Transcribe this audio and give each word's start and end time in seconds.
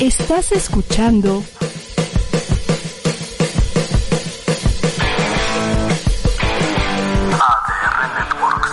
Estás 0.00 0.50
escuchando 0.50 1.44
ADR 7.30 8.08
Networks. 8.18 8.72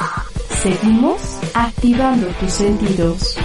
Seguimos 0.63 1.21
activando 1.53 2.25
tus 2.39 2.51
sentidos. 2.51 3.35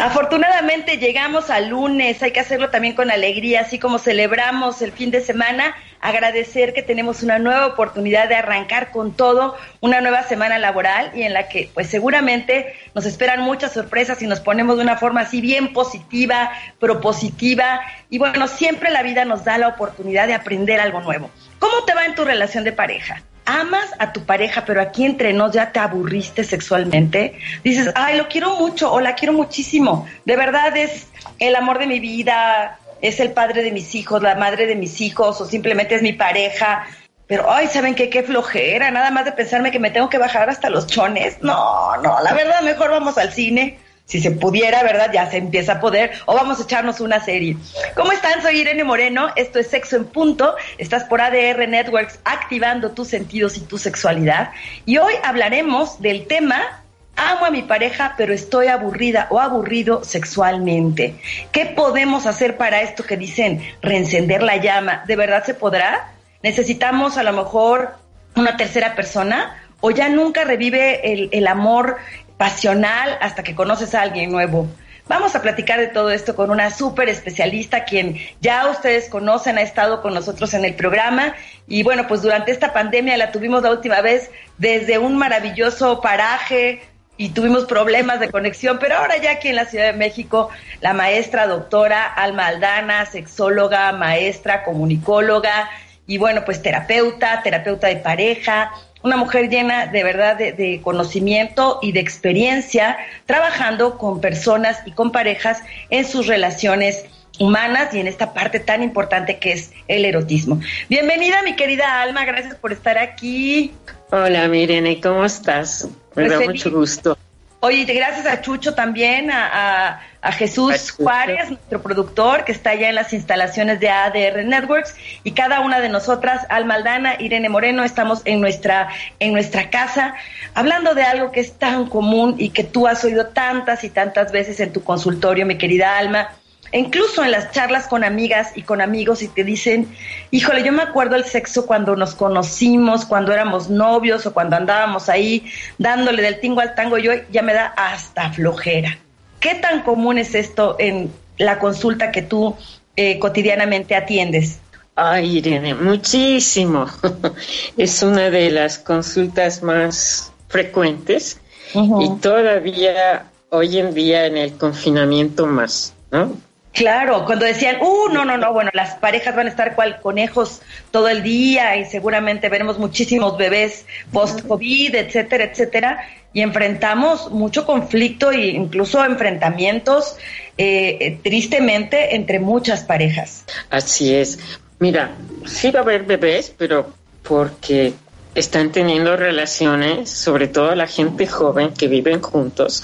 Afortunadamente 0.00 0.98
llegamos 0.98 1.50
al 1.50 1.70
lunes, 1.70 2.22
hay 2.22 2.30
que 2.30 2.38
hacerlo 2.38 2.70
también 2.70 2.94
con 2.94 3.10
alegría, 3.10 3.62
así 3.62 3.80
como 3.80 3.98
celebramos 3.98 4.80
el 4.80 4.92
fin 4.92 5.10
de 5.10 5.20
semana, 5.20 5.74
agradecer 6.00 6.72
que 6.72 6.84
tenemos 6.84 7.24
una 7.24 7.40
nueva 7.40 7.66
oportunidad 7.66 8.28
de 8.28 8.36
arrancar 8.36 8.92
con 8.92 9.12
todo 9.12 9.56
una 9.80 10.00
nueva 10.00 10.22
semana 10.22 10.60
laboral 10.60 11.10
y 11.16 11.22
en 11.22 11.32
la 11.32 11.48
que 11.48 11.68
pues 11.74 11.88
seguramente 11.88 12.74
nos 12.94 13.06
esperan 13.06 13.40
muchas 13.40 13.72
sorpresas 13.72 14.22
y 14.22 14.28
nos 14.28 14.38
ponemos 14.38 14.76
de 14.76 14.84
una 14.84 14.96
forma 14.96 15.22
así 15.22 15.40
bien 15.40 15.72
positiva, 15.72 16.52
propositiva 16.78 17.80
y 18.08 18.18
bueno, 18.18 18.46
siempre 18.46 18.90
la 18.90 19.02
vida 19.02 19.24
nos 19.24 19.42
da 19.42 19.58
la 19.58 19.66
oportunidad 19.66 20.28
de 20.28 20.34
aprender 20.34 20.78
algo 20.78 21.00
nuevo. 21.00 21.28
¿Cómo 21.58 21.84
te 21.84 21.94
va 21.94 22.04
en 22.04 22.14
tu 22.14 22.24
relación 22.24 22.64
de 22.64 22.72
pareja? 22.72 23.22
amas 23.48 23.94
a 23.98 24.12
tu 24.12 24.24
pareja, 24.24 24.64
pero 24.66 24.82
aquí 24.82 25.06
entre 25.06 25.32
nos 25.32 25.52
ya 25.52 25.72
te 25.72 25.80
aburriste 25.80 26.44
sexualmente, 26.44 27.38
dices, 27.64 27.90
ay, 27.94 28.18
lo 28.18 28.28
quiero 28.28 28.56
mucho 28.56 28.92
o 28.92 29.00
la 29.00 29.14
quiero 29.14 29.32
muchísimo, 29.32 30.06
de 30.26 30.36
verdad 30.36 30.76
es 30.76 31.06
el 31.38 31.56
amor 31.56 31.78
de 31.78 31.86
mi 31.86 31.98
vida, 31.98 32.78
es 33.00 33.20
el 33.20 33.32
padre 33.32 33.62
de 33.62 33.70
mis 33.70 33.94
hijos, 33.94 34.22
la 34.22 34.34
madre 34.34 34.66
de 34.66 34.76
mis 34.76 35.00
hijos, 35.00 35.40
o 35.40 35.46
simplemente 35.46 35.94
es 35.94 36.02
mi 36.02 36.12
pareja. 36.12 36.86
Pero, 37.26 37.50
ay, 37.50 37.68
¿saben 37.68 37.94
qué? 37.94 38.08
Qué 38.08 38.22
flojera, 38.22 38.90
nada 38.90 39.10
más 39.10 39.24
de 39.24 39.32
pensarme 39.32 39.70
que 39.70 39.78
me 39.78 39.90
tengo 39.90 40.08
que 40.08 40.18
bajar 40.18 40.48
hasta 40.48 40.70
los 40.70 40.86
chones. 40.86 41.36
No, 41.42 41.96
no, 41.98 42.20
la 42.20 42.32
verdad, 42.32 42.62
mejor 42.62 42.90
vamos 42.90 43.18
al 43.18 43.32
cine 43.32 43.78
si 44.08 44.20
se 44.20 44.30
pudiera, 44.30 44.82
¿verdad? 44.82 45.10
Ya 45.12 45.30
se 45.30 45.36
empieza 45.36 45.74
a 45.74 45.80
poder, 45.80 46.12
o 46.24 46.34
vamos 46.34 46.58
a 46.58 46.62
echarnos 46.62 47.00
una 47.00 47.22
serie. 47.22 47.56
¿Cómo 47.94 48.10
están? 48.10 48.40
Soy 48.42 48.60
Irene 48.60 48.82
Moreno, 48.82 49.28
esto 49.36 49.58
es 49.58 49.68
Sexo 49.68 49.96
en 49.96 50.06
Punto, 50.06 50.56
estás 50.78 51.04
por 51.04 51.20
ADR 51.20 51.68
Networks 51.68 52.18
activando 52.24 52.92
tus 52.92 53.08
sentidos 53.08 53.58
y 53.58 53.60
tu 53.60 53.76
sexualidad, 53.76 54.50
y 54.86 54.96
hoy 54.96 55.12
hablaremos 55.22 56.00
del 56.00 56.26
tema 56.26 56.82
amo 57.16 57.44
a 57.44 57.50
mi 57.50 57.62
pareja, 57.62 58.14
pero 58.16 58.32
estoy 58.32 58.68
aburrida 58.68 59.26
o 59.30 59.40
aburrido 59.40 60.04
sexualmente. 60.04 61.16
¿Qué 61.52 61.66
podemos 61.66 62.26
hacer 62.26 62.56
para 62.56 62.80
esto 62.80 63.04
que 63.04 63.16
dicen 63.16 63.60
reencender 63.82 64.42
la 64.42 64.56
llama? 64.56 65.02
¿De 65.06 65.16
verdad 65.16 65.44
se 65.44 65.54
podrá? 65.54 66.12
¿Necesitamos 66.42 67.18
a 67.18 67.24
lo 67.24 67.32
mejor 67.32 67.96
una 68.36 68.56
tercera 68.56 68.94
persona? 68.94 69.60
¿O 69.80 69.90
ya 69.90 70.08
nunca 70.08 70.44
revive 70.44 71.12
el, 71.12 71.28
el 71.32 71.46
amor 71.48 71.96
pasional 72.38 73.18
hasta 73.20 73.42
que 73.42 73.54
conoces 73.54 73.94
a 73.94 74.00
alguien 74.00 74.32
nuevo. 74.32 74.68
Vamos 75.08 75.34
a 75.34 75.40
platicar 75.40 75.80
de 75.80 75.88
todo 75.88 76.10
esto 76.10 76.36
con 76.36 76.50
una 76.50 76.70
súper 76.70 77.08
especialista, 77.08 77.84
quien 77.84 78.18
ya 78.40 78.68
ustedes 78.70 79.08
conocen, 79.08 79.56
ha 79.56 79.62
estado 79.62 80.02
con 80.02 80.12
nosotros 80.12 80.52
en 80.52 80.66
el 80.66 80.74
programa. 80.74 81.34
Y 81.66 81.82
bueno, 81.82 82.06
pues 82.06 82.20
durante 82.20 82.52
esta 82.52 82.74
pandemia 82.74 83.16
la 83.16 83.32
tuvimos 83.32 83.62
la 83.62 83.70
última 83.70 84.02
vez 84.02 84.30
desde 84.58 84.98
un 84.98 85.16
maravilloso 85.16 86.02
paraje 86.02 86.82
y 87.16 87.30
tuvimos 87.30 87.64
problemas 87.64 88.20
de 88.20 88.30
conexión, 88.30 88.78
pero 88.78 88.96
ahora 88.96 89.16
ya 89.16 89.32
aquí 89.32 89.48
en 89.48 89.56
la 89.56 89.64
Ciudad 89.64 89.86
de 89.86 89.92
México, 89.94 90.50
la 90.80 90.92
maestra 90.92 91.46
doctora 91.46 92.04
Alma 92.04 92.46
Aldana, 92.46 93.06
sexóloga, 93.06 93.90
maestra, 93.92 94.62
comunicóloga 94.62 95.68
y 96.06 96.16
bueno, 96.16 96.44
pues 96.44 96.62
terapeuta, 96.62 97.42
terapeuta 97.42 97.86
de 97.88 97.96
pareja, 97.96 98.72
una 99.02 99.16
mujer 99.16 99.48
llena 99.48 99.86
de 99.86 100.02
verdad 100.04 100.36
de, 100.36 100.80
conocimiento 100.82 101.78
y 101.82 101.92
de 101.92 102.00
experiencia 102.00 102.96
trabajando 103.26 103.98
con 103.98 104.20
personas 104.20 104.78
y 104.86 104.92
con 104.92 105.12
parejas 105.12 105.62
en 105.90 106.04
sus 106.04 106.26
relaciones 106.26 107.04
humanas 107.38 107.94
y 107.94 108.00
en 108.00 108.08
esta 108.08 108.34
parte 108.34 108.58
tan 108.58 108.82
importante 108.82 109.38
que 109.38 109.52
es 109.52 109.72
el 109.86 110.04
erotismo. 110.04 110.60
Bienvenida 110.88 111.42
mi 111.42 111.54
querida 111.54 112.02
Alma, 112.02 112.24
gracias 112.24 112.56
por 112.56 112.72
estar 112.72 112.98
aquí. 112.98 113.72
Hola 114.10 114.48
Mirene, 114.48 115.00
¿cómo 115.00 115.24
estás? 115.24 115.84
Me 115.84 116.24
Pues 116.24 116.30
da 116.30 116.38
feliz. 116.38 116.64
mucho 116.64 116.76
gusto. 116.76 117.18
Oye, 117.60 117.84
gracias 117.92 118.24
a 118.26 118.40
Chucho 118.40 118.74
también, 118.74 119.32
a, 119.32 119.48
a- 119.90 120.00
a 120.20 120.32
Jesús 120.32 120.72
A 120.72 120.78
Chucho. 120.78 121.02
Juárez, 121.02 121.50
nuestro 121.50 121.82
productor, 121.82 122.44
que 122.44 122.52
está 122.52 122.70
allá 122.70 122.88
en 122.88 122.94
las 122.94 123.12
instalaciones 123.12 123.80
de 123.80 123.88
ADR 123.88 124.44
Networks, 124.44 124.94
y 125.24 125.32
cada 125.32 125.60
una 125.60 125.80
de 125.80 125.88
nosotras, 125.88 126.46
Alma 126.50 126.74
Aldana, 126.74 127.16
Irene 127.20 127.48
Moreno, 127.48 127.82
estamos 127.82 128.22
en 128.24 128.40
nuestra, 128.40 128.88
en 129.18 129.32
nuestra 129.32 129.70
casa, 129.70 130.14
hablando 130.54 130.94
de 130.94 131.02
algo 131.02 131.32
que 131.32 131.40
es 131.40 131.52
tan 131.58 131.86
común 131.88 132.36
y 132.38 132.50
que 132.50 132.62
tú 132.62 132.86
has 132.86 133.02
oído 133.04 133.26
tantas 133.28 133.82
y 133.82 133.90
tantas 133.90 134.30
veces 134.30 134.60
en 134.60 134.72
tu 134.72 134.84
consultorio, 134.84 135.44
mi 135.46 135.58
querida 135.58 135.98
Alma, 135.98 136.30
incluso 136.72 137.24
en 137.24 137.30
las 137.30 137.52
charlas 137.52 137.86
con 137.86 138.04
amigas 138.04 138.52
y 138.54 138.62
con 138.62 138.80
amigos 138.80 139.22
y 139.22 139.28
te 139.28 139.44
dicen, 139.44 139.88
híjole, 140.30 140.62
yo 140.62 140.72
me 140.72 140.82
acuerdo 140.82 141.16
el 141.16 141.24
sexo 141.24 141.66
cuando 141.66 141.96
nos 141.96 142.14
conocimos, 142.14 143.04
cuando 143.04 143.32
éramos 143.32 143.70
novios 143.70 144.26
o 144.26 144.32
cuando 144.32 144.56
andábamos 144.56 145.08
ahí 145.08 145.44
dándole 145.78 146.22
del 146.22 146.40
tingo 146.40 146.60
al 146.60 146.74
tango, 146.74 146.98
yo 146.98 147.12
ya 147.30 147.42
me 147.42 147.54
da 147.54 147.66
hasta 147.76 148.30
flojera. 148.30 148.98
¿Qué 149.40 149.54
tan 149.54 149.82
común 149.82 150.18
es 150.18 150.34
esto 150.34 150.76
en 150.78 151.12
la 151.38 151.58
consulta 151.58 152.10
que 152.10 152.22
tú 152.22 152.56
eh, 152.96 153.18
cotidianamente 153.18 153.94
atiendes? 153.94 154.60
Ay, 154.96 155.38
Irene, 155.38 155.74
muchísimo. 155.74 156.86
es 157.76 158.02
una 158.02 158.30
de 158.30 158.50
las 158.50 158.78
consultas 158.78 159.62
más 159.62 160.32
frecuentes 160.48 161.40
y 161.74 162.10
todavía 162.20 163.26
hoy 163.50 163.78
en 163.78 163.94
día 163.94 164.26
en 164.26 164.36
el 164.36 164.54
confinamiento 164.54 165.46
más, 165.46 165.94
¿no? 166.10 166.36
Claro, 166.78 167.24
cuando 167.24 167.44
decían, 167.44 167.78
uh, 167.80 168.08
no, 168.12 168.24
no, 168.24 168.38
no, 168.38 168.52
bueno, 168.52 168.70
las 168.72 168.94
parejas 168.94 169.34
van 169.34 169.48
a 169.48 169.50
estar 169.50 169.74
cual 169.74 169.98
conejos 170.00 170.62
todo 170.92 171.08
el 171.08 171.24
día 171.24 171.76
y 171.76 171.84
seguramente 171.86 172.48
veremos 172.48 172.78
muchísimos 172.78 173.36
bebés 173.36 173.84
post-COVID, 174.12 174.94
etcétera, 174.94 175.42
etcétera, 175.42 176.08
y 176.32 176.40
enfrentamos 176.40 177.32
mucho 177.32 177.66
conflicto 177.66 178.30
e 178.30 178.50
incluso 178.50 179.04
enfrentamientos, 179.04 180.18
eh, 180.56 181.18
tristemente, 181.24 182.14
entre 182.14 182.38
muchas 182.38 182.84
parejas. 182.84 183.44
Así 183.70 184.14
es. 184.14 184.38
Mira, 184.78 185.10
sí 185.46 185.72
va 185.72 185.80
a 185.80 185.82
haber 185.82 186.04
bebés, 186.04 186.54
pero 186.56 186.92
porque 187.24 187.92
están 188.38 188.72
teniendo 188.72 189.16
relaciones, 189.16 190.10
sobre 190.10 190.48
todo 190.48 190.74
la 190.74 190.86
gente 190.86 191.26
joven 191.26 191.74
que 191.74 191.88
viven 191.88 192.20
juntos 192.20 192.82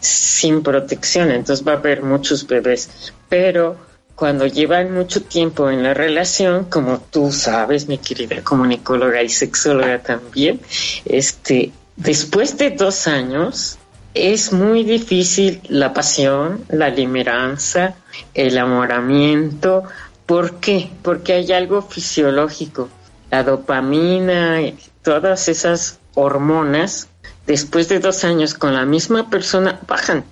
sin 0.00 0.62
protección, 0.62 1.30
entonces 1.30 1.66
va 1.66 1.72
a 1.72 1.76
haber 1.76 2.02
muchos 2.02 2.46
bebés. 2.46 3.12
Pero 3.28 3.76
cuando 4.14 4.46
llevan 4.46 4.92
mucho 4.92 5.22
tiempo 5.22 5.70
en 5.70 5.82
la 5.82 5.94
relación, 5.94 6.64
como 6.64 7.00
tú 7.00 7.32
sabes, 7.32 7.88
mi 7.88 7.98
querida 7.98 8.42
comunicóloga 8.42 9.22
y 9.22 9.28
sexóloga 9.30 10.02
también, 10.02 10.60
este, 11.06 11.72
después 11.96 12.58
de 12.58 12.70
dos 12.70 13.06
años 13.06 13.78
es 14.14 14.52
muy 14.52 14.84
difícil 14.84 15.60
la 15.68 15.94
pasión, 15.94 16.64
la 16.68 16.88
limeranza, 16.88 17.94
el 18.34 18.58
amoramiento. 18.58 19.84
¿Por 20.26 20.56
qué? 20.56 20.90
Porque 21.02 21.34
hay 21.34 21.52
algo 21.52 21.82
fisiológico. 21.82 22.88
La 23.30 23.44
dopamina, 23.44 24.60
todas 25.02 25.48
esas 25.48 25.98
hormonas, 26.14 27.08
después 27.46 27.88
de 27.88 28.00
dos 28.00 28.24
años 28.24 28.54
con 28.54 28.74
la 28.74 28.84
misma 28.84 29.30
persona, 29.30 29.80
bajan. 29.86 30.24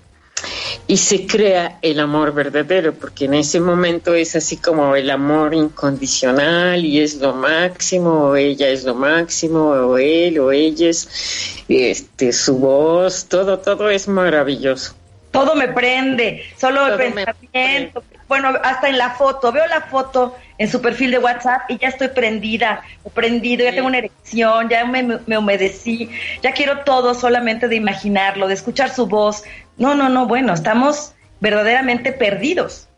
Y 0.87 0.99
se 0.99 1.27
crea 1.27 1.79
el 1.83 1.99
amor 1.99 2.33
verdadero, 2.33 2.95
porque 2.95 3.25
en 3.25 3.35
ese 3.35 3.61
momento 3.61 4.15
es 4.15 4.37
así 4.37 4.57
como 4.57 4.95
el 4.95 5.11
amor 5.11 5.53
incondicional 5.53 6.85
y 6.85 7.01
es 7.01 7.17
lo 7.17 7.35
máximo, 7.35 8.29
o 8.29 8.37
ella 8.37 8.69
es 8.69 8.85
lo 8.85 8.95
máximo, 8.95 9.71
o 9.71 9.99
él 9.99 10.39
o 10.39 10.53
ella 10.53 10.89
es 10.89 11.65
este, 11.69 12.33
su 12.33 12.59
voz, 12.59 13.27
todo, 13.27 13.59
todo 13.59 13.91
es 13.91 14.07
maravilloso. 14.07 14.95
Todo 15.33 15.55
me 15.55 15.69
prende, 15.69 16.43
solo 16.57 16.87
el 16.87 16.93
Todo 16.93 16.99
pensamiento. 16.99 18.03
Bueno, 18.29 18.53
hasta 18.63 18.89
en 18.89 18.99
la 18.99 19.11
foto, 19.11 19.53
veo 19.53 19.67
la 19.67 19.83
foto 19.83 20.37
en 20.59 20.69
su 20.69 20.81
perfil 20.81 21.13
de 21.13 21.19
WhatsApp 21.19 21.63
y 21.71 21.79
ya 21.79 21.89
estoy 21.89 22.09
prendida 22.09 22.83
o 23.05 23.11
prendido, 23.11 23.65
ya 23.65 23.71
Sí. 23.71 23.77
tengo 23.77 23.89
una 23.89 23.99
erección, 23.99 24.69
ya 24.69 24.85
me, 24.85 25.21
me 25.27 25.39
humedecí, 25.39 26.11
ya 26.43 26.53
quiero 26.53 26.81
todo 26.81 27.15
solamente 27.15 27.69
de 27.69 27.77
imaginarlo, 27.77 28.49
de 28.49 28.55
escuchar 28.55 28.93
su 28.95 29.07
voz. 29.07 29.45
No, 29.77 29.95
no, 29.95 30.09
no, 30.09 30.27
bueno, 30.27 30.53
estamos 30.53 31.13
verdaderamente 31.41 32.13
perdidos. 32.13 32.89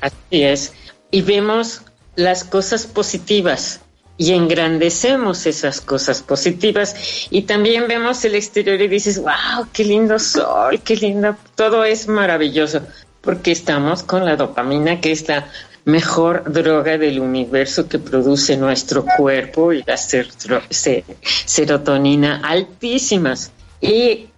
Así 0.00 0.42
es. 0.42 0.74
Y 1.10 1.22
vemos 1.22 1.82
las 2.16 2.44
cosas 2.44 2.86
positivas 2.86 3.80
y 4.16 4.32
engrandecemos 4.32 5.46
esas 5.46 5.80
cosas 5.80 6.22
positivas 6.22 7.26
y 7.30 7.42
también 7.42 7.88
vemos 7.88 8.24
el 8.24 8.34
exterior 8.36 8.80
y 8.80 8.86
dices, 8.88 9.18
wow, 9.20 9.66
qué 9.72 9.84
lindo 9.84 10.18
sol, 10.18 10.80
qué 10.84 10.96
lindo, 10.96 11.36
todo 11.56 11.84
es 11.84 12.06
maravilloso, 12.06 12.82
porque 13.22 13.50
estamos 13.50 14.02
con 14.04 14.24
la 14.24 14.36
dopamina, 14.36 15.00
que 15.00 15.10
es 15.10 15.26
la 15.26 15.46
mejor 15.84 16.50
droga 16.52 16.98
del 16.98 17.20
universo 17.20 17.88
que 17.88 17.98
produce 17.98 18.56
nuestro 18.56 19.04
cuerpo 19.04 19.72
y 19.72 19.82
la 19.82 19.96
serotonina 21.46 22.40
altísimas. 22.44 23.52
Y 23.80 24.28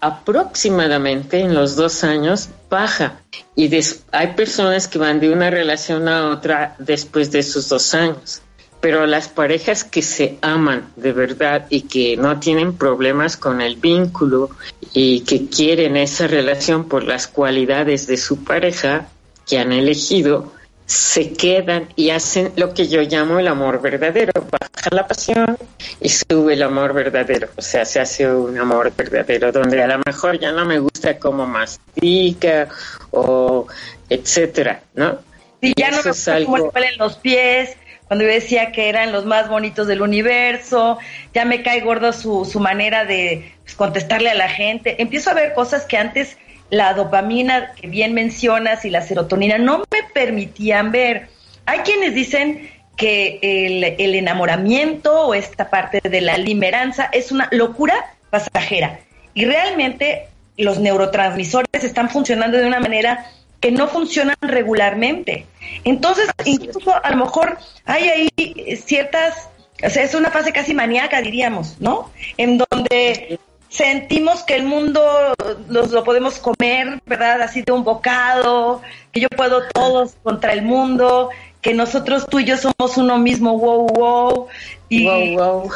aproximadamente 0.00 1.40
en 1.40 1.54
los 1.54 1.76
dos 1.76 2.04
años 2.04 2.48
baja. 2.70 3.20
Y 3.54 3.70
hay 4.12 4.28
personas 4.34 4.88
que 4.88 4.98
van 4.98 5.20
de 5.20 5.32
una 5.32 5.50
relación 5.50 6.08
a 6.08 6.30
otra 6.30 6.76
después 6.78 7.30
de 7.30 7.40
esos 7.40 7.68
dos 7.68 7.94
años 7.94 8.42
pero 8.80 9.04
las 9.06 9.28
parejas 9.28 9.84
que 9.84 10.00
se 10.00 10.38
aman 10.42 10.92
de 10.94 11.12
verdad 11.12 11.66
y 11.70 11.82
que 11.82 12.16
no 12.16 12.38
tienen 12.38 12.74
problemas 12.74 13.36
con 13.36 13.60
el 13.60 13.74
vínculo 13.76 14.50
y 14.92 15.22
que 15.22 15.48
quieren 15.48 15.96
esa 15.96 16.26
relación 16.26 16.84
por 16.84 17.02
las 17.02 17.26
cualidades 17.26 18.06
de 18.06 18.16
su 18.16 18.44
pareja 18.44 19.08
que 19.44 19.58
han 19.58 19.72
elegido, 19.72 20.52
se 20.86 21.32
quedan 21.32 21.88
y 21.96 22.10
hacen 22.10 22.52
lo 22.56 22.72
que 22.72 22.86
yo 22.86 23.02
llamo 23.02 23.38
el 23.40 23.48
amor 23.48 23.82
verdadero. 23.82 24.32
Baja 24.34 24.88
la 24.92 25.06
pasión 25.06 25.58
y 26.00 26.08
sube 26.08 26.54
el 26.54 26.62
amor 26.62 26.92
verdadero. 26.92 27.48
O 27.56 27.62
sea, 27.62 27.84
se 27.84 28.00
hace 28.00 28.32
un 28.32 28.56
amor 28.58 28.92
verdadero 28.96 29.50
donde 29.50 29.82
a 29.82 29.88
lo 29.88 30.00
mejor 30.06 30.38
ya 30.38 30.52
no 30.52 30.64
me 30.64 30.78
gusta 30.78 31.18
como 31.18 31.46
mastica 31.46 32.68
o 33.10 33.66
etcétera, 34.08 34.82
¿no? 34.94 35.18
Y 35.60 35.72
ya 35.76 35.90
no 35.90 35.96
me 35.98 36.10
gusta 36.10 36.44
cómo 36.44 36.70
los 36.98 37.16
pies, 37.16 37.76
cuando 38.06 38.24
yo 38.24 38.30
decía 38.30 38.70
que 38.70 38.88
eran 38.88 39.10
los 39.10 39.24
más 39.24 39.48
bonitos 39.48 39.88
del 39.88 40.02
universo, 40.02 40.98
ya 41.34 41.44
me 41.44 41.62
cae 41.62 41.80
gordo 41.80 42.12
su, 42.12 42.44
su 42.44 42.60
manera 42.60 43.04
de 43.04 43.52
pues, 43.64 43.74
contestarle 43.74 44.30
a 44.30 44.34
la 44.34 44.48
gente. 44.48 45.02
Empiezo 45.02 45.30
a 45.30 45.34
ver 45.34 45.54
cosas 45.54 45.84
que 45.86 45.96
antes 45.96 46.36
la 46.70 46.94
dopamina 46.94 47.72
que 47.72 47.86
bien 47.86 48.14
mencionas 48.14 48.84
y 48.84 48.90
la 48.90 49.02
serotonina 49.02 49.58
no 49.58 49.78
me 49.78 50.02
permitían 50.12 50.92
ver. 50.92 51.28
Hay 51.64 51.80
quienes 51.80 52.14
dicen 52.14 52.70
que 52.96 53.38
el, 53.42 53.84
el 53.84 54.14
enamoramiento 54.14 55.26
o 55.26 55.34
esta 55.34 55.70
parte 55.70 56.00
de 56.00 56.20
la 56.20 56.38
limeranza 56.38 57.08
es 57.12 57.30
una 57.30 57.48
locura 57.52 57.94
pasajera 58.30 59.00
y 59.34 59.44
realmente 59.44 60.28
los 60.56 60.78
neurotransmisores 60.78 61.84
están 61.84 62.08
funcionando 62.08 62.56
de 62.56 62.66
una 62.66 62.80
manera 62.80 63.26
que 63.60 63.70
no 63.70 63.88
funcionan 63.88 64.36
regularmente. 64.40 65.46
Entonces, 65.84 66.28
incluso 66.44 66.92
a 67.02 67.10
lo 67.10 67.16
mejor 67.16 67.58
hay 67.84 68.08
ahí 68.08 68.76
ciertas, 68.84 69.48
o 69.82 69.90
sea, 69.90 70.02
es 70.02 70.14
una 70.14 70.30
fase 70.30 70.52
casi 70.52 70.74
maníaca, 70.74 71.20
diríamos, 71.20 71.80
¿no? 71.80 72.10
En 72.36 72.58
donde 72.58 73.38
sentimos 73.68 74.42
que 74.42 74.56
el 74.56 74.64
mundo 74.64 75.34
los, 75.68 75.90
lo 75.90 76.04
podemos 76.04 76.38
comer, 76.38 77.00
¿verdad? 77.06 77.42
Así 77.42 77.62
de 77.62 77.72
un 77.72 77.84
bocado, 77.84 78.82
que 79.12 79.20
yo 79.20 79.28
puedo 79.28 79.62
todos 79.68 80.14
contra 80.22 80.52
el 80.52 80.62
mundo, 80.62 81.30
que 81.60 81.74
nosotros 81.74 82.26
tú 82.30 82.38
y 82.38 82.44
yo 82.44 82.56
somos 82.56 82.96
uno 82.96 83.18
mismo, 83.18 83.58
wow, 83.58 83.86
wow. 83.88 84.48
Y, 84.88 85.04
wow, 85.04 85.62
wow. 85.62 85.70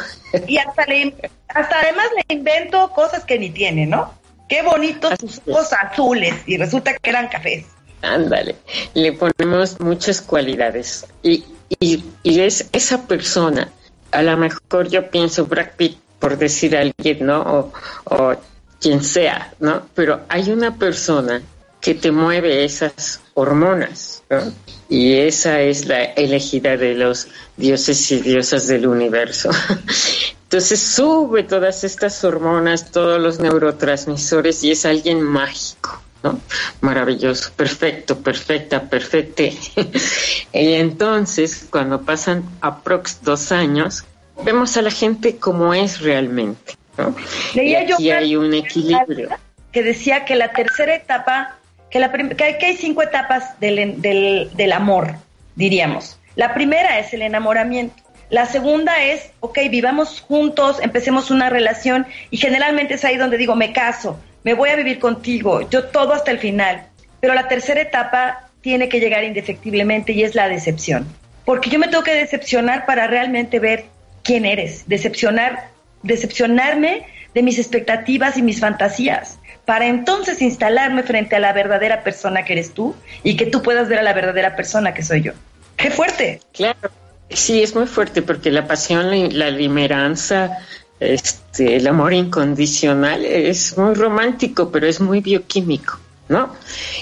y 0.47 0.57
hasta, 0.57 0.85
le, 0.85 1.13
hasta 1.49 1.79
además 1.79 2.07
le 2.15 2.35
invento 2.35 2.89
cosas 2.91 3.25
que 3.25 3.37
ni 3.37 3.49
tiene, 3.49 3.85
¿no? 3.85 4.13
Qué 4.47 4.61
bonitos 4.61 5.17
tus 5.17 5.41
ojos 5.47 5.71
azules 5.73 6.35
y 6.45 6.57
resulta 6.57 6.93
que 6.97 7.09
eran 7.09 7.27
cafés. 7.27 7.65
Ándale, 8.01 8.55
le 8.93 9.13
ponemos 9.13 9.79
muchas 9.79 10.21
cualidades 10.21 11.05
y, 11.21 11.45
y, 11.79 12.03
es 12.23 12.67
esa 12.71 13.05
persona, 13.05 13.69
a 14.11 14.21
lo 14.23 14.35
mejor 14.37 14.89
yo 14.89 15.09
pienso 15.09 15.45
Brad 15.45 15.71
Pitt 15.77 15.97
por 16.21 16.37
decir 16.37 16.77
a 16.77 16.81
alguien, 16.81 17.25
¿no? 17.25 17.71
O, 18.05 18.35
quien 18.79 19.03
sea, 19.03 19.53
¿no? 19.59 19.81
Pero 19.93 20.21
hay 20.29 20.49
una 20.51 20.75
persona 20.75 21.41
que 21.81 21.95
te 21.95 22.11
mueve 22.11 22.63
esas 22.63 23.19
hormonas, 23.33 24.23
¿no? 24.29 24.39
Y 24.87 25.13
esa 25.13 25.61
es 25.61 25.85
la 25.85 26.03
elegida 26.03 26.77
de 26.77 26.93
los 26.95 27.27
dioses 27.57 28.11
y 28.11 28.21
diosas 28.21 28.67
del 28.67 28.87
universo. 28.87 29.49
Entonces 30.43 30.81
sube 30.81 31.43
todas 31.43 31.83
estas 31.83 32.23
hormonas, 32.23 32.91
todos 32.91 33.19
los 33.21 33.39
neurotransmisores 33.39 34.63
y 34.63 34.71
es 34.71 34.85
alguien 34.85 35.21
mágico, 35.21 36.01
¿no? 36.23 36.39
Maravilloso, 36.81 37.51
perfecto, 37.55 38.19
perfecta, 38.19 38.81
perfecte. 38.89 39.57
y 40.53 40.73
entonces, 40.73 41.67
cuando 41.69 42.01
pasan 42.01 42.43
aprox 42.61 43.23
dos 43.23 43.51
años, 43.51 44.03
vemos 44.43 44.75
a 44.77 44.81
la 44.81 44.91
gente 44.91 45.37
como 45.37 45.73
es 45.73 46.01
realmente, 46.01 46.73
¿no? 46.97 47.15
y 47.53 47.75
aquí 47.75 48.11
hay 48.11 48.35
un 48.35 48.53
equilibrio. 48.53 49.29
Que 49.71 49.83
decía 49.83 50.25
que 50.25 50.35
la 50.35 50.51
tercera 50.51 50.93
etapa, 50.95 51.57
que, 51.89 51.99
la 51.99 52.11
que, 52.11 52.43
hay, 52.43 52.75
cinco 52.75 53.03
etapas 53.03 53.59
del, 53.59 54.01
del, 54.01 54.49
del 54.53 54.71
amor, 54.73 55.15
diríamos. 55.55 56.19
La 56.35 56.53
primera 56.53 56.99
es 56.99 57.13
el 57.13 57.21
enamoramiento. 57.21 58.01
La 58.29 58.45
segunda 58.45 59.03
es, 59.03 59.31
ok, 59.41 59.59
vivamos 59.69 60.21
juntos, 60.21 60.79
empecemos 60.81 61.31
una 61.31 61.49
relación 61.49 62.07
y 62.29 62.37
generalmente 62.37 62.93
es 62.93 63.03
ahí 63.03 63.17
donde 63.17 63.37
digo, 63.37 63.55
me 63.55 63.73
caso, 63.73 64.17
me 64.43 64.53
voy 64.53 64.69
a 64.69 64.75
vivir 64.75 64.99
contigo, 64.99 65.69
yo 65.69 65.85
todo 65.85 66.13
hasta 66.13 66.31
el 66.31 66.39
final. 66.39 66.85
Pero 67.19 67.33
la 67.33 67.47
tercera 67.47 67.81
etapa 67.81 68.49
tiene 68.61 68.89
que 68.89 68.99
llegar 68.99 69.23
indefectiblemente 69.23 70.13
y 70.13 70.23
es 70.23 70.33
la 70.33 70.47
decepción. 70.47 71.05
Porque 71.45 71.69
yo 71.69 71.77
me 71.77 71.87
tengo 71.87 72.03
que 72.03 72.13
decepcionar 72.13 72.85
para 72.85 73.07
realmente 73.07 73.59
ver 73.59 73.85
quién 74.23 74.45
eres, 74.45 74.83
decepcionar, 74.87 75.69
decepcionarme 76.03 77.05
de 77.33 77.43
mis 77.43 77.57
expectativas 77.59 78.37
y 78.37 78.41
mis 78.41 78.59
fantasías, 78.59 79.39
para 79.65 79.87
entonces 79.87 80.41
instalarme 80.41 81.03
frente 81.03 81.35
a 81.35 81.39
la 81.39 81.53
verdadera 81.53 82.03
persona 82.03 82.43
que 82.43 82.53
eres 82.53 82.73
tú 82.73 82.95
y 83.23 83.37
que 83.37 83.45
tú 83.45 83.61
puedas 83.61 83.87
ver 83.87 83.99
a 83.99 84.03
la 84.03 84.13
verdadera 84.13 84.55
persona 84.55 84.93
que 84.93 85.03
soy 85.03 85.21
yo. 85.21 85.31
¡Qué 85.77 85.89
fuerte! 85.89 86.41
Claro, 86.51 86.91
Sí, 87.33 87.63
es 87.63 87.75
muy 87.75 87.87
fuerte 87.87 88.21
porque 88.21 88.51
la 88.51 88.67
pasión, 88.67 89.37
la 89.37 89.49
limeranza, 89.49 90.57
este, 90.99 91.77
el 91.77 91.87
amor 91.87 92.13
incondicional 92.13 93.23
es 93.23 93.77
muy 93.77 93.93
romántico, 93.93 94.69
pero 94.69 94.85
es 94.85 94.99
muy 94.99 95.21
bioquímico, 95.21 95.97
¿no? 96.31 96.49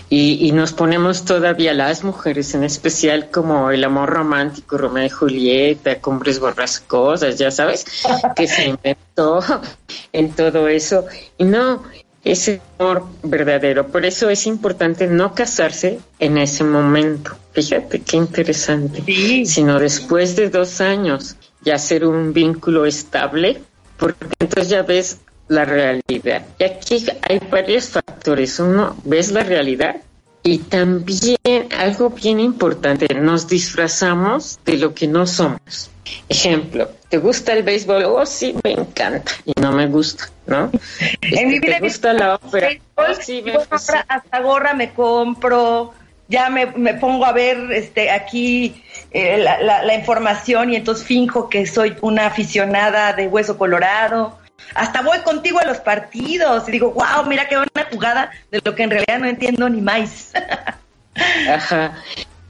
Y, 0.10 0.52
nos 0.52 0.74
ponemos 0.74 1.24
todavía 1.24 1.74
las 1.74 2.04
mujeres, 2.04 2.56
en 2.56 2.64
especial 2.64 3.30
como 3.30 3.70
el 3.70 3.84
amor 3.84 4.10
romántico, 4.10 4.78
Romeo 4.78 5.06
y 5.06 5.10
Julieta, 5.10 6.02
Cumbres 6.02 6.40
Borrascosas, 6.40 7.38
ya 7.38 7.52
sabes, 7.52 7.86
que 8.36 8.48
se 8.48 8.66
inventó 8.66 9.40
en 10.12 10.32
todo 10.32 10.68
eso. 10.68 11.06
Y 11.38 11.44
no, 11.44 11.84
ese 12.24 12.60
amor 12.80 13.06
verdadero. 13.24 13.88
Por 13.88 14.06
eso 14.06 14.30
es 14.30 14.48
importante 14.48 15.06
no 15.08 15.36
casarse 15.36 16.00
en 16.18 16.38
ese 16.40 16.64
momento. 16.64 17.38
Fíjate 17.54 18.02
qué 18.02 18.18
interesante. 18.18 19.04
Sino 19.46 19.80
después 19.80 20.36
de 20.36 20.50
dos 20.50 20.82
años 20.82 21.36
ya 21.62 21.76
hacer 21.76 22.04
un 22.06 22.34
vínculo 22.34 22.86
estable, 22.86 23.62
porque 23.98 24.26
entonces 24.40 24.70
ya 24.70 24.82
ves 24.82 25.20
la 25.50 25.66
realidad. 25.66 26.46
Y 26.58 26.64
aquí 26.64 27.06
hay 27.28 27.40
varios 27.52 27.90
factores. 27.90 28.60
Uno, 28.60 28.96
ves 29.04 29.32
la 29.32 29.44
realidad 29.44 29.98
y 30.44 30.60
también 30.60 31.38
algo 31.78 32.12
bien 32.12 32.40
importante, 32.40 33.14
nos 33.14 33.48
disfrazamos 33.48 34.60
de 34.66 34.78
lo 34.78 34.94
que 34.94 35.08
no 35.08 35.28
somos. 35.28 35.92
Ejemplo, 36.28 36.90
¿te 37.10 37.18
gusta 37.18 37.54
el 37.54 37.64
béisbol? 37.64 38.04
Oh, 38.06 38.26
sí, 38.26 38.56
me 38.64 38.72
encanta. 38.72 39.32
Y 39.46 39.54
no 39.60 39.72
me 39.74 39.88
gusta, 39.88 40.30
¿no? 40.48 40.72
en 41.22 41.50
mi 41.50 41.56
este, 41.56 41.68
vida 41.68 41.78
¿Te 41.78 41.84
gusta 41.84 42.14
la 42.14 42.36
ópera? 42.36 42.70
Oh, 42.96 43.14
sí, 43.20 43.44
me 43.44 43.56
hasta 43.56 44.40
gorra 44.42 44.74
me 44.74 44.94
compro, 44.94 45.94
ya 46.30 46.50
me, 46.50 46.68
me 46.68 46.94
pongo 46.96 47.26
a 47.26 47.32
ver 47.32 47.72
este 47.72 48.10
aquí 48.10 48.84
eh, 49.12 49.38
la, 49.38 49.62
la, 49.62 49.84
la, 49.84 49.96
información 49.96 50.72
y 50.72 50.78
entonces 50.78 51.06
finjo 51.06 51.50
que 51.50 51.66
soy 51.66 51.96
una 52.02 52.28
aficionada 52.28 53.14
de 53.14 53.28
hueso 53.28 53.58
colorado. 53.58 54.39
Hasta 54.76 55.02
voy 55.02 55.20
contigo 55.20 55.60
a 55.60 55.66
los 55.66 55.80
partidos 55.80 56.68
y 56.68 56.72
digo, 56.72 56.92
wow, 56.92 57.26
mira 57.28 57.48
qué 57.48 57.56
buena 57.56 57.88
jugada 57.92 58.32
de 58.52 58.62
lo 58.64 58.76
que 58.76 58.84
en 58.84 58.92
realidad 58.92 59.20
no 59.20 59.28
entiendo 59.28 59.70
ni 59.70 59.82
más. 59.82 60.32
Ajá. 61.50 61.96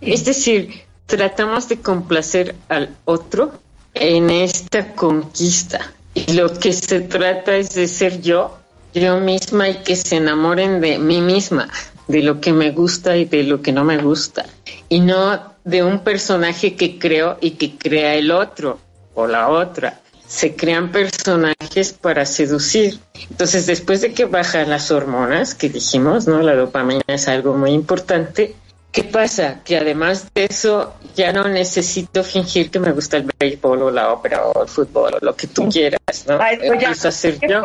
Es 0.01 0.25
decir, 0.25 0.83
tratamos 1.05 1.67
de 1.69 1.79
complacer 1.79 2.55
al 2.67 2.95
otro 3.05 3.59
en 3.93 4.29
esta 4.29 4.93
conquista. 4.93 5.91
Y 6.13 6.33
lo 6.33 6.53
que 6.53 6.73
se 6.73 7.01
trata 7.01 7.55
es 7.55 7.73
de 7.75 7.87
ser 7.87 8.21
yo, 8.21 8.57
yo 8.93 9.19
misma 9.19 9.69
y 9.69 9.75
que 9.83 9.95
se 9.95 10.17
enamoren 10.17 10.81
de 10.81 10.97
mí 10.97 11.21
misma, 11.21 11.69
de 12.07 12.23
lo 12.23 12.41
que 12.41 12.51
me 12.51 12.71
gusta 12.71 13.15
y 13.15 13.25
de 13.25 13.43
lo 13.43 13.61
que 13.61 13.71
no 13.71 13.83
me 13.83 13.97
gusta. 13.97 14.45
Y 14.89 14.99
no 14.99 15.53
de 15.63 15.83
un 15.83 15.99
personaje 15.99 16.75
que 16.75 16.97
creo 16.97 17.37
y 17.41 17.51
que 17.51 17.77
crea 17.77 18.15
el 18.15 18.31
otro 18.31 18.79
o 19.13 19.27
la 19.27 19.49
otra 19.49 19.99
se 20.29 20.55
crean 20.55 20.91
personajes 20.91 21.91
para 21.91 22.23
seducir. 22.25 22.99
Entonces, 23.31 23.65
después 23.65 24.01
de 24.01 24.13
que 24.13 24.25
bajan 24.25 24.69
las 24.69 24.91
hormonas, 24.91 25.55
que 25.55 25.69
dijimos, 25.69 26.27
¿no? 26.27 26.39
La 26.43 26.55
dopamina 26.55 27.01
es 27.07 27.27
algo 27.27 27.57
muy 27.57 27.71
importante, 27.71 28.55
¿Qué 28.91 29.03
pasa? 29.03 29.59
Que 29.63 29.77
además 29.77 30.33
de 30.33 30.45
eso 30.45 30.95
ya 31.15 31.31
no 31.31 31.47
necesito 31.47 32.23
fingir 32.23 32.71
que 32.71 32.79
me 32.79 32.91
gusta 32.91 33.17
el 33.17 33.29
béisbol 33.39 33.83
o 33.83 33.91
la 33.91 34.11
ópera 34.11 34.43
o 34.47 34.63
el 34.63 34.67
fútbol 34.67 35.13
o 35.13 35.23
lo 35.23 35.35
que 35.35 35.45
tú 35.45 35.69
quieras, 35.69 36.25
¿no? 36.27 36.39
Ay, 36.41 36.57
pues 36.57 36.81
ya, 36.81 36.89
a 36.89 36.91
hacer 36.91 37.37
yo. 37.47 37.61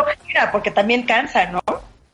porque 0.52 0.70
también 0.70 1.04
cansa, 1.04 1.46
¿no? 1.46 1.62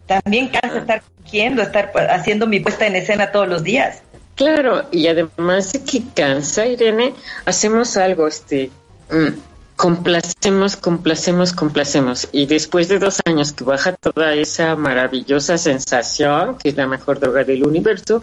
También 0.07 0.49
cansa 0.49 0.79
estar 0.79 1.03
fingiendo, 1.17 1.61
estar 1.63 1.91
pues, 1.91 2.07
haciendo 2.09 2.47
mi 2.47 2.61
puesta 2.61 2.87
en 2.87 2.95
escena 2.95 3.33
todos 3.33 3.49
los 3.49 3.65
días. 3.65 4.03
Claro, 4.37 4.87
y 4.93 5.09
además 5.09 5.73
de 5.73 5.83
que 5.83 6.03
cansa, 6.15 6.67
Irene, 6.67 7.13
hacemos 7.47 7.97
algo, 7.97 8.29
este, 8.29 8.71
mm, 9.11 9.50
complacemos, 9.81 10.77
complacemos, 10.77 11.55
complacemos. 11.55 12.29
Y 12.33 12.45
después 12.45 12.89
de 12.89 12.99
dos 12.99 13.19
años 13.25 13.55
que 13.55 13.65
baja 13.65 13.95
toda 13.95 14.35
esa 14.35 14.77
maravillosa 14.77 15.57
sensación, 15.57 16.59
que 16.59 16.69
es 16.69 16.77
la 16.77 16.87
mejor 16.87 17.19
droga 17.19 17.45
del 17.45 17.65
universo, 17.65 18.23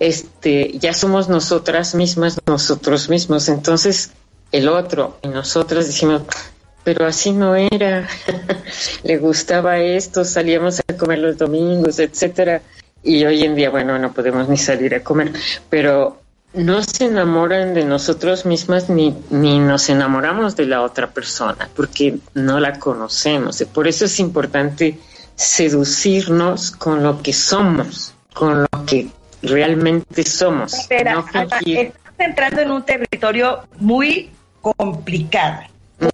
este, 0.00 0.78
ya 0.78 0.94
somos 0.94 1.28
nosotras 1.28 1.94
mismas, 1.94 2.40
nosotros 2.46 3.10
mismos. 3.10 3.50
Entonces, 3.50 4.12
el 4.52 4.70
otro 4.70 5.18
y 5.20 5.28
nosotras 5.28 5.86
decimos, 5.86 6.22
pero 6.82 7.04
así 7.04 7.32
no 7.32 7.54
era. 7.54 8.08
Le 9.04 9.18
gustaba 9.18 9.78
esto, 9.78 10.24
salíamos 10.24 10.80
a 10.80 10.96
comer 10.96 11.18
los 11.18 11.36
domingos, 11.36 11.98
etcétera. 11.98 12.62
Y 13.02 13.22
hoy 13.26 13.42
en 13.42 13.54
día, 13.54 13.68
bueno, 13.68 13.98
no 13.98 14.14
podemos 14.14 14.48
ni 14.48 14.56
salir 14.56 14.94
a 14.94 15.04
comer, 15.04 15.30
pero 15.68 16.22
no 16.56 16.82
se 16.82 17.04
enamoran 17.04 17.74
de 17.74 17.84
nosotros 17.84 18.46
mismas 18.46 18.88
ni, 18.88 19.14
ni 19.30 19.58
nos 19.58 19.88
enamoramos 19.90 20.56
de 20.56 20.66
la 20.66 20.82
otra 20.82 21.10
persona, 21.10 21.68
porque 21.76 22.16
no 22.34 22.58
la 22.58 22.78
conocemos. 22.78 23.60
Y 23.60 23.66
por 23.66 23.86
eso 23.86 24.06
es 24.06 24.18
importante 24.18 24.98
seducirnos 25.34 26.70
con 26.70 27.02
lo 27.02 27.22
que 27.22 27.32
somos, 27.32 28.14
con 28.32 28.62
lo 28.62 28.86
que 28.86 29.08
realmente 29.42 30.24
somos. 30.24 30.72
Espera, 30.72 31.14
no 31.14 31.26
estás 31.26 31.62
entrando 32.18 32.60
en 32.62 32.70
un 32.70 32.82
territorio 32.82 33.60
muy 33.78 34.30
complicado. 34.62 35.60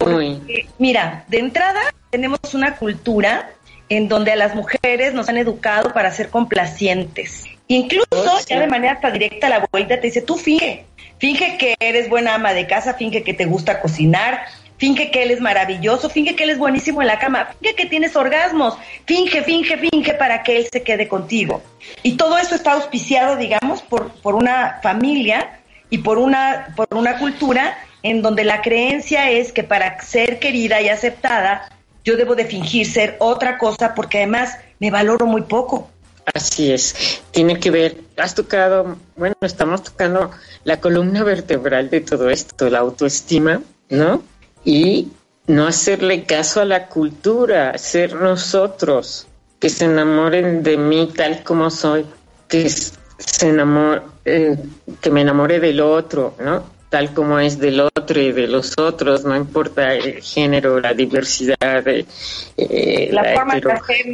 Muy. 0.05 0.67
Mira, 0.79 1.25
de 1.29 1.39
entrada 1.39 1.81
tenemos 2.11 2.41
una 2.53 2.77
cultura 2.77 3.51
en 3.89 4.09
donde 4.09 4.33
a 4.33 4.37
las 4.37 4.55
mujeres 4.55 5.15
nos 5.15 5.29
han 5.29 5.37
educado 5.37 5.93
para 5.93 6.11
ser 6.11 6.31
complacientes. 6.31 7.45
Incluso 7.69 8.07
Oh, 8.11 8.39
sí. 8.39 8.47
ya 8.49 8.61
de 8.61 8.67
manera 8.67 8.95
hasta 8.95 9.11
directa 9.11 9.49
la 9.49 9.57
abuelita 9.57 10.01
te 10.01 10.09
dice, 10.09 10.23
tú 10.23 10.37
finge, 10.37 10.85
finge 11.19 11.57
que 11.59 11.75
eres 11.81 12.09
buena 12.09 12.35
ama 12.35 12.53
de 12.53 12.67
casa, 12.67 12.95
finge 12.95 13.23
que 13.23 13.35
te 13.35 13.47
gusta 13.47 13.81
cocinar, 13.81 14.45
finge 14.77 15.11
que 15.11 15.23
él 15.23 15.31
es 15.31 15.41
maravilloso, 15.41 16.11
finge 16.11 16.35
que 16.35 16.45
él 16.45 16.51
es 16.51 16.59
buenísimo 16.59 17.01
en 17.03 17.09
la 17.09 17.19
cama, 17.19 17.55
finge 17.61 17.75
que 17.75 17.87
tienes 17.87 18.17
orgasmos, 18.17 18.77
finge, 19.07 19.43
finge, 19.43 19.79
finge 19.79 20.15
para 20.15 20.43
que 20.43 20.57
él 20.57 20.67
se 20.71 20.83
quede 20.83 21.09
contigo. 21.09 21.63
Y 22.03 22.17
todo 22.17 22.37
eso 22.39 22.55
está 22.55 22.73
auspiciado, 22.73 23.37
digamos, 23.37 23.81
por, 23.83 24.11
por 24.21 24.35
una 24.35 24.81
familia 24.83 25.61
y 25.89 25.99
por 25.99 26.19
una, 26.19 26.75
por 26.77 26.89
una 26.91 27.19
cultura 27.19 27.79
en 28.03 28.23
donde 28.23 28.45
la 28.45 28.61
creencia 28.61 29.31
es 29.31 29.53
que 29.53 29.63
para 29.63 30.01
ser 30.01 30.41
querida 30.41 30.81
y 30.81 30.89
aceptada, 30.89 31.69
yo 32.05 32.17
debo 32.17 32.35
de 32.35 32.45
fingir 32.45 32.87
ser 32.87 33.17
otra 33.21 33.59
cosa 33.59 33.95
porque 33.95 34.19
además 34.19 34.59
me 34.81 34.91
valoro 34.91 35.27
muy 35.27 35.43
poco. 35.43 35.92
Así 36.35 36.73
es, 36.73 37.23
tiene 37.33 37.59
que 37.59 37.71
ver, 37.71 38.01
has 38.17 38.35
tocado, 38.35 38.97
bueno, 39.17 39.35
estamos 39.41 39.83
tocando 39.83 40.31
la 40.65 40.81
columna 40.81 41.25
vertebral 41.25 41.91
de 41.91 42.01
todo 42.01 42.31
esto, 42.31 42.71
la 42.71 42.79
autoestima, 42.79 43.61
¿no? 43.91 44.23
Y 44.65 45.09
no 45.47 45.67
hacerle 45.67 46.25
caso 46.25 46.61
a 46.61 46.65
la 46.65 46.87
cultura, 46.87 47.77
ser 47.77 48.15
nosotros, 48.15 49.27
que 49.59 49.69
se 49.69 49.87
enamoren 49.87 50.63
de 50.63 50.77
mí 50.77 51.11
tal 51.15 51.43
como 51.43 51.71
soy, 51.71 52.07
que 52.49 52.69
se 52.69 53.49
enamore, 53.49 54.03
eh, 54.25 54.57
que 55.01 55.11
me 55.11 55.23
enamore 55.23 55.59
del 55.59 55.81
otro, 55.81 56.37
¿no? 56.39 56.65
Tal 56.93 57.15
como 57.15 57.39
es 57.39 57.59
del 57.59 57.81
otro 57.81 58.21
y 58.21 58.33
de 58.33 58.47
los 58.49 58.79
otros, 58.79 59.25
no 59.25 59.35
importa 59.35 59.95
el 59.95 60.21
género, 60.21 60.79
la 60.79 60.93
diversidad, 60.93 61.89
eh, 61.89 63.09
La, 63.11 63.25
forma 63.33 63.55
de 63.55 63.61
hetero- 63.61 63.73
hacer 63.81 64.07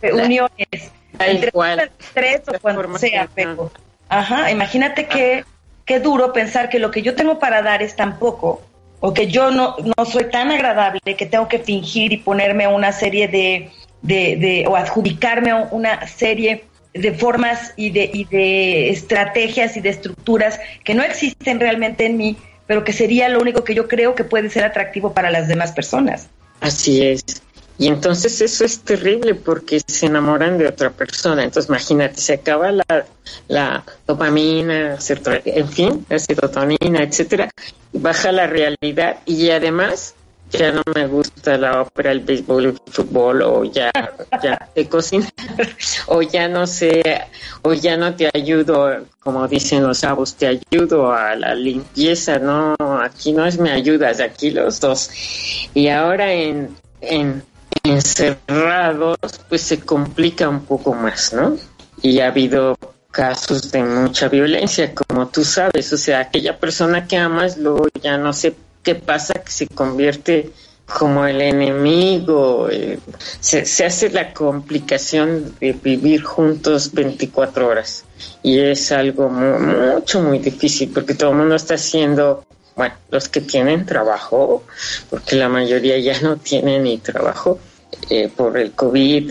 eh, 0.00 0.12
uniones 0.14 0.90
entre 1.18 1.48
igual. 1.48 1.90
tres 2.14 2.40
o 2.48 2.52
cuando 2.62 2.96
sea, 2.96 3.28
pero 3.34 3.70
ajá, 4.08 4.50
imagínate 4.50 5.06
que 5.06 5.44
qué 5.84 6.00
duro 6.00 6.32
pensar 6.32 6.70
que 6.70 6.78
lo 6.78 6.90
que 6.90 7.02
yo 7.02 7.14
tengo 7.14 7.38
para 7.38 7.60
dar 7.60 7.82
es 7.82 7.94
tan 7.94 8.18
poco 8.18 8.62
o 9.00 9.12
que 9.12 9.26
yo 9.26 9.50
no, 9.50 9.76
no 9.98 10.04
soy 10.06 10.30
tan 10.30 10.50
agradable 10.50 11.00
que 11.18 11.26
tengo 11.26 11.46
que 11.46 11.58
fingir 11.58 12.14
y 12.14 12.16
ponerme 12.16 12.66
una 12.66 12.92
serie 12.92 13.28
de, 13.28 13.70
de, 14.00 14.36
de- 14.36 14.64
o 14.66 14.76
adjudicarme 14.76 15.52
una 15.72 16.06
serie 16.06 16.64
de 16.94 17.12
formas 17.12 17.72
y 17.76 17.90
de, 17.90 18.08
y 18.12 18.24
de 18.24 18.90
estrategias 18.90 19.76
y 19.76 19.80
de 19.80 19.90
estructuras 19.90 20.60
que 20.84 20.94
no 20.94 21.02
existen 21.02 21.60
realmente 21.60 22.06
en 22.06 22.16
mí, 22.16 22.36
pero 22.66 22.84
que 22.84 22.92
sería 22.92 23.28
lo 23.28 23.40
único 23.40 23.64
que 23.64 23.74
yo 23.74 23.88
creo 23.88 24.14
que 24.14 24.24
puede 24.24 24.48
ser 24.48 24.64
atractivo 24.64 25.12
para 25.12 25.30
las 25.30 25.48
demás 25.48 25.72
personas. 25.72 26.28
Así 26.60 27.04
es. 27.04 27.24
Y 27.76 27.88
entonces 27.88 28.40
eso 28.40 28.64
es 28.64 28.80
terrible 28.80 29.34
porque 29.34 29.80
se 29.84 30.06
enamoran 30.06 30.58
de 30.58 30.68
otra 30.68 30.90
persona. 30.90 31.42
Entonces 31.42 31.68
imagínate, 31.68 32.20
se 32.20 32.34
acaba 32.34 32.70
la, 32.70 33.06
la 33.48 33.84
dopamina, 34.06 34.96
en 35.44 35.68
fin, 35.68 36.06
la 36.08 36.18
serotonina, 36.20 37.02
etcétera, 37.02 37.50
baja 37.92 38.30
la 38.30 38.46
realidad 38.46 39.18
y 39.26 39.50
además 39.50 40.14
ya 40.58 40.72
no 40.72 40.82
me 40.94 41.06
gusta 41.06 41.56
la 41.58 41.82
ópera, 41.82 42.12
el 42.12 42.20
béisbol, 42.20 42.66
el 42.66 42.80
fútbol, 42.86 43.42
o 43.42 43.64
ya, 43.64 43.90
ya 44.42 44.68
te 44.74 44.88
cocinar, 44.88 45.32
o 46.06 46.22
ya 46.22 46.48
no 46.48 46.66
sé, 46.66 47.02
o 47.62 47.72
ya 47.72 47.96
no 47.96 48.14
te 48.14 48.30
ayudo, 48.32 49.04
como 49.20 49.46
dicen 49.48 49.82
los 49.82 50.00
chavos, 50.00 50.34
te 50.34 50.46
ayudo 50.46 51.12
a 51.12 51.34
la 51.34 51.54
limpieza, 51.54 52.38
no, 52.38 52.74
aquí 53.02 53.32
no 53.32 53.46
es 53.46 53.58
me 53.58 53.70
ayudas, 53.70 54.20
aquí 54.20 54.50
los 54.50 54.80
dos. 54.80 55.10
Y 55.74 55.88
ahora 55.88 56.32
en, 56.32 56.76
en 57.00 57.42
encerrados, 57.82 59.18
pues 59.48 59.62
se 59.62 59.80
complica 59.80 60.48
un 60.48 60.64
poco 60.64 60.94
más, 60.94 61.32
¿no? 61.32 61.56
Y 62.02 62.20
ha 62.20 62.28
habido 62.28 62.76
casos 63.10 63.70
de 63.70 63.82
mucha 63.84 64.28
violencia, 64.28 64.92
como 64.92 65.28
tú 65.28 65.44
sabes, 65.44 65.92
o 65.92 65.96
sea, 65.96 66.20
aquella 66.20 66.58
persona 66.58 67.06
que 67.06 67.16
amas, 67.16 67.56
luego 67.56 67.86
ya 68.02 68.18
no 68.18 68.32
sé 68.32 68.54
qué 68.84 68.94
pasa, 68.94 69.34
que 69.34 69.50
se 69.50 69.66
convierte 69.66 70.50
como 70.86 71.26
el 71.26 71.40
enemigo, 71.40 72.68
eh, 72.70 72.98
se, 73.40 73.64
se 73.64 73.86
hace 73.86 74.10
la 74.10 74.32
complicación 74.34 75.54
de 75.58 75.72
vivir 75.72 76.22
juntos 76.22 76.92
24 76.92 77.66
horas. 77.66 78.04
Y 78.42 78.60
es 78.60 78.92
algo 78.92 79.28
mu- 79.30 79.58
mucho, 79.58 80.20
muy 80.22 80.38
difícil 80.38 80.90
porque 80.92 81.14
todo 81.14 81.30
el 81.30 81.36
mundo 81.38 81.54
está 81.54 81.74
haciendo, 81.74 82.44
bueno, 82.76 82.94
los 83.10 83.28
que 83.30 83.40
tienen 83.40 83.86
trabajo, 83.86 84.64
porque 85.08 85.36
la 85.36 85.48
mayoría 85.48 85.98
ya 85.98 86.20
no 86.20 86.36
tienen 86.36 86.82
ni 86.84 86.98
trabajo 86.98 87.58
eh, 88.10 88.28
por 88.34 88.58
el 88.58 88.72
COVID 88.72 89.30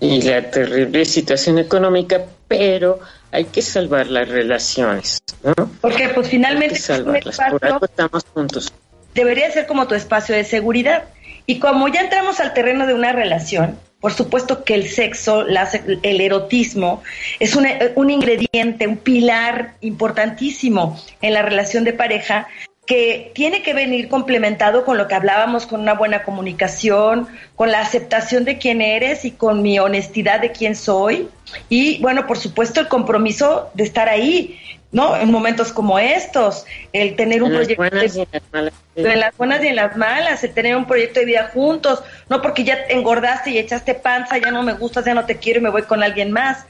y 0.00 0.22
la 0.22 0.50
terrible 0.50 1.04
situación 1.06 1.58
económica, 1.58 2.26
pero 2.58 3.00
hay 3.30 3.44
que 3.46 3.62
salvar 3.62 4.06
las 4.06 4.28
relaciones, 4.28 5.22
¿no? 5.42 5.54
Porque 5.80 6.08
pues 6.10 6.26
Hay 6.26 6.30
finalmente 6.30 6.74
que 6.74 6.80
salvarlas, 6.80 7.38
por 7.50 7.64
algo 7.64 7.84
estamos 7.84 8.24
juntos. 8.32 8.72
debería 9.14 9.50
ser 9.50 9.66
como 9.66 9.86
tu 9.86 9.94
espacio 9.94 10.34
de 10.34 10.44
seguridad. 10.44 11.04
Y 11.46 11.58
como 11.58 11.88
ya 11.88 12.00
entramos 12.00 12.40
al 12.40 12.54
terreno 12.54 12.86
de 12.86 12.94
una 12.94 13.12
relación, 13.12 13.78
por 14.00 14.12
supuesto 14.12 14.64
que 14.64 14.74
el 14.74 14.88
sexo, 14.88 15.44
la 15.44 15.68
el 16.02 16.20
erotismo, 16.20 17.02
es 17.38 17.54
un, 17.54 17.66
un 17.96 18.10
ingrediente, 18.10 18.86
un 18.86 18.96
pilar 18.96 19.74
importantísimo 19.80 20.98
en 21.20 21.34
la 21.34 21.42
relación 21.42 21.84
de 21.84 21.92
pareja 21.92 22.48
que 22.86 23.32
tiene 23.34 23.62
que 23.62 23.72
venir 23.72 24.08
complementado 24.08 24.84
con 24.84 24.98
lo 24.98 25.08
que 25.08 25.14
hablábamos, 25.14 25.66
con 25.66 25.80
una 25.80 25.94
buena 25.94 26.22
comunicación, 26.22 27.28
con 27.56 27.70
la 27.70 27.80
aceptación 27.80 28.44
de 28.44 28.58
quién 28.58 28.82
eres 28.82 29.24
y 29.24 29.30
con 29.30 29.62
mi 29.62 29.78
honestidad 29.78 30.40
de 30.40 30.52
quién 30.52 30.76
soy. 30.76 31.28
Y 31.68 32.00
bueno, 32.00 32.26
por 32.26 32.36
supuesto, 32.36 32.80
el 32.80 32.88
compromiso 32.88 33.70
de 33.74 33.84
estar 33.84 34.08
ahí, 34.08 34.58
¿no? 34.92 35.16
En 35.16 35.30
momentos 35.30 35.72
como 35.72 35.98
estos, 35.98 36.66
el 36.92 37.16
tener 37.16 37.42
un 37.42 37.52
En 37.52 37.56
proyecto 37.56 37.82
de 37.82 37.90
buenas 37.90 38.16
en 38.16 38.64
las 38.64 38.74
en 38.96 39.20
las 39.20 39.36
buenas 39.36 39.64
y 39.64 39.68
en 39.68 39.76
las 39.76 39.96
malas, 39.96 40.44
el 40.44 40.52
tener 40.52 40.76
un 40.76 40.86
proyecto 40.86 41.20
de 41.20 41.26
vida 41.26 41.50
juntos, 41.52 42.02
no 42.28 42.42
porque 42.42 42.64
ya 42.64 42.78
engordaste 42.88 43.50
y 43.50 43.58
echaste 43.58 43.94
panza, 43.94 44.38
ya 44.38 44.50
no 44.50 44.62
me 44.62 44.74
gustas, 44.74 45.04
ya 45.04 45.14
no 45.14 45.24
te 45.24 45.36
quiero 45.36 45.60
y 45.60 45.62
me 45.62 45.70
voy 45.70 45.82
con 45.82 46.02
alguien 46.02 46.30
más. 46.30 46.66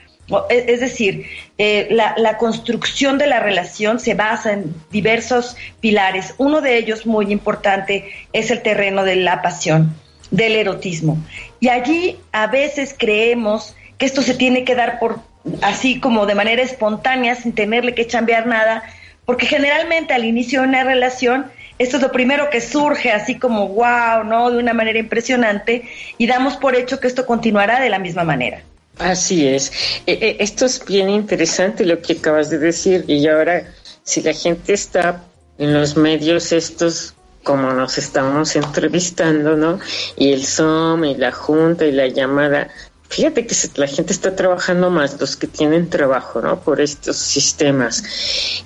Es 0.48 0.68
es 0.68 0.80
decir, 0.80 1.26
eh, 1.58 1.88
la, 1.90 2.14
la 2.16 2.38
construcción 2.38 3.18
de 3.18 3.26
la 3.26 3.40
relación 3.40 4.00
se 4.00 4.14
basa 4.14 4.52
en 4.52 4.74
diversos 4.90 5.56
pilares. 5.80 6.34
Uno 6.38 6.60
de 6.60 6.78
ellos, 6.78 7.06
muy 7.06 7.30
importante, 7.30 8.10
es 8.32 8.50
el 8.50 8.62
terreno 8.62 9.04
de 9.04 9.16
la 9.16 9.42
pasión, 9.42 9.94
del 10.30 10.56
erotismo. 10.56 11.18
Y 11.60 11.68
allí 11.68 12.18
a 12.32 12.46
veces 12.46 12.94
creemos 12.98 13.76
que 13.98 14.06
esto 14.06 14.22
se 14.22 14.34
tiene 14.34 14.64
que 14.64 14.74
dar 14.74 14.98
por 14.98 15.20
así 15.62 16.00
como 16.00 16.26
de 16.26 16.34
manera 16.34 16.62
espontánea, 16.62 17.34
sin 17.34 17.52
tenerle 17.52 17.94
que 17.94 18.06
chambear 18.06 18.46
nada, 18.46 18.82
porque 19.26 19.46
generalmente 19.46 20.14
al 20.14 20.24
inicio 20.24 20.62
de 20.62 20.68
una 20.68 20.84
relación, 20.84 21.46
esto 21.78 21.96
es 21.96 22.02
lo 22.02 22.12
primero 22.12 22.50
que 22.50 22.60
surge, 22.60 23.12
así 23.12 23.38
como 23.38 23.68
wow, 23.68 24.24
¿no? 24.24 24.50
De 24.50 24.58
una 24.58 24.72
manera 24.72 24.98
impresionante, 24.98 25.82
y 26.18 26.26
damos 26.26 26.56
por 26.56 26.76
hecho 26.76 27.00
que 27.00 27.08
esto 27.08 27.26
continuará 27.26 27.80
de 27.80 27.90
la 27.90 27.98
misma 27.98 28.24
manera. 28.24 28.62
Así 28.98 29.46
es. 29.46 29.72
Eh, 30.06 30.18
eh, 30.20 30.36
esto 30.40 30.66
es 30.66 30.84
bien 30.84 31.10
interesante 31.10 31.84
lo 31.84 32.00
que 32.00 32.14
acabas 32.14 32.50
de 32.50 32.58
decir. 32.58 33.04
Y 33.08 33.26
ahora, 33.26 33.72
si 34.02 34.22
la 34.22 34.32
gente 34.32 34.72
está 34.72 35.24
en 35.58 35.74
los 35.74 35.96
medios 35.96 36.52
estos, 36.52 37.14
como 37.42 37.72
nos 37.72 37.98
estamos 37.98 38.54
entrevistando, 38.56 39.56
¿no? 39.56 39.80
Y 40.16 40.32
el 40.32 40.46
Zoom 40.46 41.04
y 41.04 41.16
la 41.16 41.32
junta 41.32 41.84
y 41.84 41.92
la 41.92 42.06
llamada, 42.06 42.68
fíjate 43.08 43.46
que 43.46 43.54
la 43.76 43.86
gente 43.86 44.12
está 44.12 44.36
trabajando 44.36 44.90
más, 44.90 45.20
los 45.20 45.36
que 45.36 45.46
tienen 45.46 45.90
trabajo, 45.90 46.40
¿no? 46.40 46.60
Por 46.60 46.80
estos 46.80 47.16
sistemas. 47.16 48.04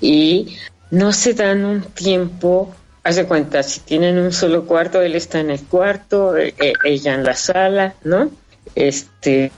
Y 0.01 0.59
no 0.91 1.13
se 1.13 1.35
dan 1.35 1.65
un 1.65 1.83
tiempo 1.83 2.75
Hace 3.09 3.25
cuenta, 3.25 3.63
si 3.63 3.81
tienen 3.81 4.19
un 4.19 4.33
solo 4.33 4.67
cuarto, 4.67 5.01
él 5.01 5.15
está 5.15 5.41
en 5.41 5.51
el 5.51 5.63
cuarto, 5.65 6.37
eh, 6.37 6.53
ella 6.85 7.15
en 7.15 7.25
la 7.25 7.35
sala, 7.35 7.95
¿no? 8.05 8.31
Este, 8.75 9.51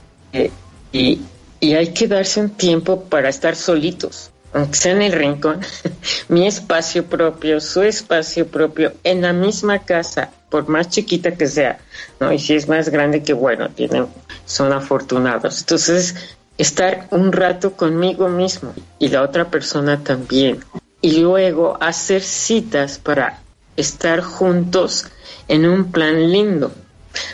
y, 0.91 1.21
hay 1.61 1.93
que 1.93 2.07
darse 2.07 2.41
un 2.41 2.49
tiempo 2.49 3.03
para 3.03 3.29
estar 3.29 3.55
solitos, 3.55 4.31
aunque 4.53 4.75
sea 4.75 4.93
en 4.93 5.01
el 5.03 5.11
rincón, 5.11 5.61
mi 6.27 6.47
espacio 6.47 7.05
propio, 7.05 7.59
su 7.61 7.81
espacio 7.83 8.47
propio, 8.47 8.93
en 9.03 9.21
la 9.21 9.33
misma 9.33 9.79
casa, 9.79 10.31
por 10.49 10.67
más 10.67 10.89
chiquita 10.89 11.31
que 11.31 11.47
sea, 11.47 11.79
¿no? 12.19 12.31
Y 12.31 12.39
si 12.39 12.55
es 12.55 12.67
más 12.67 12.89
grande, 12.89 13.23
que 13.23 13.33
bueno, 13.33 13.69
tienen, 13.69 14.07
son 14.45 14.73
afortunados. 14.73 15.61
Entonces, 15.61 16.15
estar 16.57 17.07
un 17.11 17.31
rato 17.31 17.73
conmigo 17.73 18.27
mismo 18.27 18.73
y 18.99 19.07
la 19.09 19.23
otra 19.23 19.49
persona 19.49 20.03
también. 20.03 20.59
Y 21.01 21.21
luego 21.21 21.77
hacer 21.81 22.21
citas 22.21 22.99
para 22.99 23.39
estar 23.75 24.21
juntos 24.21 25.07
en 25.47 25.65
un 25.65 25.91
plan 25.91 26.31
lindo. 26.31 26.71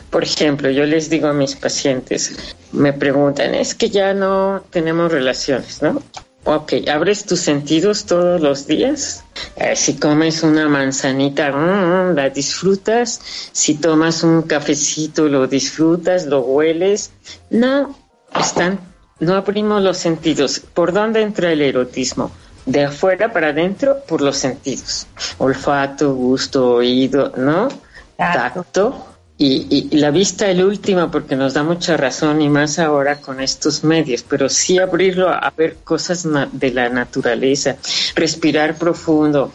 Por 0.10 0.24
ejemplo, 0.24 0.70
yo 0.70 0.86
les 0.86 1.10
digo 1.10 1.28
a 1.28 1.34
mis 1.34 1.56
pacientes, 1.56 2.56
me 2.72 2.94
preguntan, 2.94 3.56
es 3.56 3.76
que 3.76 3.90
ya 3.90 4.14
no 4.14 4.64
tenemos 4.70 5.12
relaciones, 5.12 5.82
¿no? 5.82 6.02
Ok, 6.44 6.74
abres 6.90 7.26
tus 7.26 7.42
sentidos 7.42 8.06
todos 8.06 8.40
los 8.40 8.68
días. 8.68 9.26
Eh, 9.58 9.76
si 9.76 9.98
comes 9.98 10.44
una 10.44 10.70
manzanita, 10.70 11.52
mm, 11.52 12.16
la 12.16 12.30
disfrutas. 12.30 13.20
Si 13.52 13.76
tomas 13.76 14.24
un 14.24 14.44
cafecito, 14.44 15.28
lo 15.28 15.48
disfrutas, 15.48 16.26
lo 16.26 16.40
hueles. 16.40 17.12
No, 17.50 17.98
están, 18.40 18.80
no 19.20 19.36
abrimos 19.36 19.82
los 19.82 19.98
sentidos. 19.98 20.62
¿Por 20.62 20.94
dónde 20.94 21.22
entra 21.22 21.52
el 21.52 21.62
erotismo? 21.62 22.32
De 22.66 22.86
afuera 22.86 23.34
para 23.34 23.50
adentro, 23.50 23.98
por 24.08 24.22
los 24.22 24.38
sentidos. 24.38 25.06
Olfato, 25.40 26.14
gusto, 26.14 26.76
oído, 26.76 27.34
¿no? 27.36 27.68
Tacto 28.16 29.17
y, 29.40 29.96
la 29.98 30.10
vista 30.10 30.50
el 30.50 30.64
último 30.64 31.12
porque 31.12 31.36
nos 31.36 31.54
da 31.54 31.62
mucha 31.62 31.96
razón 31.96 32.42
y 32.42 32.50
más 32.50 32.80
ahora 32.80 33.22
con 33.22 33.40
estos 33.40 33.84
medios, 33.84 34.24
pero 34.24 34.50
sí 34.50 34.80
abrirlo 34.80 35.30
a 35.30 35.54
ver 35.56 35.78
cosas 35.84 36.28
de 36.54 36.72
la 36.72 36.90
naturaleza, 36.90 37.78
respirar 38.16 38.78
profundo, 38.78 39.52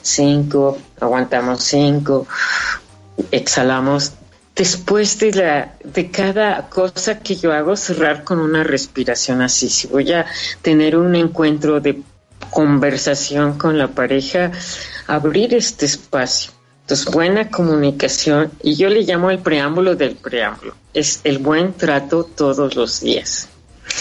cinco, 0.00 0.78
aguantamos 0.98 1.62
cinco, 1.62 2.26
exhalamos. 3.30 4.12
Después 4.56 5.18
de, 5.18 5.32
la, 5.32 5.74
de 5.84 6.10
cada 6.10 6.68
cosa 6.68 7.20
que 7.20 7.36
yo 7.36 7.52
hago, 7.52 7.76
cerrar 7.76 8.24
con 8.24 8.40
una 8.40 8.64
respiración 8.64 9.42
así. 9.42 9.68
Si 9.68 9.86
voy 9.86 10.12
a 10.12 10.26
tener 10.60 10.96
un 10.96 11.14
encuentro 11.14 11.80
de 11.80 12.02
conversación 12.50 13.58
con 13.58 13.78
la 13.78 13.88
pareja, 13.88 14.50
abrir 15.06 15.54
este 15.54 15.86
espacio 15.86 16.52
entonces, 16.90 17.14
buena 17.14 17.48
comunicación, 17.48 18.50
y 18.64 18.74
yo 18.74 18.88
le 18.88 19.02
llamo 19.02 19.30
el 19.30 19.38
preámbulo 19.38 19.94
del 19.94 20.16
preámbulo, 20.16 20.74
es 20.92 21.20
el 21.22 21.38
buen 21.38 21.72
trato 21.72 22.24
todos 22.24 22.74
los 22.74 23.00
días. 23.00 23.48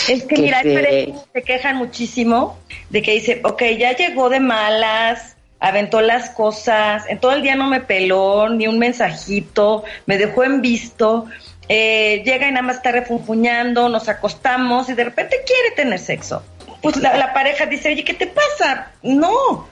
Es 0.07 0.23
que, 0.23 0.37
mira, 0.37 0.63
se 0.63 1.43
quejan 1.43 1.75
muchísimo 1.75 2.57
de 2.89 3.03
que 3.03 3.13
dice, 3.13 3.41
ok, 3.43 3.61
ya 3.77 3.95
llegó 3.95 4.29
de 4.29 4.39
malas, 4.39 5.35
aventó 5.59 6.01
las 6.01 6.31
cosas, 6.31 7.03
en 7.09 7.19
todo 7.19 7.33
el 7.33 7.43
día 7.43 7.55
no 7.55 7.67
me 7.67 7.79
peló, 7.79 8.49
ni 8.49 8.65
un 8.67 8.79
mensajito, 8.79 9.83
me 10.07 10.17
dejó 10.17 10.43
en 10.43 10.59
visto, 10.63 11.27
eh, 11.67 12.23
llega 12.25 12.47
y 12.47 12.51
nada 12.51 12.63
más 12.63 12.77
está 12.77 12.91
refunfuñando, 12.91 13.87
nos 13.87 14.09
acostamos 14.09 14.89
y 14.89 14.95
de 14.95 15.03
repente 15.03 15.41
quiere 15.45 15.75
tener 15.75 15.99
sexo. 15.99 16.41
Pues 16.81 16.97
la, 16.97 17.15
la 17.17 17.35
pareja 17.35 17.67
dice, 17.67 17.89
oye, 17.89 18.03
¿qué 18.03 18.15
te 18.15 18.25
pasa? 18.25 18.93
No, 19.03 19.67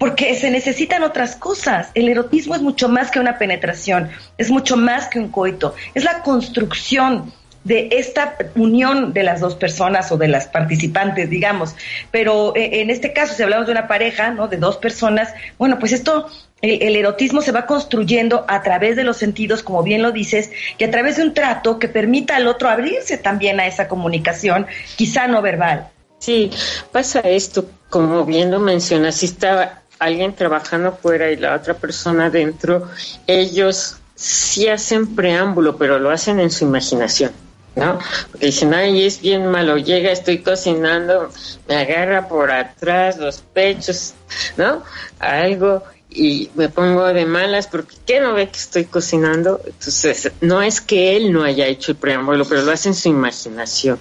porque 0.00 0.34
se 0.34 0.50
necesitan 0.50 1.02
otras 1.02 1.36
cosas. 1.36 1.90
El 1.92 2.08
erotismo 2.08 2.54
es 2.54 2.62
mucho 2.62 2.88
más 2.88 3.10
que 3.10 3.20
una 3.20 3.36
penetración, 3.36 4.08
es 4.38 4.50
mucho 4.50 4.78
más 4.78 5.08
que 5.08 5.18
un 5.18 5.28
coito, 5.28 5.74
es 5.94 6.04
la 6.04 6.22
construcción 6.22 7.30
de 7.64 7.90
esta 7.92 8.34
unión 8.54 9.12
de 9.12 9.22
las 9.22 9.40
dos 9.40 9.56
personas 9.56 10.10
o 10.10 10.16
de 10.16 10.28
las 10.28 10.46
participantes, 10.48 11.28
digamos. 11.28 11.76
Pero 12.10 12.56
eh, 12.56 12.80
en 12.80 12.88
este 12.88 13.12
caso, 13.12 13.34
si 13.34 13.42
hablamos 13.42 13.66
de 13.66 13.72
una 13.72 13.88
pareja, 13.88 14.30
¿no? 14.30 14.48
De 14.48 14.56
dos 14.56 14.78
personas, 14.78 15.34
bueno, 15.58 15.78
pues 15.78 15.92
esto, 15.92 16.28
el, 16.62 16.80
el, 16.80 16.96
erotismo 16.96 17.42
se 17.42 17.52
va 17.52 17.66
construyendo 17.66 18.46
a 18.48 18.62
través 18.62 18.96
de 18.96 19.04
los 19.04 19.18
sentidos, 19.18 19.62
como 19.62 19.82
bien 19.82 20.00
lo 20.00 20.12
dices, 20.12 20.50
y 20.78 20.84
a 20.84 20.90
través 20.90 21.16
de 21.16 21.24
un 21.24 21.34
trato 21.34 21.78
que 21.78 21.88
permita 21.88 22.36
al 22.36 22.46
otro 22.46 22.70
abrirse 22.70 23.18
también 23.18 23.60
a 23.60 23.66
esa 23.66 23.86
comunicación, 23.86 24.66
quizá 24.96 25.28
no 25.28 25.42
verbal. 25.42 25.88
Sí, 26.18 26.50
pasa 26.90 27.20
esto, 27.20 27.68
como 27.90 28.24
bien 28.24 28.50
lo 28.50 28.60
mencionas, 28.60 29.16
si 29.16 29.26
está 29.26 29.79
alguien 30.00 30.34
trabajando 30.34 30.92
fuera 31.00 31.30
y 31.30 31.36
la 31.36 31.54
otra 31.54 31.74
persona 31.74 32.30
dentro, 32.30 32.88
ellos 33.26 33.96
sí 34.16 34.66
hacen 34.66 35.14
preámbulo, 35.14 35.76
pero 35.76 35.98
lo 35.98 36.10
hacen 36.10 36.40
en 36.40 36.50
su 36.50 36.64
imaginación. 36.64 37.30
¿no? 37.76 38.00
Porque 38.32 38.46
dicen, 38.46 38.74
ay, 38.74 39.06
es 39.06 39.20
bien 39.20 39.46
malo, 39.46 39.76
llega, 39.76 40.10
estoy 40.10 40.38
cocinando, 40.38 41.30
me 41.68 41.76
agarra 41.76 42.26
por 42.26 42.50
atrás 42.50 43.16
los 43.16 43.38
pechos, 43.38 44.14
¿no? 44.56 44.82
Algo 45.20 45.84
y 46.10 46.50
me 46.56 46.68
pongo 46.68 47.06
de 47.06 47.24
malas 47.26 47.68
porque 47.68 47.94
¿qué 48.04 48.20
no 48.20 48.34
ve 48.34 48.48
que 48.48 48.58
estoy 48.58 48.86
cocinando? 48.86 49.60
Entonces, 49.64 50.32
no 50.40 50.60
es 50.60 50.80
que 50.80 51.16
él 51.16 51.32
no 51.32 51.44
haya 51.44 51.66
hecho 51.66 51.92
el 51.92 51.98
preámbulo, 51.98 52.44
pero 52.44 52.62
lo 52.62 52.72
hace 52.72 52.88
en 52.88 52.94
su 52.94 53.08
imaginación 53.08 53.98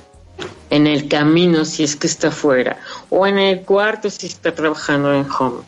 en 0.70 0.88
el 0.88 1.08
camino 1.08 1.66
si 1.66 1.84
es 1.84 1.96
que 1.96 2.08
está 2.08 2.32
fuera 2.32 2.78
o 3.10 3.26
en 3.26 3.40
el 3.40 3.62
cuarto 3.62 4.10
si 4.10 4.28
está 4.28 4.54
trabajando 4.54 5.14
en 5.14 5.26
home, 5.30 5.64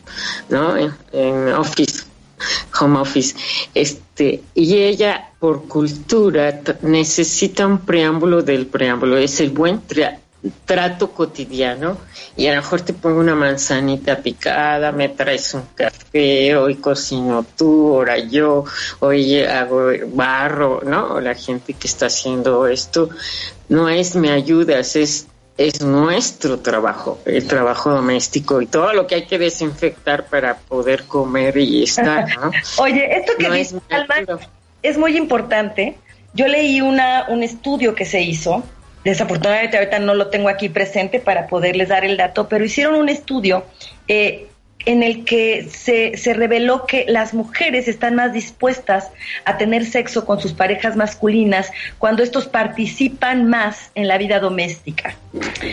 ¿no? 0.48 0.76
En, 0.76 1.48
office, 1.52 2.04
home 2.80 2.98
office. 2.98 3.34
Este, 3.74 4.42
y 4.54 4.76
ella 4.76 5.30
por 5.38 5.66
cultura 5.66 6.60
necesita 6.82 7.66
un 7.66 7.78
preámbulo 7.78 8.42
del 8.42 8.66
preámbulo, 8.66 9.16
es 9.18 9.40
el 9.40 9.50
buen 9.50 9.80
trato 10.64 11.10
cotidiano 11.10 11.98
y 12.36 12.46
a 12.46 12.54
lo 12.54 12.62
mejor 12.62 12.80
te 12.80 12.92
pongo 12.92 13.20
una 13.20 13.34
manzanita 13.34 14.16
picada, 14.16 14.90
me 14.90 15.10
traes 15.10 15.54
un 15.54 15.62
café, 15.74 16.56
hoy 16.56 16.76
cocino 16.76 17.44
tú, 17.56 17.94
ahora 17.94 18.18
yo, 18.18 18.64
hoy 19.00 19.40
hago 19.42 19.90
barro, 20.08 20.80
¿no? 20.84 21.20
La 21.20 21.34
gente 21.34 21.74
que 21.74 21.86
está 21.86 22.06
haciendo 22.06 22.66
esto 22.66 23.10
no 23.72 23.88
es 23.88 24.14
me 24.14 24.30
ayudas, 24.30 24.96
es 24.96 25.26
es 25.58 25.82
nuestro 25.82 26.60
trabajo, 26.60 27.20
el 27.26 27.46
trabajo 27.46 27.90
doméstico 27.90 28.62
y 28.62 28.66
todo 28.66 28.94
lo 28.94 29.06
que 29.06 29.16
hay 29.16 29.26
que 29.26 29.38
desinfectar 29.38 30.24
para 30.24 30.56
poder 30.56 31.04
comer 31.04 31.58
y 31.58 31.82
estar. 31.82 32.26
¿no? 32.40 32.50
Oye, 32.78 33.18
esto 33.18 33.32
que 33.38 33.50
dice 33.50 33.76
es, 33.90 34.48
es 34.82 34.98
muy 34.98 35.16
importante. 35.16 35.98
Yo 36.32 36.48
leí 36.48 36.80
una, 36.80 37.26
un 37.28 37.42
estudio 37.42 37.94
que 37.94 38.06
se 38.06 38.22
hizo 38.22 38.62
Desafortunadamente 39.04 39.78
ahorita 39.78 39.98
no 39.98 40.14
lo 40.14 40.28
tengo 40.28 40.48
aquí 40.48 40.68
presente 40.68 41.18
para 41.18 41.48
poderles 41.48 41.88
dar 41.88 42.04
el 42.04 42.16
dato, 42.16 42.48
pero 42.48 42.64
hicieron 42.64 42.94
un 42.94 43.08
estudio 43.08 43.64
eh, 44.06 44.46
en 44.84 45.02
el 45.02 45.24
que 45.24 45.68
se, 45.68 46.16
se, 46.16 46.34
reveló 46.34 46.86
que 46.86 47.04
las 47.08 47.34
mujeres 47.34 47.88
están 47.88 48.14
más 48.14 48.32
dispuestas 48.32 49.10
a 49.44 49.56
tener 49.56 49.84
sexo 49.84 50.24
con 50.24 50.40
sus 50.40 50.52
parejas 50.52 50.96
masculinas 50.96 51.70
cuando 51.98 52.22
estos 52.22 52.46
participan 52.46 53.48
más 53.48 53.90
en 53.94 54.08
la 54.08 54.18
vida 54.18 54.40
doméstica. 54.40 55.16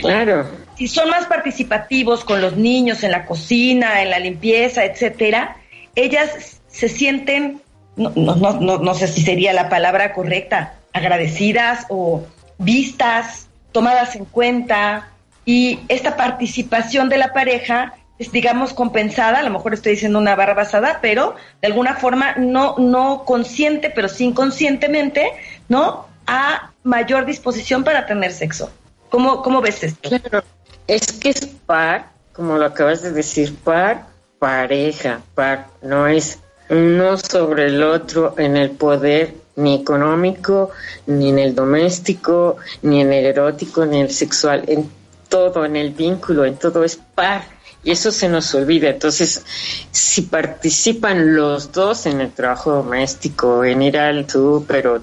Claro. 0.00 0.48
Si 0.76 0.88
son 0.88 1.10
más 1.10 1.26
participativos 1.26 2.24
con 2.24 2.40
los 2.40 2.56
niños 2.56 3.02
en 3.02 3.12
la 3.12 3.26
cocina, 3.26 4.02
en 4.02 4.10
la 4.10 4.18
limpieza, 4.18 4.84
etcétera, 4.84 5.56
ellas 5.94 6.60
se 6.68 6.88
sienten, 6.88 7.60
no, 7.96 8.10
no, 8.10 8.36
no, 8.36 8.78
no 8.78 8.94
sé 8.94 9.08
si 9.08 9.22
sería 9.22 9.52
la 9.52 9.68
palabra 9.68 10.12
correcta, 10.12 10.74
agradecidas 10.92 11.86
o 11.88 12.24
vistas, 12.58 13.48
tomadas 13.72 14.16
en 14.16 14.24
cuenta 14.24 15.08
y 15.44 15.80
esta 15.88 16.16
participación 16.16 17.08
de 17.08 17.18
la 17.18 17.32
pareja 17.32 17.94
digamos, 18.28 18.74
compensada, 18.74 19.38
a 19.38 19.42
lo 19.42 19.50
mejor 19.50 19.72
estoy 19.72 19.92
diciendo 19.92 20.18
una 20.18 20.36
barra 20.36 20.54
basada, 20.54 20.98
pero 21.00 21.36
de 21.62 21.68
alguna 21.68 21.94
forma 21.94 22.34
no, 22.36 22.76
no 22.78 23.24
consciente, 23.24 23.90
pero 23.90 24.08
sí 24.08 24.26
inconscientemente, 24.26 25.32
¿no? 25.68 26.06
A 26.26 26.72
mayor 26.82 27.24
disposición 27.24 27.82
para 27.82 28.06
tener 28.06 28.32
sexo. 28.32 28.70
¿Cómo, 29.08 29.42
cómo 29.42 29.60
ves 29.62 29.82
esto? 29.82 30.08
Claro, 30.08 30.44
es 30.86 31.12
que 31.12 31.30
es 31.30 31.46
par, 31.46 32.10
como 32.32 32.58
lo 32.58 32.66
acabas 32.66 33.02
de 33.02 33.12
decir, 33.12 33.56
par, 33.56 34.06
pareja, 34.38 35.20
par, 35.34 35.68
no 35.82 36.06
es 36.06 36.38
uno 36.68 37.16
sobre 37.16 37.66
el 37.66 37.82
otro 37.82 38.34
en 38.38 38.56
el 38.56 38.70
poder 38.70 39.34
ni 39.56 39.74
económico, 39.74 40.70
ni 41.06 41.30
en 41.30 41.38
el 41.38 41.54
doméstico, 41.54 42.56
ni 42.82 43.00
en 43.00 43.12
el 43.12 43.26
erótico, 43.26 43.84
ni 43.84 44.00
el 44.00 44.10
sexual, 44.10 44.64
en 44.66 44.90
todo, 45.28 45.64
en 45.64 45.76
el 45.76 45.90
vínculo, 45.90 46.44
en 46.44 46.56
todo 46.56 46.84
es 46.84 46.96
par. 46.96 47.44
Y 47.82 47.92
eso 47.92 48.10
se 48.10 48.28
nos 48.28 48.54
olvida. 48.54 48.90
Entonces, 48.90 49.44
si 49.90 50.22
participan 50.22 51.34
los 51.34 51.72
dos 51.72 52.06
en 52.06 52.20
el 52.20 52.30
trabajo 52.32 52.72
doméstico, 52.72 53.64
en 53.64 53.82
ir 53.82 53.98
al 53.98 54.28
súper 54.28 54.86
o 54.86 55.02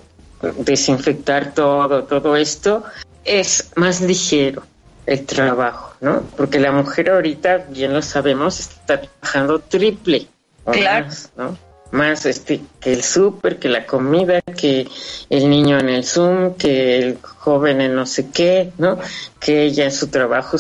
desinfectar 0.60 1.54
todo, 1.54 2.04
todo 2.04 2.36
esto, 2.36 2.84
es 3.24 3.72
más 3.76 4.02
ligero 4.02 4.64
el 5.08 5.26
trabajo, 5.26 5.94
¿no? 6.02 6.22
Porque 6.36 6.60
la 6.60 6.72
mujer 6.72 7.10
ahorita, 7.10 7.66
bien 7.70 7.94
lo 7.94 8.02
sabemos, 8.02 8.60
está 8.60 9.02
trabajando 9.02 9.60
triple. 9.60 10.28
Claro. 10.70 11.06
Más, 11.06 11.32
¿no? 11.38 11.58
Más 11.92 12.26
este, 12.26 12.62
que 12.82 12.92
el 12.92 13.02
súper, 13.02 13.58
que 13.58 13.70
la 13.70 13.86
comida, 13.86 14.42
que 14.42 14.86
el 15.30 15.50
niño 15.50 15.80
en 15.80 15.88
el 15.88 16.04
Zoom, 16.04 16.56
que 16.56 16.98
el 16.98 17.18
joven 17.22 17.80
en 17.80 17.96
no 17.96 18.06
sé 18.06 18.30
qué, 18.30 18.74
¿no? 18.78 19.00
Que 19.40 19.64
ella 19.64 19.86
en 19.86 19.94
su 19.94 20.08
trabajo 20.08 20.58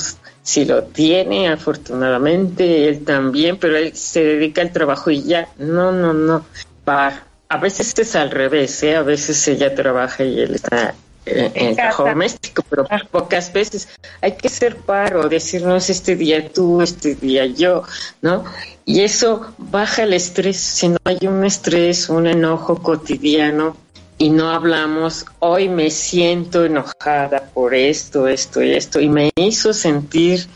si 0.47 0.63
lo 0.63 0.81
tiene, 0.81 1.49
afortunadamente, 1.49 2.87
él 2.87 3.03
también, 3.03 3.57
pero 3.57 3.75
él 3.75 3.93
se 3.97 4.23
dedica 4.23 4.61
al 4.61 4.71
trabajo 4.71 5.11
y 5.11 5.21
ya, 5.23 5.49
no, 5.57 5.91
no, 5.91 6.13
no, 6.13 6.45
para. 6.85 7.25
A 7.49 7.57
veces 7.57 7.93
es 7.99 8.15
al 8.15 8.31
revés, 8.31 8.81
¿eh? 8.83 8.95
A 8.95 9.01
veces 9.01 9.45
ella 9.49 9.75
trabaja 9.75 10.23
y 10.23 10.39
él 10.39 10.55
está 10.55 10.95
en, 11.25 11.51
el 11.53 11.75
trabajo 11.75 12.05
doméstico, 12.05 12.63
pero 12.69 12.85
pocas 13.11 13.51
veces 13.51 13.89
hay 14.21 14.37
que 14.37 14.47
ser 14.47 14.77
paro, 14.77 15.27
decirnos 15.27 15.89
este 15.89 16.15
día 16.15 16.47
tú, 16.47 16.81
este 16.81 17.15
día 17.15 17.45
yo, 17.45 17.83
¿no? 18.21 18.45
Y 18.85 19.01
eso 19.01 19.53
baja 19.57 20.03
el 20.03 20.13
estrés, 20.13 20.55
si 20.55 20.87
no 20.87 20.97
hay 21.03 21.27
un 21.27 21.43
estrés, 21.43 22.07
un 22.07 22.25
enojo 22.25 22.81
cotidiano 22.81 23.75
y 24.19 24.29
no 24.29 24.49
hablamos, 24.49 25.25
hoy 25.39 25.69
me 25.69 25.91
siento 25.91 26.65
enojada 26.65 27.49
por 27.53 27.75
esto, 27.75 28.27
esto 28.27 28.63
y 28.63 28.73
esto, 28.73 28.99
y 28.99 29.09
me 29.09 29.29
hizo 29.35 29.73
sentir 29.73 30.47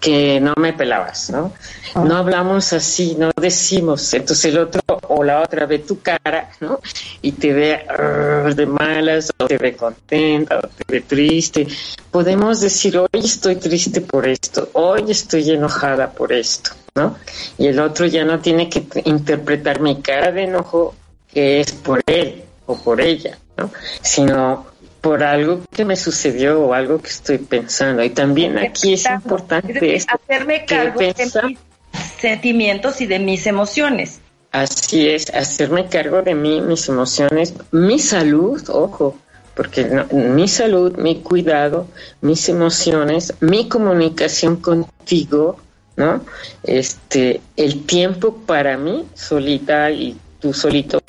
que 0.00 0.38
no 0.38 0.52
me 0.58 0.74
pelabas, 0.74 1.30
¿no? 1.30 1.52
No 1.94 2.16
hablamos 2.16 2.74
así, 2.74 3.16
no 3.18 3.30
decimos. 3.40 4.12
Entonces 4.12 4.44
el 4.52 4.58
otro 4.58 4.82
o 5.08 5.24
la 5.24 5.40
otra 5.40 5.64
ve 5.64 5.78
tu 5.78 6.00
cara, 6.00 6.50
¿no? 6.60 6.78
Y 7.22 7.32
te 7.32 7.54
ve 7.54 7.86
de 8.54 8.66
malas, 8.66 9.32
o 9.38 9.46
te 9.46 9.56
ve 9.56 9.74
contenta, 9.74 10.58
o 10.58 10.68
te 10.68 10.84
ve 10.86 11.00
triste. 11.00 11.66
Podemos 12.10 12.60
decir, 12.60 12.98
hoy 12.98 13.08
estoy 13.14 13.56
triste 13.56 14.02
por 14.02 14.28
esto, 14.28 14.68
hoy 14.74 15.10
estoy 15.10 15.50
enojada 15.50 16.10
por 16.10 16.34
esto, 16.34 16.72
¿no? 16.94 17.16
Y 17.56 17.68
el 17.68 17.80
otro 17.80 18.04
ya 18.04 18.26
no 18.26 18.40
tiene 18.40 18.68
que 18.68 18.84
interpretar 19.06 19.80
mi 19.80 20.02
cara 20.02 20.32
de 20.32 20.44
enojo 20.44 20.94
que 21.32 21.60
es 21.60 21.72
por 21.72 22.02
él 22.06 22.45
o 22.66 22.76
por 22.76 23.00
ella, 23.00 23.38
¿no? 23.56 23.70
Sino 24.02 24.66
por 25.00 25.22
algo 25.22 25.60
que 25.72 25.84
me 25.84 25.96
sucedió 25.96 26.60
o 26.60 26.74
algo 26.74 26.98
que 26.98 27.08
estoy 27.08 27.38
pensando. 27.38 28.02
Y 28.02 28.10
también 28.10 28.58
aquí 28.58 28.94
es 28.94 29.06
importante 29.08 29.94
es 29.94 30.06
hacerme 30.08 30.64
cargo 30.64 30.98
de 30.98 31.14
mis 31.44 31.58
sentimientos 32.20 33.00
y 33.00 33.06
de 33.06 33.18
mis 33.20 33.46
emociones. 33.46 34.20
Así 34.50 35.08
es, 35.08 35.32
hacerme 35.34 35.86
cargo 35.86 36.22
de 36.22 36.34
mí, 36.34 36.60
mis 36.60 36.88
emociones, 36.88 37.54
mi 37.72 37.98
salud, 37.98 38.62
ojo, 38.70 39.16
porque 39.54 39.84
mi 40.12 40.48
salud, 40.48 40.96
mi 40.96 41.16
cuidado, 41.22 41.86
mis 42.20 42.48
emociones, 42.48 43.34
mi 43.40 43.68
comunicación 43.68 44.56
contigo, 44.56 45.56
¿no? 45.96 46.20
Este, 46.62 47.40
el 47.56 47.84
tiempo 47.84 48.34
para 48.46 48.76
mí 48.76 49.06
solita 49.14 49.90
y 49.90 50.16
tú 50.40 50.52
solito 50.52 51.00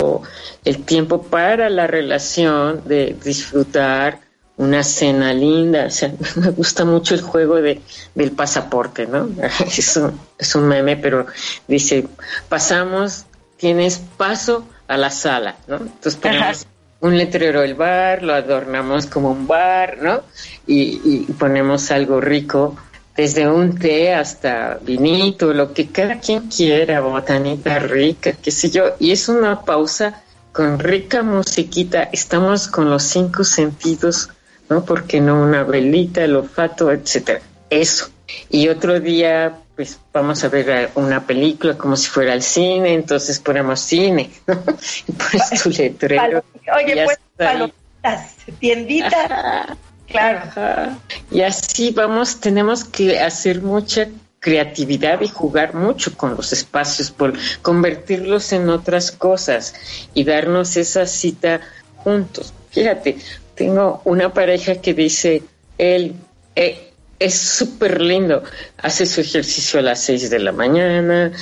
el 0.64 0.84
tiempo 0.84 1.22
para 1.22 1.68
la 1.70 1.86
relación 1.86 2.82
de 2.86 3.16
disfrutar 3.22 4.20
una 4.58 4.82
cena 4.82 5.32
linda. 5.32 5.86
O 5.86 5.90
sea, 5.90 6.12
me 6.36 6.50
gusta 6.50 6.84
mucho 6.84 7.14
el 7.14 7.22
juego 7.22 7.56
de, 7.56 7.80
del 8.14 8.32
pasaporte, 8.32 9.06
¿no? 9.06 9.28
Es 9.66 9.96
un, 9.96 10.20
es 10.38 10.54
un 10.54 10.68
meme, 10.68 10.96
pero 10.96 11.26
dice, 11.66 12.06
pasamos, 12.48 13.24
tienes 13.56 13.98
paso 14.16 14.68
a 14.86 14.96
la 14.96 15.10
sala, 15.10 15.56
¿no? 15.66 15.76
Entonces 15.76 16.16
ponemos 16.16 16.66
un 17.00 17.16
letrero 17.16 17.60
del 17.60 17.74
bar, 17.74 18.22
lo 18.22 18.34
adornamos 18.34 19.06
como 19.06 19.30
un 19.30 19.46
bar, 19.46 19.98
¿no? 20.02 20.22
Y, 20.66 21.00
y 21.04 21.32
ponemos 21.32 21.90
algo 21.90 22.20
rico 22.20 22.76
desde 23.18 23.48
un 23.48 23.76
té 23.76 24.14
hasta 24.14 24.78
vinito, 24.80 25.52
lo 25.52 25.74
que 25.74 25.88
cada 25.88 26.20
quien 26.20 26.46
quiera, 26.46 27.00
botanita 27.00 27.80
rica, 27.80 28.30
qué 28.40 28.52
sé 28.52 28.70
yo, 28.70 28.94
y 29.00 29.10
es 29.10 29.28
una 29.28 29.62
pausa 29.62 30.22
con 30.52 30.78
rica 30.78 31.24
musiquita, 31.24 32.04
estamos 32.12 32.68
con 32.68 32.88
los 32.88 33.02
cinco 33.02 33.42
sentidos, 33.42 34.28
¿no? 34.68 34.84
Porque 34.84 35.20
no 35.20 35.42
una 35.42 35.64
velita, 35.64 36.22
el 36.22 36.36
olfato, 36.36 36.92
etcétera. 36.92 37.40
Eso. 37.68 38.08
Y 38.50 38.68
otro 38.68 39.00
día, 39.00 39.52
pues 39.74 39.98
vamos 40.12 40.44
a 40.44 40.48
ver 40.48 40.90
una 40.94 41.26
película 41.26 41.76
como 41.76 41.96
si 41.96 42.08
fuera 42.08 42.32
al 42.32 42.42
cine, 42.42 42.94
entonces 42.94 43.40
ponemos 43.40 43.80
cine, 43.80 44.30
¿no? 44.46 44.62
Y 45.08 45.12
pones 45.12 45.60
tu 45.60 45.70
letrero. 45.70 46.44
Oye, 46.72 47.04
pues 47.04 47.18
palomitas, 47.36 48.36
tiendita. 48.60 49.76
Claro. 50.10 50.96
Y 51.30 51.42
así 51.42 51.90
vamos, 51.90 52.40
tenemos 52.40 52.84
que 52.84 53.18
hacer 53.20 53.62
mucha 53.62 54.08
creatividad 54.40 55.20
y 55.20 55.28
jugar 55.28 55.74
mucho 55.74 56.16
con 56.16 56.36
los 56.36 56.52
espacios, 56.52 57.10
por 57.10 57.34
convertirlos 57.62 58.52
en 58.52 58.68
otras 58.68 59.10
cosas 59.10 59.74
y 60.14 60.24
darnos 60.24 60.76
esa 60.76 61.06
cita 61.06 61.60
juntos. 61.96 62.54
Fíjate, 62.70 63.18
tengo 63.54 64.00
una 64.04 64.32
pareja 64.32 64.76
que 64.76 64.94
dice, 64.94 65.42
él 65.76 66.14
eh, 66.54 66.92
es 67.18 67.34
súper 67.34 68.00
lindo, 68.00 68.44
hace 68.78 69.06
su 69.06 69.20
ejercicio 69.20 69.80
a 69.80 69.82
las 69.82 70.00
seis 70.00 70.30
de 70.30 70.38
la 70.38 70.52
mañana, 70.52 71.32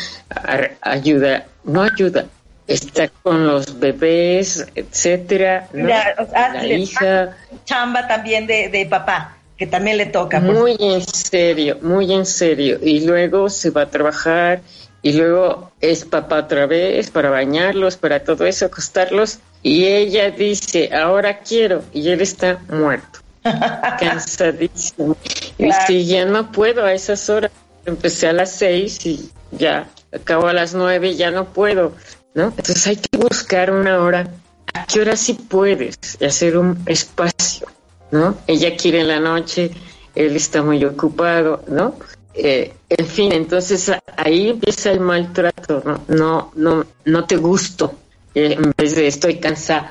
ayuda, 0.81 1.47
no 1.65 1.83
ayuda, 1.83 2.27
está 2.67 3.09
con 3.09 3.47
los 3.47 3.79
bebés, 3.79 4.67
etcétera, 4.75 5.69
la, 5.73 6.67
hija. 6.67 7.37
Chamba 7.67 8.09
también 8.09 8.47
de, 8.47 8.71
de, 8.71 8.87
papá, 8.87 9.37
que 9.59 9.67
también 9.67 9.99
le 9.99 10.07
toca. 10.07 10.41
Muy 10.41 10.77
en 10.81 11.03
serio, 11.03 11.79
muy 11.83 12.13
en 12.13 12.25
serio. 12.25 12.79
Y 12.83 13.07
luego 13.07 13.51
se 13.51 13.69
va 13.71 13.83
a 13.83 13.91
trabajar 13.91 14.63
y 15.03 15.13
luego 15.13 15.71
es 15.81 16.05
papá 16.05 16.39
otra 16.41 16.67
vez 16.67 17.11
para 17.11 17.31
bañarlos, 17.31 17.97
para 17.97 18.25
todo 18.25 18.47
eso, 18.47 18.67
acostarlos. 18.67 19.41
Y 19.63 19.85
ella 19.85 20.31
dice, 20.31 20.91
ahora 20.95 21.41
quiero, 21.41 21.83
y 21.93 22.09
él 22.09 22.21
está 22.21 22.59
muerto, 22.69 23.21
cansadísimo. 24.01 25.17
Y 25.59 25.65
dice, 25.67 26.05
ya 26.05 26.25
no 26.25 26.51
puedo 26.51 26.85
a 26.85 26.93
esas 26.93 27.29
horas. 27.29 27.51
Empecé 27.85 28.29
a 28.29 28.33
las 28.33 28.53
seis 28.53 29.05
y 29.07 29.31
ya 29.53 29.87
acabo 30.13 30.49
a 30.49 30.53
las 30.53 30.75
nueve 30.75 31.11
y 31.11 31.17
ya 31.17 31.31
no 31.31 31.47
puedo. 31.47 31.93
¿no? 32.35 32.45
Entonces 32.49 32.87
hay 32.87 32.97
que 32.97 33.17
buscar 33.17 33.71
una 33.71 33.99
hora. 34.01 34.29
¿A 34.77 34.85
qué 34.85 35.01
hora 35.01 35.17
sí 35.17 35.33
puedes 35.35 35.97
hacer 36.21 36.59
un 36.59 36.79
espacio, 36.85 37.67
¿no? 38.11 38.37
Ella 38.47 38.77
quiere 38.77 39.01
en 39.01 39.09
la 39.09 39.21
noche, 39.21 39.71
él 40.15 40.37
está 40.37 40.63
muy 40.63 40.85
ocupado, 40.85 41.65
¿no? 41.67 41.95
Eh, 42.35 42.75
en 42.91 43.07
fin, 43.07 43.33
entonces 43.33 43.91
ahí 44.19 44.51
empieza 44.51 44.91
el 44.91 45.01
maltrato, 45.01 45.83
¿no? 45.83 46.05
No, 46.09 46.53
no, 46.57 46.85
no 47.07 47.25
te 47.25 47.37
gusto, 47.37 47.95
eh, 48.35 48.59
en 48.59 48.75
vez 48.77 48.95
de 48.95 49.07
estoy 49.07 49.39
cansado. 49.39 49.89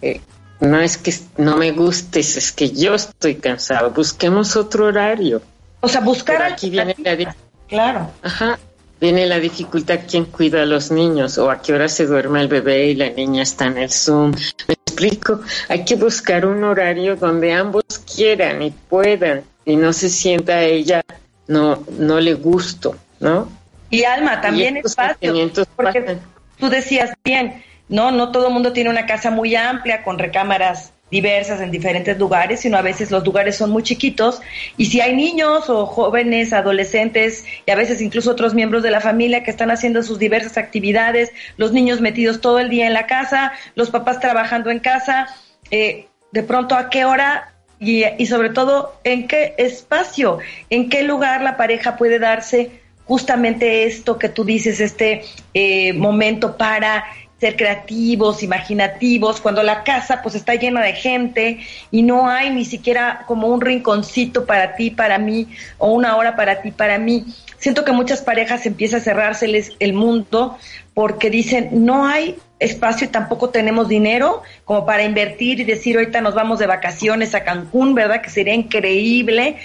Eh, 0.00 0.20
no 0.60 0.80
es 0.80 0.96
que 0.96 1.12
no 1.38 1.56
me 1.56 1.72
gustes, 1.72 2.36
es 2.36 2.52
que 2.52 2.70
yo 2.70 2.94
estoy 2.94 3.34
cansado. 3.34 3.90
Busquemos 3.90 4.54
otro 4.54 4.86
horario. 4.86 5.42
O 5.80 5.88
sea, 5.88 6.02
buscar 6.02 6.40
aquí 6.42 6.70
viene 6.70 6.94
la 6.98 7.34
Claro. 7.66 8.10
Ajá 8.22 8.58
viene 9.00 9.26
la 9.26 9.38
dificultad 9.38 10.00
quién 10.08 10.24
cuida 10.24 10.62
a 10.62 10.66
los 10.66 10.90
niños 10.90 11.38
o 11.38 11.50
a 11.50 11.62
qué 11.62 11.72
hora 11.72 11.88
se 11.88 12.06
duerme 12.06 12.40
el 12.40 12.48
bebé 12.48 12.86
y 12.86 12.94
la 12.94 13.10
niña 13.10 13.42
está 13.42 13.66
en 13.66 13.78
el 13.78 13.90
Zoom. 13.90 14.32
Me 14.66 14.74
explico, 14.74 15.40
hay 15.68 15.84
que 15.84 15.96
buscar 15.96 16.44
un 16.46 16.64
horario 16.64 17.16
donde 17.16 17.52
ambos 17.52 17.84
quieran 18.14 18.62
y 18.62 18.70
puedan 18.70 19.42
y 19.64 19.76
no 19.76 19.92
se 19.92 20.08
sienta 20.08 20.54
a 20.54 20.62
ella 20.64 21.02
no 21.46 21.84
no 21.98 22.20
le 22.20 22.34
gusto, 22.34 22.96
¿no? 23.20 23.48
Y 23.90 24.04
Alma, 24.04 24.40
también 24.40 24.76
espacio, 24.76 25.50
porque 25.74 26.18
tú 26.58 26.68
decías 26.68 27.12
bien, 27.24 27.64
no 27.88 28.10
no 28.10 28.30
todo 28.30 28.48
el 28.48 28.52
mundo 28.52 28.72
tiene 28.72 28.90
una 28.90 29.06
casa 29.06 29.30
muy 29.30 29.56
amplia 29.56 30.02
con 30.04 30.18
recámaras 30.18 30.92
diversas 31.10 31.60
en 31.60 31.70
diferentes 31.70 32.18
lugares, 32.18 32.60
sino 32.60 32.76
a 32.76 32.82
veces 32.82 33.10
los 33.10 33.24
lugares 33.24 33.56
son 33.56 33.70
muy 33.70 33.82
chiquitos 33.82 34.40
y 34.76 34.86
si 34.86 35.00
hay 35.00 35.14
niños 35.14 35.70
o 35.70 35.86
jóvenes, 35.86 36.52
adolescentes 36.52 37.44
y 37.66 37.70
a 37.70 37.76
veces 37.76 38.00
incluso 38.00 38.30
otros 38.30 38.54
miembros 38.54 38.82
de 38.82 38.90
la 38.90 39.00
familia 39.00 39.42
que 39.42 39.50
están 39.50 39.70
haciendo 39.70 40.02
sus 40.02 40.18
diversas 40.18 40.58
actividades, 40.58 41.32
los 41.56 41.72
niños 41.72 42.00
metidos 42.00 42.40
todo 42.40 42.58
el 42.58 42.68
día 42.68 42.86
en 42.86 42.92
la 42.92 43.06
casa, 43.06 43.52
los 43.74 43.90
papás 43.90 44.20
trabajando 44.20 44.70
en 44.70 44.80
casa, 44.80 45.28
eh, 45.70 46.06
de 46.32 46.42
pronto 46.42 46.74
a 46.74 46.90
qué 46.90 47.04
hora 47.04 47.54
y, 47.80 48.04
y 48.18 48.26
sobre 48.26 48.50
todo 48.50 49.00
en 49.04 49.28
qué 49.28 49.54
espacio, 49.56 50.38
en 50.68 50.88
qué 50.88 51.02
lugar 51.02 51.42
la 51.42 51.56
pareja 51.56 51.96
puede 51.96 52.18
darse 52.18 52.70
justamente 53.08 53.84
esto 53.84 54.18
que 54.18 54.28
tú 54.28 54.44
dices, 54.44 54.80
este 54.80 55.22
eh, 55.54 55.94
momento 55.94 56.58
para 56.58 57.06
ser 57.40 57.56
creativos, 57.56 58.42
imaginativos, 58.42 59.40
cuando 59.40 59.62
la 59.62 59.84
casa 59.84 60.22
pues 60.22 60.34
está 60.34 60.54
llena 60.56 60.82
de 60.82 60.92
gente 60.92 61.60
y 61.90 62.02
no 62.02 62.28
hay 62.28 62.50
ni 62.50 62.64
siquiera 62.64 63.24
como 63.26 63.48
un 63.48 63.60
rinconcito 63.60 64.44
para 64.44 64.74
ti, 64.74 64.90
para 64.90 65.18
mí, 65.18 65.48
o 65.78 65.92
una 65.92 66.16
hora 66.16 66.34
para 66.34 66.62
ti, 66.62 66.72
para 66.72 66.98
mí. 66.98 67.24
Siento 67.58 67.84
que 67.84 67.92
muchas 67.92 68.22
parejas 68.22 68.66
empieza 68.66 68.98
a 68.98 69.00
cerrárseles 69.00 69.72
el 69.78 69.92
mundo 69.92 70.58
porque 70.94 71.30
dicen, 71.30 71.84
no 71.84 72.06
hay 72.06 72.36
espacio 72.58 73.06
y 73.06 73.10
tampoco 73.10 73.50
tenemos 73.50 73.88
dinero 73.88 74.42
como 74.64 74.84
para 74.84 75.04
invertir 75.04 75.60
y 75.60 75.64
decir, 75.64 75.96
ahorita 75.96 76.20
nos 76.20 76.34
vamos 76.34 76.58
de 76.58 76.66
vacaciones 76.66 77.34
a 77.34 77.44
Cancún, 77.44 77.94
¿verdad? 77.94 78.20
Que 78.20 78.30
sería 78.30 78.54
increíble. 78.54 79.58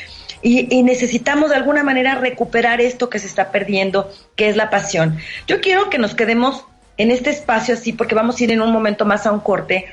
Y, 0.44 0.76
y, 0.76 0.84
necesitamos 0.84 1.52
de 1.52 1.56
alguna 1.56 1.84
manera 1.84 2.16
recuperar 2.16 2.82
esto 2.82 3.10
que 3.10 3.18
se 3.18 3.28
está 3.28 3.50
perdiendo, 3.50 4.12
que 4.36 4.50
es 4.50 4.58
la 4.58 4.70
pasión. 4.70 5.18
Yo 5.48 5.62
quiero 5.62 5.90
que 5.90 5.98
nos 5.98 6.16
quedemos 6.16 6.66
en 6.98 7.12
este 7.12 7.30
espacio 7.32 7.74
así, 7.74 7.94
porque 7.94 8.16
vamos 8.16 8.40
a 8.40 8.44
ir 8.44 8.52
en 8.52 8.62
un 8.62 8.72
momento 8.72 9.06
más 9.06 9.26
a 9.26 9.32
un 9.32 9.40
corte, 9.40 9.86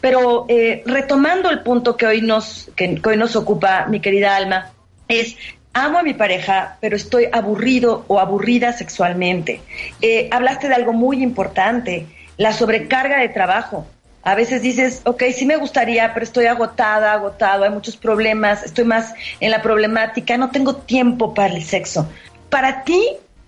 pero 0.00 0.46
eh, 0.48 0.82
retomando 0.86 1.50
el 1.50 1.62
punto 1.62 1.96
que 1.96 2.06
hoy 2.06 2.22
nos, 2.22 2.70
que, 2.74 3.00
hoy 3.04 3.16
nos 3.16 3.36
ocupa, 3.36 3.86
mi 3.86 4.00
querida 4.00 4.36
Alma, 4.36 4.72
es 5.08 5.36
amo 5.72 5.98
a 5.98 6.02
mi 6.02 6.14
pareja, 6.14 6.78
pero 6.80 6.96
estoy 6.96 7.28
aburrido 7.32 8.04
o 8.08 8.18
aburrida 8.18 8.72
sexualmente. 8.72 9.60
Eh, 10.00 10.28
hablaste 10.30 10.68
de 10.68 10.74
algo 10.74 10.92
muy 10.92 11.22
importante, 11.22 12.06
la 12.36 12.52
sobrecarga 12.52 13.20
de 13.20 13.28
trabajo. 13.28 13.86
A 14.22 14.34
veces 14.34 14.60
dices, 14.62 15.00
ok, 15.04 15.22
sí 15.32 15.46
me 15.46 15.56
gustaría, 15.56 16.12
pero 16.12 16.24
estoy 16.24 16.46
agotada, 16.46 17.12
agotado, 17.12 17.64
hay 17.64 17.70
muchos 17.70 17.96
problemas, 17.96 18.64
estoy 18.64 18.84
más 18.84 19.14
en 19.38 19.50
la 19.50 19.62
problemática, 19.62 20.36
no 20.36 20.50
tengo 20.50 20.76
tiempo 20.76 21.32
para 21.32 21.54
el 21.54 21.64
sexo. 21.64 22.06
Para 22.50 22.84
ti, 22.84 23.02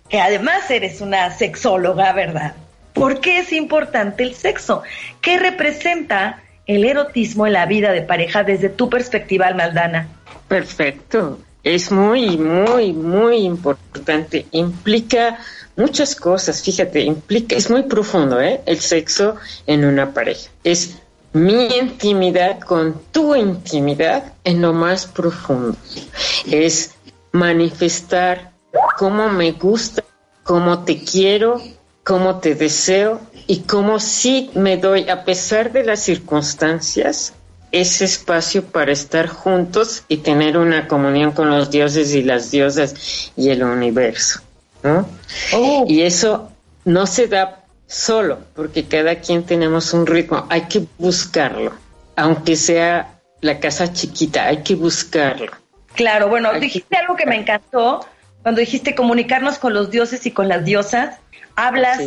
que 0.09 0.21
además 0.21 0.71
eres 0.71 1.01
una 1.01 1.31
sexóloga, 1.31 2.13
¿verdad? 2.13 2.55
¿Por 2.93 3.21
qué 3.21 3.39
es 3.39 3.53
importante 3.53 4.23
el 4.23 4.35
sexo? 4.35 4.83
¿Qué 5.21 5.39
representa 5.39 6.43
el 6.67 6.85
erotismo 6.85 7.47
en 7.47 7.55
la 7.55 7.67
vida 7.67 7.93
de 7.93 8.03
pareja 8.03 8.45
desde 8.45 8.69
tu 8.69 8.89
perspectiva, 8.89 9.47
Almaldana? 9.47 10.09
Perfecto. 10.49 11.39
Es 11.65 11.93
muy, 11.93 12.37
muy, 12.37 12.93
muy 12.93 13.37
importante. 13.37 14.47
Implica 14.51 15.39
muchas 15.77 16.15
cosas, 16.17 16.63
fíjate, 16.63 17.01
implica, 17.01 17.57
es 17.57 17.71
muy 17.71 17.85
profundo, 17.85 18.41
¿eh? 18.41 18.61
El 18.67 18.81
sexo 18.81 19.37
en 19.67 19.85
una 19.85 20.13
pareja. 20.13 20.51
Es 20.65 20.99
mi 21.33 21.67
intimidad 21.79 22.61
con 22.61 23.01
tu 23.11 23.35
intimidad 23.35 24.35
en 24.45 24.61
lo 24.61 24.73
más 24.73 25.07
profundo. 25.07 25.77
Es 26.51 26.95
manifestar 27.33 28.53
cómo 28.99 29.29
me 29.29 29.53
gusta, 29.53 30.05
cómo 30.43 30.85
te 30.85 31.03
quiero, 31.03 31.63
cómo 32.05 32.41
te 32.41 32.55
deseo 32.55 33.21
y 33.47 33.61
cómo 33.61 34.01
sí 34.01 34.51
me 34.55 34.77
doy, 34.77 35.09
a 35.09 35.25
pesar 35.25 35.73
de 35.73 35.85
las 35.85 36.01
circunstancias, 36.01 37.35
ese 37.71 38.05
espacio 38.05 38.65
para 38.65 38.93
estar 38.93 39.29
juntos 39.29 40.05
y 40.09 40.19
tener 40.19 40.59
una 40.59 40.89
comunión 40.89 41.33
con 41.33 41.51
los 41.51 41.71
dioses 41.71 42.15
y 42.15 42.23
las 42.23 42.51
diosas 42.51 43.33
y 43.37 43.49
el 43.49 43.63
universo. 43.63 44.41
¿no? 44.83 45.09
Oh. 45.55 45.85
Y 45.89 46.03
eso 46.03 46.51
no 46.85 47.07
se 47.07 47.29
da 47.29 47.65
solo, 47.87 48.39
porque 48.55 48.85
cada 48.85 49.17
quien 49.17 49.45
tenemos 49.45 49.93
un 49.93 50.07
ritmo, 50.07 50.47
hay 50.51 50.63
que 50.63 50.85
buscarlo, 50.99 51.73
aunque 52.17 52.57
sea 52.57 53.21
la 53.41 53.59
casa 53.61 53.93
chiquita, 53.93 54.47
hay 54.47 54.63
que 54.63 54.75
buscarlo. 54.75 55.53
Claro, 55.95 56.29
bueno, 56.29 56.53
dijiste 56.59 56.97
algo 56.97 57.17
que 57.17 57.27
me 57.27 57.37
encantó, 57.37 58.07
cuando 58.43 58.61
dijiste 58.61 58.95
comunicarnos 58.95 59.59
con 59.59 59.75
los 59.75 59.91
dioses 59.91 60.25
y 60.27 60.31
con 60.31 60.49
las 60.49 60.65
diosas, 60.65 61.19
hablas 61.57 61.99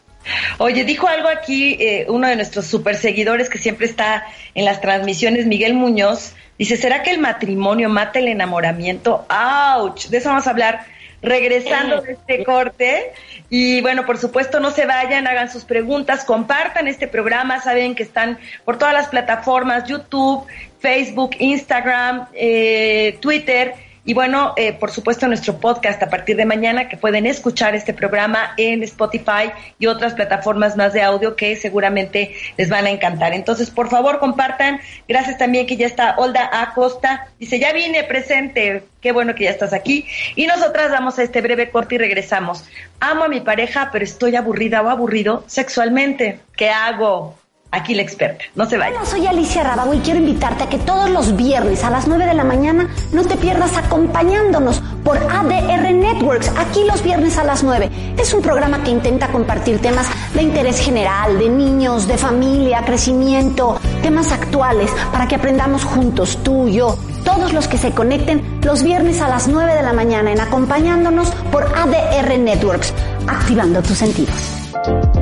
Oye, 0.58 0.84
dijo 0.84 1.08
algo 1.08 1.28
aquí 1.28 1.76
eh, 1.80 2.06
uno 2.08 2.28
de 2.28 2.36
nuestros 2.36 2.66
super 2.66 2.96
seguidores 2.96 3.48
que 3.48 3.58
siempre 3.58 3.86
está 3.86 4.24
en 4.54 4.64
las 4.64 4.80
transmisiones, 4.80 5.46
Miguel 5.46 5.74
Muñoz. 5.74 6.34
Dice, 6.58 6.76
¿será 6.76 7.02
que 7.02 7.10
el 7.10 7.18
matrimonio 7.18 7.88
mata 7.88 8.18
el 8.18 8.28
enamoramiento? 8.28 9.26
¡Auch! 9.28 10.08
De 10.08 10.18
eso 10.18 10.28
vamos 10.28 10.46
a 10.46 10.50
hablar 10.50 10.86
regresando 11.22 12.02
de 12.02 12.12
este 12.12 12.44
corte. 12.44 13.12
Y 13.48 13.80
bueno, 13.80 14.06
por 14.06 14.18
supuesto, 14.18 14.60
no 14.60 14.70
se 14.70 14.86
vayan, 14.86 15.26
hagan 15.26 15.50
sus 15.50 15.64
preguntas, 15.64 16.24
compartan 16.24 16.88
este 16.88 17.08
programa. 17.08 17.60
Saben 17.60 17.94
que 17.94 18.02
están 18.02 18.38
por 18.64 18.78
todas 18.78 18.94
las 18.94 19.08
plataformas, 19.08 19.88
YouTube, 19.88 20.46
Facebook, 20.80 21.30
Instagram, 21.38 22.26
eh, 22.34 23.18
Twitter 23.20 23.74
y 24.04 24.14
bueno, 24.14 24.54
eh, 24.56 24.72
por 24.72 24.90
supuesto, 24.90 25.28
nuestro 25.28 25.58
podcast 25.58 26.02
a 26.02 26.10
partir 26.10 26.36
de 26.36 26.44
mañana 26.44 26.88
que 26.88 26.96
pueden 26.96 27.24
escuchar 27.24 27.76
este 27.76 27.94
programa 27.94 28.52
en 28.56 28.82
Spotify 28.82 29.52
y 29.78 29.86
otras 29.86 30.14
plataformas 30.14 30.76
más 30.76 30.92
de 30.92 31.02
audio 31.02 31.36
que 31.36 31.54
seguramente 31.54 32.34
les 32.56 32.68
van 32.68 32.86
a 32.86 32.90
encantar. 32.90 33.32
Entonces, 33.32 33.70
por 33.70 33.88
favor, 33.88 34.18
compartan. 34.18 34.80
Gracias 35.06 35.38
también 35.38 35.66
que 35.68 35.76
ya 35.76 35.86
está 35.86 36.16
Olda 36.16 36.50
Acosta. 36.52 37.28
Dice, 37.38 37.60
ya 37.60 37.72
vine 37.72 38.02
presente. 38.02 38.82
Qué 39.00 39.12
bueno 39.12 39.36
que 39.36 39.44
ya 39.44 39.50
estás 39.50 39.72
aquí. 39.72 40.04
Y 40.34 40.46
nosotras 40.46 40.90
damos 40.90 41.20
a 41.20 41.22
este 41.22 41.40
breve 41.40 41.70
corte 41.70 41.94
y 41.94 41.98
regresamos. 41.98 42.64
Amo 42.98 43.24
a 43.24 43.28
mi 43.28 43.40
pareja, 43.40 43.90
pero 43.92 44.04
estoy 44.04 44.34
aburrida 44.34 44.82
o 44.82 44.88
aburrido 44.88 45.44
sexualmente. 45.46 46.40
¿Qué 46.56 46.70
hago? 46.70 47.36
Aquí 47.72 47.94
la 47.94 48.02
experta. 48.02 48.44
No 48.54 48.66
se 48.66 48.76
vaya. 48.78 48.96
Hola, 48.96 49.06
soy 49.06 49.26
Alicia 49.26 49.64
Rábago 49.64 49.94
y 49.94 49.98
quiero 49.98 50.20
invitarte 50.20 50.64
a 50.64 50.68
que 50.68 50.78
todos 50.78 51.10
los 51.10 51.34
viernes 51.36 51.82
a 51.82 51.90
las 51.90 52.06
9 52.06 52.26
de 52.26 52.34
la 52.34 52.44
mañana 52.44 52.88
no 53.12 53.24
te 53.24 53.36
pierdas 53.36 53.76
acompañándonos 53.76 54.80
por 55.02 55.16
ADR 55.16 55.92
Networks, 55.92 56.52
aquí 56.56 56.84
los 56.84 57.02
viernes 57.02 57.38
a 57.38 57.44
las 57.44 57.64
9. 57.64 57.90
Es 58.18 58.32
un 58.34 58.42
programa 58.42 58.84
que 58.84 58.90
intenta 58.90 59.28
compartir 59.28 59.80
temas 59.80 60.06
de 60.34 60.42
interés 60.42 60.78
general, 60.78 61.38
de 61.38 61.48
niños, 61.48 62.06
de 62.06 62.18
familia, 62.18 62.84
crecimiento, 62.84 63.80
temas 64.02 64.30
actuales, 64.30 64.90
para 65.10 65.26
que 65.26 65.34
aprendamos 65.34 65.84
juntos, 65.84 66.38
tú, 66.44 66.68
yo, 66.68 66.96
todos 67.24 67.52
los 67.52 67.68
que 67.68 67.78
se 67.78 67.92
conecten 67.92 68.60
los 68.62 68.82
viernes 68.82 69.20
a 69.20 69.28
las 69.28 69.48
9 69.48 69.74
de 69.74 69.82
la 69.82 69.92
mañana 69.92 70.30
en 70.30 70.40
acompañándonos 70.40 71.30
por 71.50 71.64
ADR 71.64 72.38
Networks, 72.38 72.92
activando 73.26 73.82
tus 73.82 73.96
sentidos. 73.96 75.21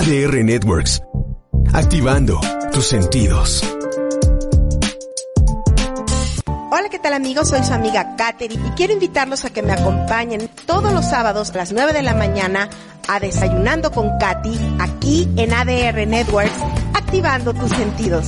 ADR 0.00 0.42
Networks, 0.42 1.02
activando 1.74 2.40
tus 2.72 2.86
sentidos. 2.86 3.62
Hola, 6.46 6.88
¿qué 6.90 6.98
tal 6.98 7.12
amigos? 7.12 7.50
Soy 7.50 7.62
su 7.62 7.74
amiga 7.74 8.16
Katherine 8.16 8.66
y 8.66 8.70
quiero 8.70 8.94
invitarlos 8.94 9.44
a 9.44 9.50
que 9.50 9.60
me 9.60 9.74
acompañen 9.74 10.48
todos 10.64 10.90
los 10.94 11.04
sábados 11.04 11.50
a 11.50 11.58
las 11.58 11.72
9 11.72 11.92
de 11.92 12.00
la 12.00 12.14
mañana 12.14 12.70
a 13.08 13.20
Desayunando 13.20 13.92
con 13.92 14.08
Katy 14.18 14.58
aquí 14.78 15.28
en 15.36 15.52
ADR 15.52 16.06
Networks, 16.06 16.58
activando 16.94 17.52
tus 17.52 17.68
sentidos. 17.68 18.26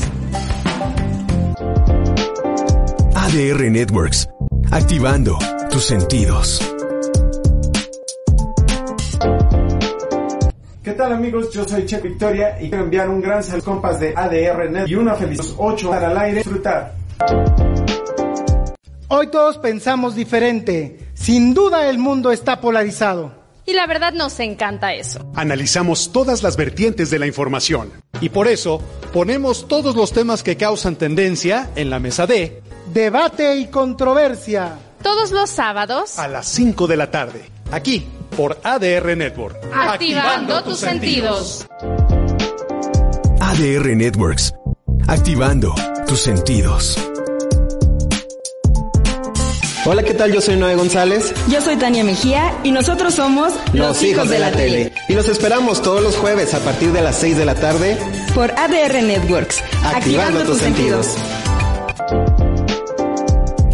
ADR 3.15 3.71
Networks, 3.71 4.29
activando 4.71 5.39
tus 5.71 5.87
sentidos. 5.87 6.61
¿Qué 10.93 10.99
tal 10.99 11.13
amigos? 11.15 11.51
Yo 11.51 11.67
soy 11.67 11.87
Che 11.87 12.03
Victoria 12.03 12.61
y 12.61 12.69
quiero 12.69 12.85
enviar 12.85 13.09
un 13.09 13.23
gran 13.23 13.43
saludo 13.43 13.65
compas 13.65 13.99
de 13.99 14.13
ADR 14.15 14.71
Net 14.71 14.89
y 14.89 14.95
una 14.95 15.15
feliz 15.15 15.55
8 15.57 15.91
al 15.91 16.19
aire 16.19 16.41
disfrutar. 16.41 16.95
Hoy 19.09 19.29
todos 19.29 19.57
pensamos 19.57 20.15
diferente. 20.15 20.99
Sin 21.15 21.55
duda 21.55 21.89
el 21.89 21.97
mundo 21.97 22.31
está 22.31 22.61
polarizado. 22.61 23.33
Y 23.65 23.73
la 23.73 23.87
verdad 23.87 24.13
nos 24.13 24.39
encanta 24.39 24.93
eso. 24.93 25.33
Analizamos 25.35 26.13
todas 26.13 26.43
las 26.43 26.59
vertientes 26.59 27.09
de 27.09 27.19
la 27.19 27.27
información. 27.27 27.91
Y 28.21 28.29
por 28.29 28.47
eso 28.47 28.83
ponemos 29.15 29.69
todos 29.69 29.97
los 29.97 30.13
temas 30.13 30.43
que 30.43 30.59
causan 30.59 30.97
tendencia 30.97 31.71
en 31.75 31.89
la 31.89 32.01
mesa 32.01 32.27
de 32.27 32.63
Debate 32.93 33.57
y 33.57 33.69
controversia. 33.69 34.77
Todos 35.03 35.31
los 35.31 35.49
sábados 35.49 36.19
a 36.19 36.29
las 36.29 36.47
5 36.49 36.87
de 36.87 36.97
la 36.99 37.11
tarde. 37.11 37.47
Aquí 37.71 38.07
por 38.37 38.59
ADR 38.63 39.17
Network. 39.17 39.57
Activando, 39.73 39.91
Activando 39.91 40.63
tus 40.65 40.79
sentidos. 40.79 41.67
ADR 43.41 43.97
Networks. 43.97 44.55
Activando 45.07 45.75
tus 46.07 46.21
sentidos. 46.21 46.97
Hola, 49.85 50.05
¿qué 50.05 50.15
tal? 50.15 50.33
Yo 50.33 50.41
soy 50.41 50.57
Noé 50.57 50.77
González. 50.77 51.35
Yo 51.49 51.61
soy 51.61 51.77
Tania 51.77 52.05
Mejía 52.05 52.57
y 52.63 52.71
nosotros 52.71 53.15
somos 53.15 53.53
Los, 53.73 54.01
Hijos, 54.05 54.29
de, 54.29 54.39
la, 54.39 54.53
tele. 54.53 54.93
Y 55.09 55.15
los 55.15 55.29
esperamos 55.29 55.83
todos 55.83 56.01
los 56.01 56.17
jueves 56.17 56.55
a 56.55 56.61
partir 56.61 56.93
de 56.93 57.03
las 57.03 57.17
6 57.17 57.37
de 57.37 57.45
la 57.45 57.57
tarde 57.57 57.99
por 58.33 58.53
ADR 58.53 59.03
Networks. 59.03 59.63
Activando, 59.85 60.45
tus, 60.45 60.59
sentidos. 60.59 61.17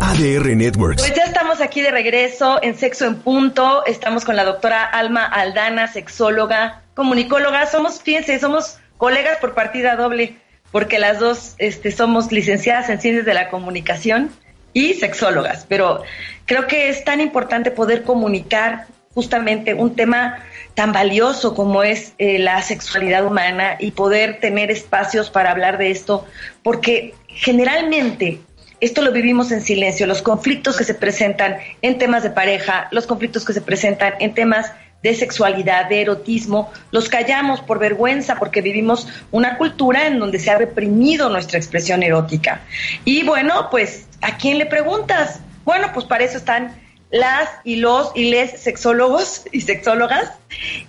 ADR 0.01 0.57
Networks. 0.57 1.03
Pues 1.03 1.14
ya 1.14 1.28
aquí 1.61 1.81
de 1.81 1.90
regreso 1.90 2.59
en 2.62 2.77
Sexo 2.77 3.07
en 3.07 3.16
Punto. 3.16 3.85
Estamos 3.87 4.25
con 4.25 4.37
la 4.37 4.44
doctora 4.44 4.85
Alma 4.85 5.25
Aldana, 5.25 5.88
sexóloga, 5.88 6.83
comunicóloga. 6.94 7.66
Somos, 7.66 8.03
fíjense, 8.03 8.38
somos 8.38 8.79
colegas 8.97 9.38
por 9.38 9.55
partida 9.55 9.97
doble, 9.97 10.37
porque 10.71 10.99
las 10.99 11.18
dos 11.18 11.55
este, 11.59 11.90
somos 11.90 12.31
licenciadas 12.33 12.88
en 12.88 13.01
Ciencias 13.01 13.25
de 13.25 13.35
la 13.35 13.49
Comunicación 13.51 14.31
y 14.73 14.94
sexólogas, 14.94 15.64
pero 15.68 16.03
creo 16.44 16.66
que 16.66 16.88
es 16.88 17.05
tan 17.05 17.21
importante 17.21 17.71
poder 17.71 18.03
comunicar 18.03 18.87
justamente 19.14 19.75
un 19.75 19.97
tema 19.97 20.44
tan 20.75 20.92
valioso 20.92 21.55
como 21.55 21.83
es 21.83 22.12
eh, 22.18 22.38
la 22.38 22.62
sexualidad 22.62 23.25
humana 23.25 23.77
y 23.81 23.90
poder 23.90 24.38
tener 24.40 24.71
espacios 24.71 25.31
para 25.31 25.51
hablar 25.51 25.79
de 25.79 25.90
esto, 25.90 26.27
porque 26.62 27.14
generalmente 27.27 28.40
esto 28.81 29.03
lo 29.03 29.12
vivimos 29.12 29.51
en 29.53 29.61
silencio, 29.61 30.07
los 30.07 30.23
conflictos 30.23 30.77
que 30.77 30.85
se 30.85 30.95
presentan 30.95 31.59
en 31.83 31.99
temas 31.99 32.23
de 32.23 32.31
pareja, 32.31 32.88
los 32.91 33.07
conflictos 33.07 33.45
que 33.45 33.53
se 33.53 33.61
presentan 33.61 34.14
en 34.21 34.35
temas 34.35 34.73
de 35.03 35.14
sexualidad, 35.14 35.88
de 35.88 36.01
erotismo, 36.01 36.73
los 36.91 37.09
callamos 37.09 37.61
por 37.61 37.79
vergüenza 37.79 38.37
porque 38.37 38.62
vivimos 38.62 39.07
una 39.31 39.57
cultura 39.57 40.07
en 40.07 40.19
donde 40.19 40.38
se 40.38 40.51
ha 40.51 40.59
reprimido 40.59 41.29
nuestra 41.29 41.59
expresión 41.59 42.03
erótica. 42.03 42.62
Y 43.05 43.25
bueno, 43.25 43.69
pues, 43.71 44.07
¿a 44.23 44.37
quién 44.37 44.59
le 44.59 44.67
preguntas? 44.67 45.41
Bueno, 45.64 45.91
pues 45.95 46.07
para 46.07 46.25
eso 46.25 46.38
están 46.38 46.75
las 47.11 47.49
y 47.64 47.77
los 47.77 48.12
y 48.14 48.31
les 48.31 48.61
sexólogos 48.61 49.45
y 49.53 49.61
sexólogas 49.61 50.33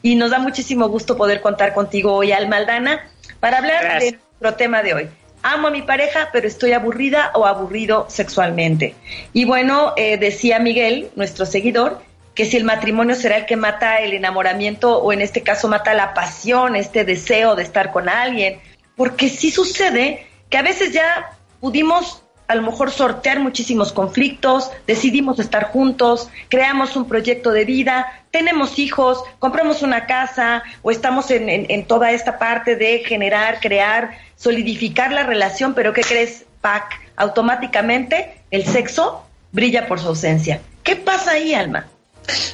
y 0.01 0.15
nos 0.15 0.31
da 0.31 0.39
muchísimo 0.39 0.89
gusto 0.89 1.15
poder 1.15 1.41
contar 1.41 1.73
contigo 1.73 2.13
hoy, 2.13 2.31
Alma 2.31 2.57
Aldana, 2.57 3.07
para 3.39 3.59
hablar 3.59 3.99
de 3.99 4.11
nuestro 4.11 4.55
tema 4.55 4.81
de 4.81 4.93
hoy. 4.93 5.09
Amo 5.41 5.67
a 5.69 5.71
mi 5.71 5.81
pareja, 5.81 6.29
pero 6.33 6.47
estoy 6.47 6.73
aburrida 6.73 7.31
o 7.33 7.45
aburrido 7.45 8.05
sexualmente. 8.09 8.95
Y 9.31 9.45
bueno, 9.45 9.93
eh, 9.95 10.17
decía 10.17 10.59
Miguel, 10.59 11.09
nuestro 11.15 11.45
seguidor, 11.45 12.01
que 12.35 12.45
si 12.45 12.57
el 12.57 12.63
matrimonio 12.63 13.15
será 13.15 13.37
el 13.37 13.45
que 13.45 13.55
mata 13.55 13.99
el 13.99 14.13
enamoramiento 14.13 14.97
o 14.97 15.11
en 15.13 15.21
este 15.21 15.41
caso 15.41 15.67
mata 15.67 15.93
la 15.93 16.13
pasión, 16.13 16.75
este 16.75 17.05
deseo 17.05 17.55
de 17.55 17.63
estar 17.63 17.91
con 17.91 18.09
alguien, 18.09 18.59
porque 18.95 19.29
sí 19.29 19.51
sucede 19.51 20.27
que 20.49 20.57
a 20.57 20.61
veces 20.61 20.91
ya 20.91 21.31
pudimos 21.59 22.23
a 22.49 22.55
lo 22.55 22.63
mejor 22.63 22.89
sortear 22.89 23.39
muchísimos 23.39 23.93
conflictos, 23.93 24.71
decidimos 24.87 25.37
estar 25.37 25.65
juntos, 25.65 26.29
creamos 26.49 26.95
un 26.95 27.07
proyecto 27.07 27.51
de 27.51 27.63
vida, 27.63 28.07
tenemos 28.31 28.79
hijos, 28.79 29.23
compramos 29.37 29.83
una 29.83 30.07
casa 30.07 30.63
o 30.81 30.89
estamos 30.89 31.29
en, 31.29 31.85
toda 31.85 32.11
esta 32.11 32.39
parte 32.39 32.75
de 32.75 33.03
generar, 33.05 33.59
crear, 33.59 34.17
solidificar 34.35 35.11
la 35.11 35.21
relación, 35.21 35.75
pero 35.75 35.93
¿qué 35.93 36.01
crees, 36.01 36.45
Pac? 36.59 36.99
Automáticamente 37.15 38.41
el 38.49 38.65
sexo 38.65 39.23
brilla 39.51 39.87
por 39.87 39.99
su 39.99 40.07
ausencia. 40.07 40.59
¿Qué 40.81 40.95
pasa 40.95 41.33
ahí, 41.33 41.53
Alma? 41.53 41.85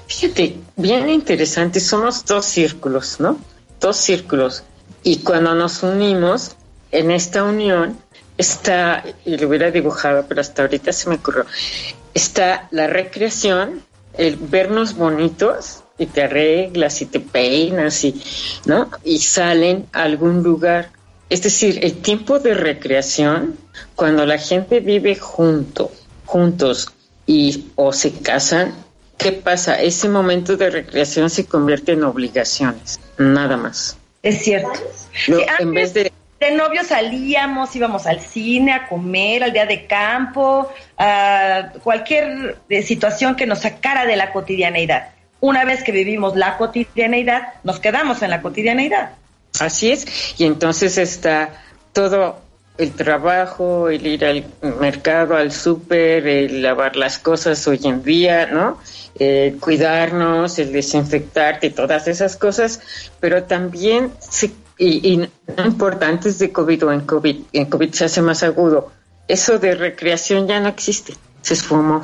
Fíjate, 0.08 0.58
bien 0.76 1.08
interesante, 1.08 1.80
somos 1.80 2.26
dos 2.26 2.46
círculos, 2.46 3.22
¿no? 3.22 3.38
Dos 3.80 3.96
círculos. 3.96 4.66
Y 5.04 5.20
cuando 5.20 5.56
nos 5.56 5.84
unimos, 5.84 6.58
en 6.92 7.12
esta 7.12 7.44
unión 7.44 7.98
está, 8.38 9.04
y 9.26 9.38
lo 9.38 9.48
hubiera 9.48 9.72
dibujado, 9.72 10.26
pero 10.28 10.42
hasta 10.42 10.64
ahorita 10.64 10.92
se 10.92 11.10
me 11.10 11.16
ocurrió, 11.16 11.46
está 12.14 12.68
la 12.72 12.88
recreación, 12.88 13.84
el 14.18 14.38
vernos 14.38 14.96
bonitos, 14.96 15.84
y 15.98 16.08
te 16.08 16.24
arreglas 16.24 17.02
y 17.02 17.06
te 17.06 17.20
peinas 17.20 18.04
y, 18.04 18.22
¿no? 18.66 18.90
Y 19.04 19.20
salen 19.20 19.88
a 19.94 20.04
algún 20.04 20.44
lugar. 20.44 20.92
Es 21.30 21.42
decir, 21.44 21.80
el 21.84 22.02
tiempo 22.02 22.40
de 22.40 22.54
recreación, 22.54 23.58
cuando 23.96 24.26
la 24.26 24.38
gente 24.38 24.80
vive 24.80 25.16
junto, 25.16 25.92
juntos 26.26 26.92
y 27.26 27.68
o 27.76 27.94
se 27.94 28.12
casan, 28.14 28.76
¿qué 29.18 29.32
pasa? 29.32 29.82
Ese 29.82 30.10
momento 30.10 30.58
de 30.58 30.70
recreación 30.70 31.30
se 31.30 31.46
convierte 31.46 31.94
en 31.94 32.04
obligaciones, 32.04 33.00
nada 33.18 33.58
más. 33.58 33.98
Es 34.22 34.44
cierto. 34.44 34.80
en 35.60 35.74
vez 35.74 35.94
de 35.94 36.12
de 36.46 36.52
novio 36.52 36.84
salíamos, 36.84 37.76
íbamos 37.76 38.06
al 38.06 38.20
cine, 38.20 38.72
a 38.72 38.88
comer, 38.88 39.44
al 39.44 39.52
día 39.52 39.66
de 39.66 39.88
campo, 39.88 40.72
a 40.98 41.72
cualquier 41.84 42.58
eh, 42.70 42.84
situación 42.84 43.36
que 43.36 43.46
nos 43.46 43.60
sacara 43.60 44.06
de 44.06 44.16
la 44.16 44.32
cotidianeidad. 44.32 45.10
Una 45.40 45.66
vez 45.66 45.84
que 45.84 45.92
vivimos 45.92 46.36
la 46.36 46.58
cotidianeidad, 46.58 47.54
nos 47.64 47.80
quedamos 47.80 48.22
en 48.22 48.30
la 48.30 48.42
cotidianeidad. 48.42 49.12
Así 49.60 49.92
es, 49.92 50.36
y 50.38 50.46
entonces 50.46 50.98
está 50.98 51.50
todo 51.94 52.42
el 52.78 52.92
trabajo, 52.92 53.90
el 53.90 54.06
ir 54.06 54.26
al 54.26 54.46
mercado, 54.80 55.36
al 55.36 55.52
súper, 55.52 56.28
el 56.28 56.62
lavar 56.62 56.96
las 56.96 57.18
cosas 57.18 57.66
hoy 57.68 57.80
en 57.86 58.04
día, 58.04 58.48
¿no? 58.48 58.78
Eh, 59.18 59.56
cuidarnos, 59.62 60.60
el 60.60 60.74
desinfectarte, 60.74 61.70
todas 61.70 62.08
esas 62.08 62.36
cosas, 62.36 62.82
pero 63.22 63.44
también 63.44 64.12
y, 64.78 65.18
no 65.58 65.66
importa 65.66 66.08
antes 66.08 66.40
de 66.40 66.52
COVID 66.52 66.88
o 66.88 66.92
en 66.92 67.02
COVID, 67.02 67.38
en 67.54 67.66
COVID 67.66 67.94
se 67.94 68.06
hace 68.06 68.22
más 68.22 68.44
agudo, 68.44 68.92
eso 69.28 69.58
de 69.60 69.76
recreación 69.76 70.48
ya 70.48 70.60
no 70.60 70.70
existe, 70.70 71.16
se 71.42 71.54
esfumó. 71.54 72.04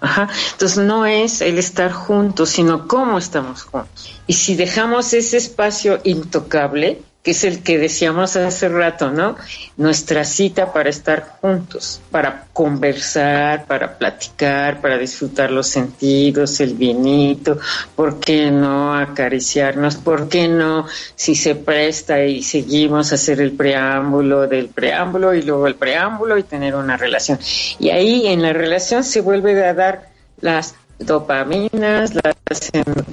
Ajá. 0.00 0.28
Entonces 0.52 0.78
no 0.78 1.06
es 1.06 1.40
el 1.42 1.58
estar 1.58 1.92
juntos, 1.92 2.50
sino 2.50 2.88
cómo 2.88 3.18
estamos 3.18 3.62
juntos. 3.62 4.20
Y 4.26 4.32
si 4.32 4.56
dejamos 4.56 5.12
ese 5.12 5.36
espacio 5.36 6.00
intocable, 6.02 7.02
que 7.22 7.30
es 7.30 7.44
el 7.44 7.62
que 7.62 7.78
decíamos 7.78 8.34
hace 8.34 8.68
rato, 8.68 9.12
¿no? 9.12 9.36
Nuestra 9.76 10.24
cita 10.24 10.72
para 10.72 10.90
estar 10.90 11.38
juntos, 11.40 12.00
para 12.10 12.46
conversar, 12.52 13.64
para 13.66 13.96
platicar, 13.96 14.80
para 14.80 14.98
disfrutar 14.98 15.52
los 15.52 15.68
sentidos, 15.68 16.58
el 16.58 16.74
vinito, 16.74 17.60
¿por 17.94 18.18
qué 18.18 18.50
no 18.50 18.94
acariciarnos? 18.94 19.96
¿Por 19.96 20.28
qué 20.28 20.48
no, 20.48 20.86
si 21.14 21.36
se 21.36 21.54
presta 21.54 22.24
y 22.24 22.42
seguimos 22.42 23.12
a 23.12 23.14
hacer 23.14 23.40
el 23.40 23.52
preámbulo 23.52 24.48
del 24.48 24.68
preámbulo 24.68 25.32
y 25.32 25.42
luego 25.42 25.68
el 25.68 25.76
preámbulo 25.76 26.36
y 26.38 26.42
tener 26.42 26.74
una 26.74 26.96
relación? 26.96 27.38
Y 27.78 27.90
ahí 27.90 28.26
en 28.26 28.42
la 28.42 28.52
relación 28.52 29.04
se 29.04 29.20
vuelve 29.20 29.64
a 29.64 29.74
dar 29.74 30.08
las 30.40 30.74
dopaminas, 30.98 32.14
las, 32.14 32.34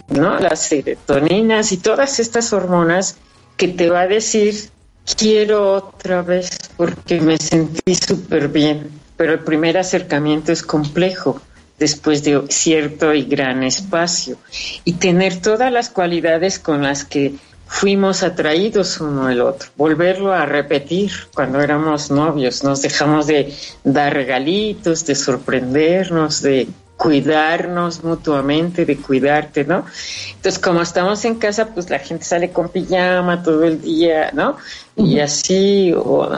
¿no? 0.08 0.40
las 0.40 0.62
serotoninas 0.62 1.72
y 1.72 1.78
todas 1.78 2.20
estas 2.20 2.54
hormonas 2.54 3.18
que 3.60 3.68
te 3.68 3.90
va 3.90 4.02
a 4.02 4.08
decir, 4.08 4.56
quiero 5.18 5.74
otra 5.74 6.22
vez 6.22 6.50
porque 6.78 7.20
me 7.20 7.38
sentí 7.38 7.94
súper 7.94 8.48
bien, 8.48 8.90
pero 9.18 9.34
el 9.34 9.40
primer 9.40 9.78
acercamiento 9.78 10.54
es 10.54 10.64
complejo 10.64 11.42
después 11.78 12.24
de 12.24 12.42
cierto 12.48 13.14
y 13.14 13.24
gran 13.24 13.64
espacio. 13.64 14.38
Y 14.86 14.94
tener 14.94 15.42
todas 15.42 15.74
las 15.74 15.90
cualidades 15.90 16.58
con 16.58 16.84
las 16.84 17.04
que 17.04 17.36
fuimos 17.68 18.24
atraídos 18.24 19.02
uno 19.02 19.28
al 19.28 19.42
otro, 19.42 19.70
volverlo 19.76 20.32
a 20.32 20.46
repetir 20.46 21.12
cuando 21.36 21.60
éramos 21.60 22.10
novios, 22.10 22.64
nos 22.64 22.82
dejamos 22.82 23.28
de 23.28 23.54
dar 23.84 24.14
regalitos, 24.14 25.06
de 25.06 25.16
sorprendernos, 25.16 26.42
de 26.42 26.70
cuidarnos 27.00 28.04
mutuamente, 28.04 28.86
de 28.86 28.98
cuidarte, 28.98 29.64
¿no? 29.64 29.86
Entonces, 30.36 30.60
como 30.60 30.82
estamos 30.82 31.24
en 31.24 31.36
casa, 31.36 31.68
pues 31.68 31.90
la 31.90 31.98
gente 31.98 32.26
sale 32.26 32.52
con 32.52 32.68
pijama 32.68 33.42
todo 33.42 33.64
el 33.64 33.82
día, 33.82 34.32
¿no? 34.34 34.58
Y 34.98 35.20
así 35.20 35.94
o, 35.96 36.30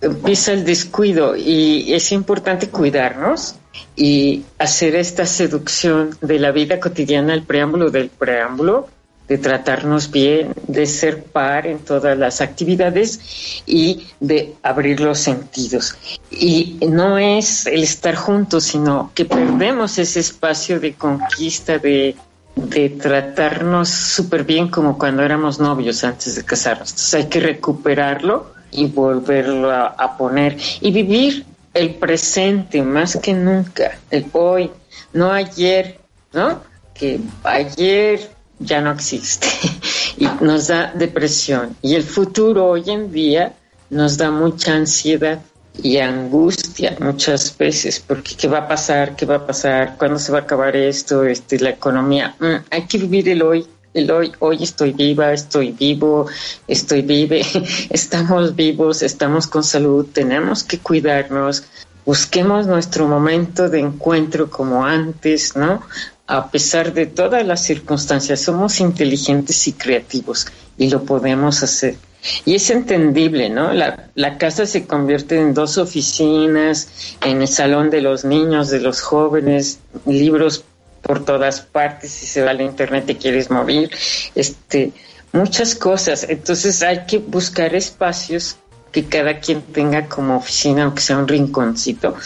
empieza 0.00 0.54
el 0.54 0.64
descuido 0.64 1.36
y 1.36 1.92
es 1.92 2.12
importante 2.12 2.70
cuidarnos 2.70 3.56
y 3.94 4.44
hacer 4.58 4.96
esta 4.96 5.26
seducción 5.26 6.16
de 6.22 6.38
la 6.38 6.50
vida 6.50 6.80
cotidiana, 6.80 7.34
el 7.34 7.42
preámbulo 7.42 7.90
del 7.90 8.08
preámbulo, 8.08 8.88
de 9.28 9.38
tratarnos 9.38 10.10
bien, 10.10 10.54
de 10.68 10.86
ser 10.86 11.24
par 11.24 11.66
en 11.66 11.80
todas 11.80 12.16
las 12.16 12.40
actividades 12.40 13.20
y 13.66 14.06
de 14.20 14.54
abrir 14.62 15.00
los 15.00 15.18
sentidos. 15.18 15.96
Y 16.30 16.78
no 16.88 17.18
es 17.18 17.66
el 17.66 17.82
estar 17.82 18.14
juntos, 18.14 18.64
sino 18.64 19.10
que 19.14 19.24
perdemos 19.24 19.98
ese 19.98 20.20
espacio 20.20 20.78
de 20.78 20.94
conquista, 20.94 21.78
de, 21.78 22.14
de 22.54 22.90
tratarnos 22.90 23.88
súper 23.88 24.44
bien 24.44 24.68
como 24.68 24.96
cuando 24.96 25.22
éramos 25.22 25.58
novios 25.58 26.04
antes 26.04 26.36
de 26.36 26.44
casarnos. 26.44 26.90
Entonces 26.90 27.14
hay 27.14 27.26
que 27.26 27.40
recuperarlo 27.40 28.54
y 28.70 28.86
volverlo 28.86 29.70
a, 29.70 29.86
a 29.86 30.16
poner 30.16 30.56
y 30.80 30.90
vivir 30.92 31.44
el 31.74 31.94
presente 31.96 32.80
más 32.82 33.16
que 33.16 33.34
nunca, 33.34 33.98
el 34.10 34.26
hoy, 34.32 34.70
no 35.12 35.30
ayer, 35.30 35.98
¿no? 36.32 36.60
Que 36.94 37.20
ayer 37.44 38.35
ya 38.58 38.80
no 38.80 38.92
existe 38.92 39.46
y 40.16 40.26
nos 40.40 40.68
da 40.68 40.92
depresión. 40.94 41.76
Y 41.82 41.94
el 41.94 42.02
futuro 42.02 42.66
hoy 42.66 42.84
en 42.90 43.12
día 43.12 43.54
nos 43.90 44.16
da 44.16 44.30
mucha 44.30 44.74
ansiedad 44.74 45.40
y 45.82 45.98
angustia 45.98 46.96
muchas 47.00 47.56
veces, 47.56 48.00
porque 48.00 48.34
qué 48.34 48.48
va 48.48 48.58
a 48.58 48.68
pasar, 48.68 49.14
qué 49.14 49.26
va 49.26 49.36
a 49.36 49.46
pasar, 49.46 49.96
cuándo 49.98 50.18
se 50.18 50.32
va 50.32 50.38
a 50.38 50.42
acabar 50.42 50.74
esto, 50.74 51.24
este, 51.24 51.58
la 51.58 51.70
economía. 51.70 52.34
Mm, 52.38 52.64
hay 52.70 52.86
que 52.86 52.98
vivir 52.98 53.28
el 53.28 53.42
hoy, 53.42 53.66
el 53.92 54.10
hoy, 54.10 54.32
hoy 54.38 54.62
estoy 54.62 54.92
viva, 54.92 55.32
estoy 55.32 55.72
vivo, 55.72 56.26
estoy 56.66 57.02
vive, 57.02 57.42
estamos 57.90 58.56
vivos, 58.56 59.02
estamos 59.02 59.46
con 59.46 59.64
salud, 59.64 60.06
tenemos 60.12 60.64
que 60.64 60.78
cuidarnos, 60.78 61.64
busquemos 62.04 62.66
nuestro 62.66 63.06
momento 63.06 63.68
de 63.68 63.80
encuentro 63.80 64.48
como 64.48 64.84
antes, 64.84 65.56
¿no? 65.56 65.82
A 66.26 66.50
pesar 66.50 66.92
de 66.92 67.06
todas 67.06 67.46
las 67.46 67.62
circunstancias, 67.62 68.40
somos 68.40 68.80
inteligentes 68.80 69.66
y 69.68 69.72
creativos 69.72 70.46
y 70.76 70.90
lo 70.90 71.04
podemos 71.04 71.62
hacer. 71.62 71.96
Y 72.44 72.56
es 72.56 72.70
entendible, 72.70 73.50
¿no? 73.50 73.72
La, 73.72 74.38
casa 74.38 74.66
se 74.66 74.86
convierte 74.86 75.38
en 75.38 75.54
dos 75.54 75.78
oficinas, 75.78 77.16
en 77.22 77.42
el 77.42 77.48
salón 77.48 77.90
de 77.90 78.00
los 78.00 78.24
niños, 78.24 78.70
de 78.70 78.80
los 78.80 79.00
jóvenes, 79.00 79.78
libros 80.06 80.64
por 81.02 81.24
todas 81.24 81.60
partes, 81.60 82.10
si 82.10 82.26
se 82.26 82.42
va 82.42 82.50
al 82.50 82.60
internet 82.60 83.06
te 83.06 83.16
quieres 83.16 83.48
morir, 83.48 83.90
este, 84.34 84.92
muchas 85.32 85.76
cosas. 85.76 86.26
Entonces 86.28 86.82
hay 86.82 87.06
que 87.06 87.18
buscar 87.18 87.76
espacios 87.76 88.56
que 88.90 89.04
cada 89.04 89.38
quien 89.38 89.62
tenga 89.62 90.08
como 90.08 90.36
oficina, 90.36 90.84
aunque 90.84 91.02
sea 91.02 91.18
un 91.18 91.28
rinconcito, 91.28 92.16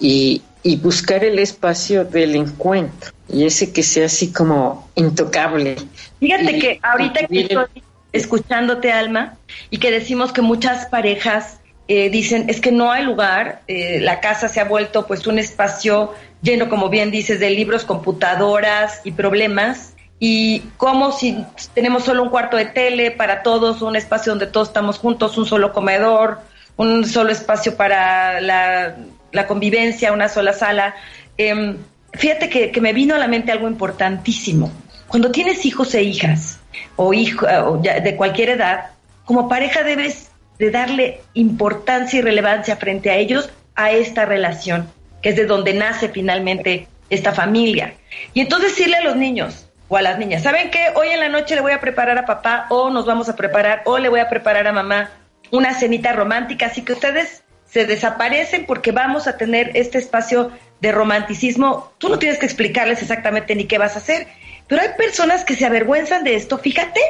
y, 0.00 0.42
y 0.66 0.74
buscar 0.74 1.22
el 1.22 1.38
espacio 1.38 2.04
del 2.04 2.34
encuentro 2.34 3.12
y 3.28 3.46
ese 3.46 3.72
que 3.72 3.84
sea 3.84 4.06
así 4.06 4.32
como 4.32 4.90
intocable. 4.96 5.76
Fíjate 6.18 6.58
que 6.58 6.80
ahorita 6.82 7.28
que 7.28 7.42
estoy 7.42 7.84
escuchándote, 8.12 8.90
Alma, 8.90 9.36
y 9.70 9.78
que 9.78 9.92
decimos 9.92 10.32
que 10.32 10.42
muchas 10.42 10.86
parejas 10.86 11.60
eh, 11.86 12.10
dicen 12.10 12.46
es 12.50 12.60
que 12.60 12.72
no 12.72 12.90
hay 12.90 13.04
lugar, 13.04 13.62
eh, 13.68 14.00
la 14.00 14.18
casa 14.18 14.48
se 14.48 14.58
ha 14.58 14.64
vuelto 14.64 15.06
pues 15.06 15.28
un 15.28 15.38
espacio 15.38 16.14
lleno, 16.42 16.68
como 16.68 16.88
bien 16.88 17.12
dices, 17.12 17.38
de 17.38 17.50
libros, 17.50 17.84
computadoras 17.84 19.02
y 19.04 19.12
problemas, 19.12 19.94
y 20.18 20.64
como 20.78 21.12
si 21.12 21.44
tenemos 21.74 22.02
solo 22.02 22.24
un 22.24 22.30
cuarto 22.30 22.56
de 22.56 22.66
tele 22.66 23.12
para 23.12 23.44
todos, 23.44 23.82
un 23.82 23.94
espacio 23.94 24.32
donde 24.32 24.48
todos 24.48 24.66
estamos 24.66 24.98
juntos, 24.98 25.38
un 25.38 25.46
solo 25.46 25.72
comedor, 25.72 26.40
un 26.76 27.04
solo 27.04 27.30
espacio 27.30 27.76
para 27.76 28.40
la, 28.40 28.96
la 29.32 29.46
convivencia, 29.46 30.12
una 30.12 30.28
sola 30.28 30.52
sala. 30.52 30.94
Eh, 31.38 31.76
fíjate 32.12 32.48
que, 32.48 32.70
que, 32.70 32.80
me 32.80 32.92
vino 32.92 33.14
a 33.14 33.18
la 33.18 33.28
mente 33.28 33.52
algo 33.52 33.68
importantísimo. 33.68 34.72
Cuando 35.08 35.30
tienes 35.30 35.64
hijos 35.64 35.94
e 35.94 36.02
hijas, 36.02 36.58
o, 36.96 37.12
hijo, 37.12 37.46
o 37.46 37.82
ya, 37.82 38.00
de 38.00 38.16
cualquier 38.16 38.50
edad, 38.50 38.90
como 39.24 39.48
pareja 39.48 39.82
debes 39.82 40.30
de 40.58 40.70
darle 40.70 41.20
importancia 41.34 42.18
y 42.18 42.22
relevancia 42.22 42.76
frente 42.76 43.10
a 43.10 43.16
ellos 43.16 43.50
a 43.74 43.90
esta 43.90 44.24
relación, 44.24 44.88
que 45.22 45.30
es 45.30 45.36
de 45.36 45.46
donde 45.46 45.74
nace 45.74 46.08
finalmente 46.08 46.88
esta 47.10 47.32
familia. 47.32 47.94
Y 48.34 48.40
entonces 48.40 48.70
decirle 48.70 48.96
a 48.96 49.04
los 49.04 49.16
niños 49.16 49.68
o 49.88 49.96
a 49.96 50.02
las 50.02 50.18
niñas, 50.18 50.42
¿saben 50.42 50.70
qué? 50.70 50.88
Hoy 50.94 51.08
en 51.08 51.20
la 51.20 51.28
noche 51.28 51.54
le 51.54 51.60
voy 51.60 51.72
a 51.72 51.80
preparar 51.80 52.18
a 52.18 52.26
papá 52.26 52.66
o 52.70 52.90
nos 52.90 53.06
vamos 53.06 53.28
a 53.28 53.36
preparar 53.36 53.82
o 53.84 53.98
le 53.98 54.08
voy 54.08 54.20
a 54.20 54.28
preparar 54.28 54.66
a 54.66 54.72
mamá 54.72 55.10
una 55.50 55.74
cenita 55.74 56.12
romántica, 56.12 56.66
así 56.66 56.82
que 56.82 56.94
ustedes 56.94 57.44
se 57.76 57.84
desaparecen 57.84 58.64
porque 58.64 58.90
vamos 58.90 59.26
a 59.26 59.36
tener 59.36 59.72
este 59.74 59.98
espacio 59.98 60.50
de 60.80 60.92
romanticismo. 60.92 61.92
Tú 61.98 62.08
no 62.08 62.18
tienes 62.18 62.38
que 62.38 62.46
explicarles 62.46 63.02
exactamente 63.02 63.54
ni 63.54 63.66
qué 63.66 63.76
vas 63.76 63.96
a 63.96 63.98
hacer, 63.98 64.28
pero 64.66 64.80
hay 64.80 64.88
personas 64.96 65.44
que 65.44 65.54
se 65.56 65.66
avergüenzan 65.66 66.24
de 66.24 66.36
esto, 66.36 66.56
fíjate, 66.56 67.02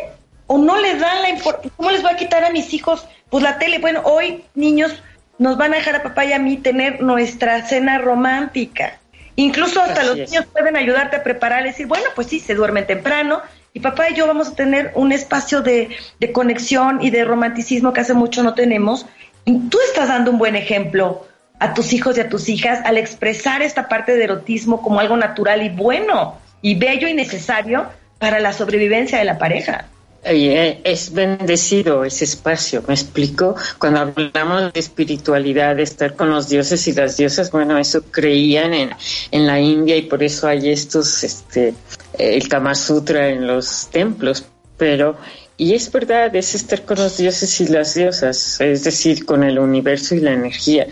o 0.48 0.58
no 0.58 0.80
les 0.80 0.98
dan 0.98 1.22
la 1.22 1.28
importancia. 1.28 1.70
¿Cómo 1.76 1.92
les 1.92 2.02
voy 2.02 2.10
a 2.10 2.16
quitar 2.16 2.42
a 2.42 2.50
mis 2.50 2.74
hijos? 2.74 3.06
Pues 3.30 3.44
la 3.44 3.60
tele. 3.60 3.78
Bueno, 3.78 4.02
hoy, 4.06 4.42
niños, 4.56 5.00
nos 5.38 5.56
van 5.56 5.72
a 5.72 5.76
dejar 5.76 5.94
a 5.94 6.02
papá 6.02 6.24
y 6.24 6.32
a 6.32 6.40
mí 6.40 6.56
tener 6.56 7.00
nuestra 7.00 7.64
cena 7.64 7.98
romántica. 7.98 8.98
Incluso 9.36 9.80
hasta 9.80 10.00
Así 10.00 10.08
los 10.08 10.18
es. 10.18 10.30
niños 10.32 10.46
pueden 10.46 10.76
ayudarte 10.76 11.14
a 11.14 11.22
preparar 11.22 11.62
y 11.62 11.68
decir, 11.68 11.86
bueno, 11.86 12.06
pues 12.16 12.26
sí, 12.26 12.40
se 12.40 12.56
duermen 12.56 12.88
temprano 12.88 13.40
y 13.72 13.78
papá 13.78 14.10
y 14.10 14.14
yo 14.14 14.26
vamos 14.26 14.48
a 14.48 14.56
tener 14.56 14.90
un 14.96 15.12
espacio 15.12 15.62
de, 15.62 15.90
de 16.18 16.32
conexión 16.32 16.98
y 17.02 17.10
de 17.10 17.24
romanticismo 17.24 17.92
que 17.92 18.00
hace 18.00 18.14
mucho 18.14 18.42
no 18.42 18.54
tenemos 18.54 19.06
tú 19.46 19.78
estás 19.86 20.08
dando 20.08 20.30
un 20.30 20.38
buen 20.38 20.56
ejemplo 20.56 21.26
a 21.58 21.72
tus 21.74 21.92
hijos 21.92 22.18
y 22.18 22.20
a 22.20 22.28
tus 22.28 22.48
hijas 22.48 22.80
al 22.84 22.98
expresar 22.98 23.62
esta 23.62 23.88
parte 23.88 24.16
de 24.16 24.24
erotismo 24.24 24.82
como 24.82 25.00
algo 25.00 25.16
natural 25.16 25.62
y 25.62 25.70
bueno 25.70 26.38
y 26.60 26.74
bello 26.74 27.08
y 27.08 27.14
necesario 27.14 27.86
para 28.18 28.40
la 28.40 28.52
sobrevivencia 28.52 29.18
de 29.18 29.24
la 29.24 29.38
pareja. 29.38 29.86
Es 30.28 31.12
bendecido 31.12 32.04
ese 32.04 32.24
espacio, 32.24 32.82
me 32.88 32.94
explico. 32.94 33.54
Cuando 33.78 34.00
hablamos 34.00 34.72
de 34.72 34.80
espiritualidad, 34.80 35.76
de 35.76 35.84
estar 35.84 36.16
con 36.16 36.30
los 36.30 36.48
dioses 36.48 36.88
y 36.88 36.94
las 36.94 37.16
diosas, 37.16 37.52
bueno, 37.52 37.78
eso 37.78 38.02
creían 38.10 38.74
en, 38.74 38.90
en 39.30 39.46
la 39.46 39.60
India 39.60 39.96
y 39.96 40.02
por 40.02 40.24
eso 40.24 40.48
hay 40.48 40.70
estos, 40.70 41.22
este, 41.22 41.74
el 42.18 42.48
Kama 42.48 42.74
Sutra 42.74 43.28
en 43.28 43.46
los 43.46 43.88
templos, 43.92 44.44
pero 44.76 45.16
y 45.58 45.74
es 45.74 45.90
verdad, 45.90 46.34
es 46.36 46.54
estar 46.54 46.84
con 46.84 46.98
los 46.98 47.16
dioses 47.16 47.60
y 47.60 47.68
las 47.68 47.94
diosas, 47.94 48.60
es 48.60 48.84
decir, 48.84 49.24
con 49.24 49.42
el 49.42 49.58
universo 49.58 50.14
y 50.14 50.20
la 50.20 50.32
energía. 50.32 50.86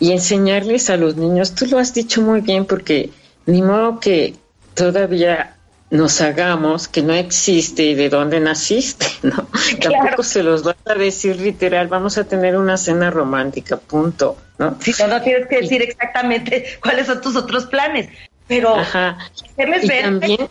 Y 0.00 0.12
enseñarles 0.12 0.88
a 0.90 0.96
los 0.96 1.16
niños, 1.16 1.54
tú 1.54 1.66
lo 1.66 1.78
has 1.78 1.92
dicho 1.92 2.22
muy 2.22 2.40
bien, 2.40 2.64
porque 2.64 3.10
ni 3.46 3.60
modo 3.62 4.00
que 4.00 4.34
todavía 4.74 5.52
nos 5.90 6.20
hagamos 6.20 6.88
que 6.88 7.02
no 7.02 7.12
existe 7.14 7.84
y 7.84 7.94
de 7.94 8.08
dónde 8.08 8.40
naciste, 8.40 9.06
¿no? 9.22 9.46
Claro. 9.80 9.96
Tampoco 9.98 10.22
se 10.22 10.42
los 10.42 10.62
vas 10.64 10.76
a 10.86 10.94
decir 10.94 11.40
literal, 11.40 11.88
vamos 11.88 12.18
a 12.18 12.24
tener 12.24 12.56
una 12.56 12.76
cena 12.76 13.10
romántica, 13.10 13.76
punto, 13.76 14.36
¿no? 14.58 14.76
Sí, 14.80 14.92
no, 14.98 15.06
no 15.08 15.22
tienes 15.22 15.46
que 15.48 15.60
decir 15.60 15.82
exactamente 15.82 16.64
cuáles 16.82 17.06
son 17.06 17.20
tus 17.20 17.36
otros 17.36 17.66
planes, 17.66 18.08
pero 18.48 18.74
Ajá. 18.76 19.18
hacerles 19.52 19.84
Y 19.84 19.88
ver 19.88 20.02
también- 20.02 20.48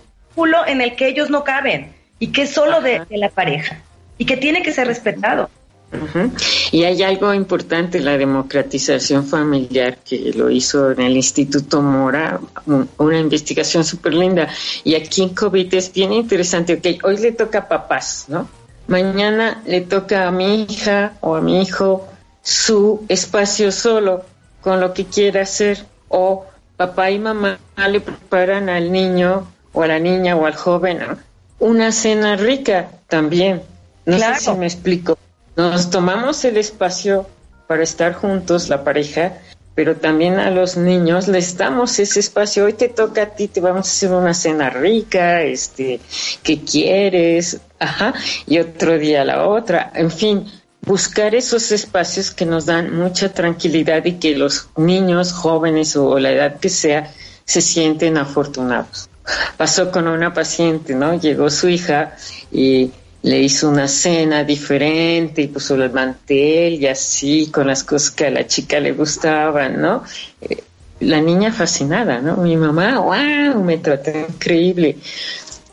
en 0.68 0.82
el 0.82 0.96
que 0.96 1.08
ellos 1.08 1.30
no 1.30 1.44
caben 1.44 1.94
y 2.26 2.32
que 2.32 2.42
es 2.44 2.52
solo 2.52 2.82
de, 2.82 3.02
de 3.10 3.18
la 3.18 3.30
pareja 3.30 3.80
y 4.18 4.26
que 4.26 4.36
tiene 4.38 4.62
que 4.64 4.72
ser 4.72 4.88
respetado. 4.88 5.50
Y 6.72 6.84
hay 6.84 7.04
algo 7.04 7.34
importante, 7.34 8.00
la 8.00 8.18
democratización 8.18 9.26
familiar, 9.26 9.98
que 10.08 10.34
lo 10.36 10.50
hizo 10.50 10.92
en 10.92 11.02
el 11.02 11.16
Instituto 11.16 11.82
Mora, 11.82 12.40
un- 12.66 12.90
una 12.98 13.20
investigación 13.20 13.84
súper 13.86 14.14
linda. 14.16 14.50
Y 14.84 14.96
aquí 14.96 15.22
en 15.22 15.30
COVID 15.30 15.74
es 15.74 15.94
bien 15.94 16.12
interesante, 16.12 16.74
ok, 16.74 17.04
hoy 17.06 17.18
le 17.18 17.32
toca 17.32 17.60
a 17.60 17.68
papás, 17.68 18.26
¿no? 18.28 18.50
Mañana 18.88 19.62
le 19.66 19.82
toca 19.82 20.28
a 20.28 20.32
mi 20.32 20.64
hija 20.64 21.14
o 21.22 21.36
a 21.36 21.42
mi 21.42 21.62
hijo 21.62 22.08
su 22.42 23.06
espacio 23.08 23.72
solo, 23.72 24.24
con 24.62 24.80
lo 24.80 24.94
que 24.94 25.06
quiera 25.06 25.42
hacer, 25.44 25.86
o 26.10 26.46
papá 26.78 27.12
y 27.12 27.20
mamá 27.20 27.58
le 27.90 28.00
preparan 28.02 28.70
al 28.70 28.92
niño 28.92 29.48
o 29.72 29.84
a 29.84 29.88
la 29.88 30.00
niña 30.00 30.36
o 30.36 30.46
al 30.46 30.56
joven 30.56 31.00
¿no? 31.00 31.18
Una 31.66 31.92
cena 31.92 32.36
rica 32.36 32.90
también. 33.08 33.64
No 34.06 34.18
Claro. 34.18 34.36
sé 34.36 34.52
si 34.52 34.52
me 34.52 34.68
explico. 34.68 35.18
Nos 35.56 35.90
tomamos 35.90 36.46
el 36.46 36.58
espacio 36.58 37.28
para 37.68 37.84
estar 37.84 38.14
juntos, 38.14 38.70
la 38.70 38.84
pareja, 38.84 39.34
pero 39.74 39.96
también 39.96 40.38
a 40.38 40.52
los 40.52 40.78
niños 40.78 41.28
les 41.28 41.58
damos 41.58 41.98
ese 41.98 42.20
espacio. 42.20 42.66
Hoy 42.66 42.74
te 42.74 42.88
toca 42.88 43.24
a 43.24 43.26
ti, 43.28 43.48
te 43.48 43.62
vamos 43.62 43.88
a 43.88 43.92
hacer 43.92 44.12
una 44.12 44.34
cena 44.34 44.70
rica, 44.70 45.42
este, 45.42 46.00
¿qué 46.44 46.62
quieres? 46.62 47.60
Ajá, 47.80 48.14
y 48.46 48.60
otro 48.60 49.00
día 49.00 49.26
la 49.26 49.48
otra. 49.48 49.92
En 49.96 50.12
fin, 50.12 50.46
buscar 50.82 51.34
esos 51.34 51.72
espacios 51.72 52.30
que 52.30 52.46
nos 52.46 52.68
dan 52.68 52.96
mucha 52.96 53.34
tranquilidad 53.34 54.06
y 54.06 54.14
que 54.14 54.38
los 54.38 54.70
niños, 54.78 55.34
jóvenes 55.34 55.96
o 55.96 56.20
la 56.20 56.32
edad 56.32 56.60
que 56.60 56.70
sea, 56.70 57.12
se 57.44 57.62
sienten 57.62 58.18
afortunados. 58.18 59.10
Pasó 59.58 59.92
con 59.92 60.08
una 60.08 60.34
paciente, 60.34 60.96
¿no? 60.96 61.20
Llegó 61.20 61.50
su 61.50 61.68
hija 61.70 62.16
y 62.52 62.92
le 63.24 63.40
hizo 63.42 63.70
una 63.70 63.88
cena 63.88 64.44
diferente 64.44 65.42
y 65.42 65.48
puso 65.48 65.76
el 65.76 65.92
mantel 65.92 66.76
y 66.76 66.88
así, 66.88 67.50
con 67.52 67.66
las 67.68 67.84
cosas 67.84 68.12
que 68.12 68.28
a 68.28 68.30
la 68.32 68.46
chica 68.46 68.80
le 68.80 68.92
gustaban, 68.94 69.82
¿no? 69.82 70.04
Eh, 70.42 70.64
La 71.00 71.20
niña 71.22 71.52
fascinada, 71.52 72.22
¿no? 72.22 72.38
Mi 72.38 72.56
mamá, 72.56 73.00
wow, 73.00 73.64
me 73.64 73.78
trató 73.80 74.12
increíble. 74.12 74.98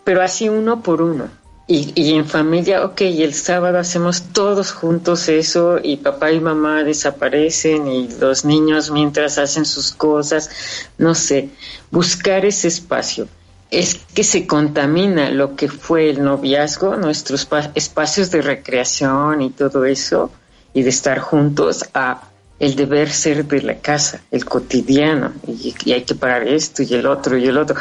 Pero 0.05 0.23
así 0.23 0.49
uno 0.49 0.83
por 0.83 1.03
uno. 1.03 1.29
y, 1.67 1.93
y, 1.95 2.15
en 2.15 2.27
familia, 2.27 2.85
ok, 2.85 3.01
el 3.03 3.35
sábado 3.35 3.79
hacemos 3.79 4.23
todos 4.33 4.73
juntos 4.73 5.29
eso 5.29 5.79
y 5.83 5.97
papá 5.99 6.33
y 6.33 6.41
mamá 6.41 6.83
desaparecen 6.85 7.87
y 7.89 8.09
los 8.19 8.45
niños 8.45 8.91
mientras 8.91 9.39
hacen 9.39 9.65
sus 9.65 9.93
cosas, 9.93 10.51
no 10.99 11.15
sé, 11.15 11.51
buscar 11.91 12.45
ese 12.45 12.69
espacio. 12.69 13.29
Es 13.73 13.97
que 14.15 14.23
se 14.23 14.47
contamina 14.47 15.31
lo 15.31 15.57
que 15.57 15.67
fue 15.67 16.11
el 16.11 16.23
noviazgo, 16.23 16.97
nuestros 16.97 17.49
espacios 17.75 18.31
de 18.31 18.43
recreación 18.43 19.41
y 19.41 19.51
todo 19.51 19.87
eso, 19.87 20.31
y 20.75 20.83
de 20.83 20.91
estar 20.91 21.19
juntos 21.19 21.85
a 21.95 22.29
el 22.59 22.77
deber 22.77 23.11
ser 23.11 23.47
de 23.47 23.63
la 23.63 23.79
casa, 23.79 24.21
el 24.31 24.45
cotidiano, 24.45 25.33
y, 25.49 25.75
hay 25.91 26.03
que 26.03 26.15
parar 26.15 26.47
esto 26.47 26.83
y 26.85 26.95
el 26.95 27.07
otro 27.07 27.37
y 27.37 27.47
el 27.47 27.57
otro. 27.59 27.77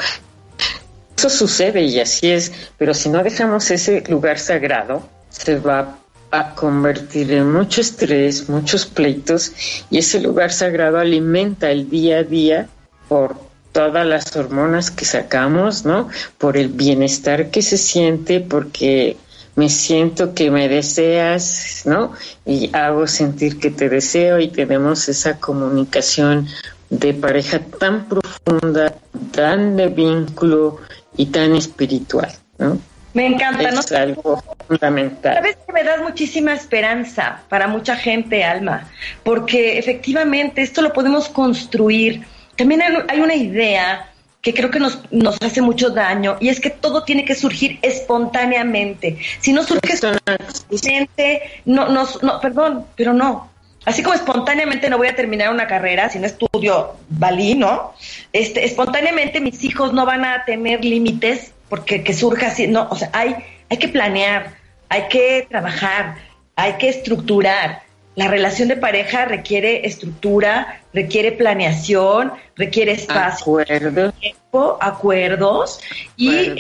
Eso 1.16 1.30
sucede 1.30 1.84
y 1.84 2.00
así 2.00 2.32
es, 2.32 2.52
pero 2.78 2.94
si 2.94 3.10
no 3.10 3.22
dejamos 3.22 3.70
ese 3.70 4.02
lugar 4.10 4.40
sagrado, 4.40 5.08
se 5.30 5.60
va 5.60 6.00
a 6.32 6.56
convertir 6.56 7.32
en 7.34 7.52
mucho 7.52 7.82
estrés, 7.82 8.50
muchos 8.50 8.86
pleitos, 8.86 9.52
y 9.90 9.98
ese 9.98 10.22
lugar 10.22 10.54
sagrado 10.54 10.98
alimenta 10.98 11.70
el 11.70 11.90
día 11.90 12.20
a 12.20 12.24
día 12.24 12.70
por 13.08 13.51
todas 13.72 14.06
las 14.06 14.36
hormonas 14.36 14.92
que 14.92 15.06
sacamos, 15.06 15.86
¿no? 15.86 16.10
Por 16.38 16.58
el 16.58 16.70
bienestar 16.70 17.52
que 17.52 17.62
se 17.62 17.78
siente, 17.78 18.40
porque 18.40 19.18
me 19.56 19.70
siento 19.70 20.34
que 20.34 20.52
me 20.52 20.70
deseas, 20.70 21.84
¿no? 21.86 22.14
Y 22.46 22.70
hago 22.74 23.08
sentir 23.08 23.60
que 23.60 23.72
te 23.72 23.90
deseo 23.90 24.40
y 24.40 24.48
tenemos 24.50 25.10
esa 25.10 25.40
comunicación 25.40 26.48
de 26.90 27.14
pareja 27.14 27.60
tan 27.60 28.08
profunda, 28.08 28.94
tan 29.32 29.78
de 29.78 29.88
vínculo 29.88 30.80
y 31.16 31.28
tan 31.28 31.56
espiritual, 31.56 32.32
¿no? 32.58 32.80
Me 33.14 33.28
encanta, 33.28 33.68
es 33.68 33.92
algo 33.92 34.42
fundamental. 34.68 35.36
Sabes 35.36 35.58
que 35.66 35.74
me 35.74 35.84
das 35.84 36.02
muchísima 36.02 36.54
esperanza 36.54 37.42
para 37.50 37.68
mucha 37.68 37.98
gente, 37.98 38.44
Alma, 38.46 38.90
porque 39.24 39.78
efectivamente 39.78 40.62
esto 40.62 40.82
lo 40.82 40.94
podemos 40.94 41.28
construir. 41.28 42.24
También 42.62 42.84
hay 43.08 43.20
una 43.20 43.34
idea 43.34 44.08
que 44.40 44.54
creo 44.54 44.70
que 44.70 44.80
nos, 44.80 45.00
nos 45.12 45.36
hace 45.42 45.64
mucho 45.64 45.90
daño 45.90 46.38
y 46.40 46.50
es 46.50 46.60
que 46.60 46.70
todo 46.70 47.04
tiene 47.04 47.26
que 47.26 47.34
surgir 47.34 47.80
espontáneamente. 47.82 49.18
Si 49.40 49.52
no 49.52 49.64
surge 49.64 49.94
espontáneamente, 49.94 51.42
no, 51.66 51.90
no, 51.90 52.08
no, 52.22 52.40
perdón, 52.40 52.86
pero 52.96 53.14
no. 53.14 53.50
Así 53.84 54.04
como 54.04 54.14
espontáneamente 54.14 54.92
no 54.92 55.00
voy 55.00 55.08
a 55.08 55.16
terminar 55.16 55.52
una 55.52 55.66
carrera 55.66 56.08
si 56.12 56.20
no 56.20 56.28
estudio 56.28 56.98
balí, 57.10 57.56
¿no? 57.56 57.96
Este, 58.32 58.64
espontáneamente 58.64 59.42
mis 59.42 59.64
hijos 59.64 59.92
no 59.92 60.06
van 60.06 60.24
a 60.24 60.46
tener 60.46 60.86
límites 60.86 61.54
porque 61.68 62.04
que 62.04 62.14
surja 62.14 62.50
así, 62.50 62.68
no, 62.68 62.88
o 62.92 62.96
sea, 62.96 63.10
hay, 63.12 63.38
hay 63.72 63.78
que 63.78 63.88
planear, 63.88 64.54
hay 64.88 65.08
que 65.08 65.48
trabajar, 65.50 66.18
hay 66.56 66.74
que 66.74 66.90
estructurar. 66.90 67.82
La 68.16 68.28
relación 68.28 68.68
de 68.68 68.76
pareja 68.76 69.26
requiere 69.26 69.86
estructura, 69.86 70.82
requiere 70.94 71.32
planeación, 71.32 72.34
requiere 72.56 72.92
espacio, 72.92 73.60
acuerdos, 73.60 74.14
tiempo, 74.16 74.78
acuerdos, 74.82 75.80
y 76.18 76.56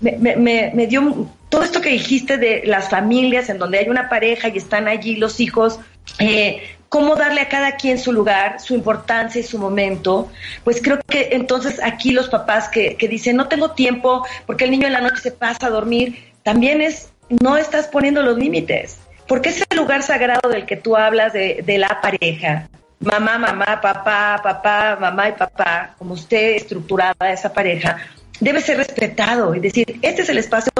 me, 0.00 0.36
me, 0.36 0.72
me 0.74 0.86
dio 0.86 1.28
todo 1.50 1.62
esto 1.62 1.80
que 1.80 1.90
dijiste 1.90 2.38
de 2.38 2.62
las 2.64 2.88
familias 2.88 3.48
en 3.50 3.58
donde 3.58 3.78
hay 3.78 3.88
una 3.88 4.08
pareja 4.08 4.48
y 4.48 4.56
están 4.56 4.88
allí 4.88 5.16
los 5.16 5.40
hijos, 5.40 5.78
eh, 6.18 6.62
cómo 6.88 7.16
darle 7.16 7.42
a 7.42 7.48
cada 7.48 7.76
quien 7.76 7.98
su 7.98 8.12
lugar, 8.12 8.60
su 8.60 8.74
importancia 8.74 9.40
y 9.40 9.44
su 9.44 9.58
momento, 9.58 10.30
pues 10.64 10.80
creo 10.80 11.00
que 11.06 11.30
entonces 11.32 11.80
aquí 11.82 12.12
los 12.12 12.28
papás 12.28 12.68
que, 12.68 12.96
que 12.96 13.08
dicen 13.08 13.36
no 13.36 13.48
tengo 13.48 13.72
tiempo 13.72 14.24
porque 14.46 14.64
el 14.64 14.70
niño 14.70 14.86
en 14.86 14.94
la 14.94 15.00
noche 15.00 15.20
se 15.22 15.32
pasa 15.32 15.66
a 15.66 15.70
dormir, 15.70 16.32
también 16.42 16.80
es 16.80 17.10
no 17.28 17.56
estás 17.56 17.86
poniendo 17.88 18.22
los 18.22 18.38
límites. 18.38 18.99
Porque 19.30 19.50
ese 19.50 19.64
lugar 19.76 20.02
sagrado 20.02 20.50
del 20.50 20.66
que 20.66 20.76
tú 20.76 20.96
hablas 20.96 21.32
de, 21.32 21.76
la 21.78 22.00
pareja, 22.00 22.68
mamá, 22.98 23.38
mamá, 23.38 23.80
papá, 23.80 24.40
papá, 24.42 24.98
mamá 25.00 25.28
y 25.28 25.32
papá, 25.34 25.94
como 25.96 26.14
usted 26.14 26.56
estructurada 26.56 27.32
esa 27.32 27.52
pareja, 27.52 27.98
debe 28.40 28.60
ser 28.60 28.78
respetado 28.78 29.54
y 29.54 29.60
decir, 29.60 30.00
este 30.02 30.22
es 30.22 30.28
el 30.30 30.38
espacio 30.38 30.72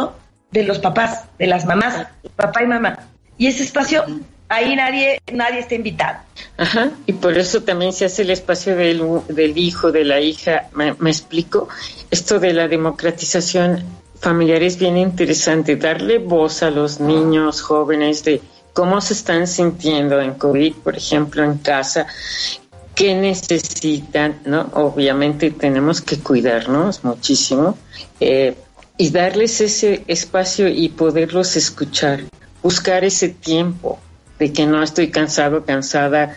de 0.51 0.65
los 0.65 0.81
papás, 0.81 1.27
de 1.39 1.47
las 1.47 1.65
mamás, 1.65 2.09
papá 2.35 2.65
y 2.65 2.67
mamá. 2.67 2.99
Y 3.39 3.47
ese 3.47 3.63
espacio, 3.63 4.05
ahí 4.49 4.75
nadie, 4.75 5.21
nadie 5.33 5.61
está 5.61 5.77
invitado. 5.77 6.19
Ajá, 6.57 6.91
y 7.07 7.13
por 7.13 7.39
eso 7.39 7.63
también 7.63 7.93
se 7.93 8.07
hace 8.07 8.23
el 8.23 8.31
espacio 8.31 8.75
del, 8.75 9.01
del 9.29 9.57
hijo, 9.57 9.93
de 9.93 10.05
la 10.05 10.21
hija. 10.21 10.67
¿Me, 10.75 10.93
¿Me, 10.95 11.11
explico? 11.11 11.69
Esto 12.11 12.41
de 12.41 12.53
la 12.53 12.67
democratización 12.67 14.00
familiar 14.21 14.63
es 14.63 14.79
bien 14.79 14.97
interesante, 14.97 15.77
darle 15.77 16.19
voz 16.19 16.63
a 16.63 16.71
los 16.71 17.01
niños, 17.01 17.63
jóvenes, 17.63 18.23
de 18.25 18.41
cómo 18.73 19.01
se 19.01 19.15
están 19.15 19.47
sintiendo 19.47 20.21
en 20.21 20.35
COVID, 20.35 20.75
por 20.77 20.97
ejemplo, 20.97 21.43
en 21.43 21.59
casa, 21.59 22.07
qué 22.95 23.15
necesitan, 23.15 24.41
¿no? 24.45 24.71
Obviamente 24.75 25.51
tenemos 25.51 26.01
que 26.01 26.19
cuidarnos 26.19 27.03
muchísimo. 27.03 27.77
Eh, 28.21 28.55
y 28.99 29.09
darles 29.09 29.63
ese 29.63 30.05
espacio 30.09 30.69
y 30.69 30.91
poderlos 30.91 31.57
escuchar, 31.57 32.21
buscar 32.63 33.03
ese 33.03 33.31
tiempo 33.31 33.99
de 34.39 34.53
que 34.53 34.67
no 34.67 34.83
estoy 34.83 35.11
cansado, 35.11 35.65
cansada, 35.65 36.37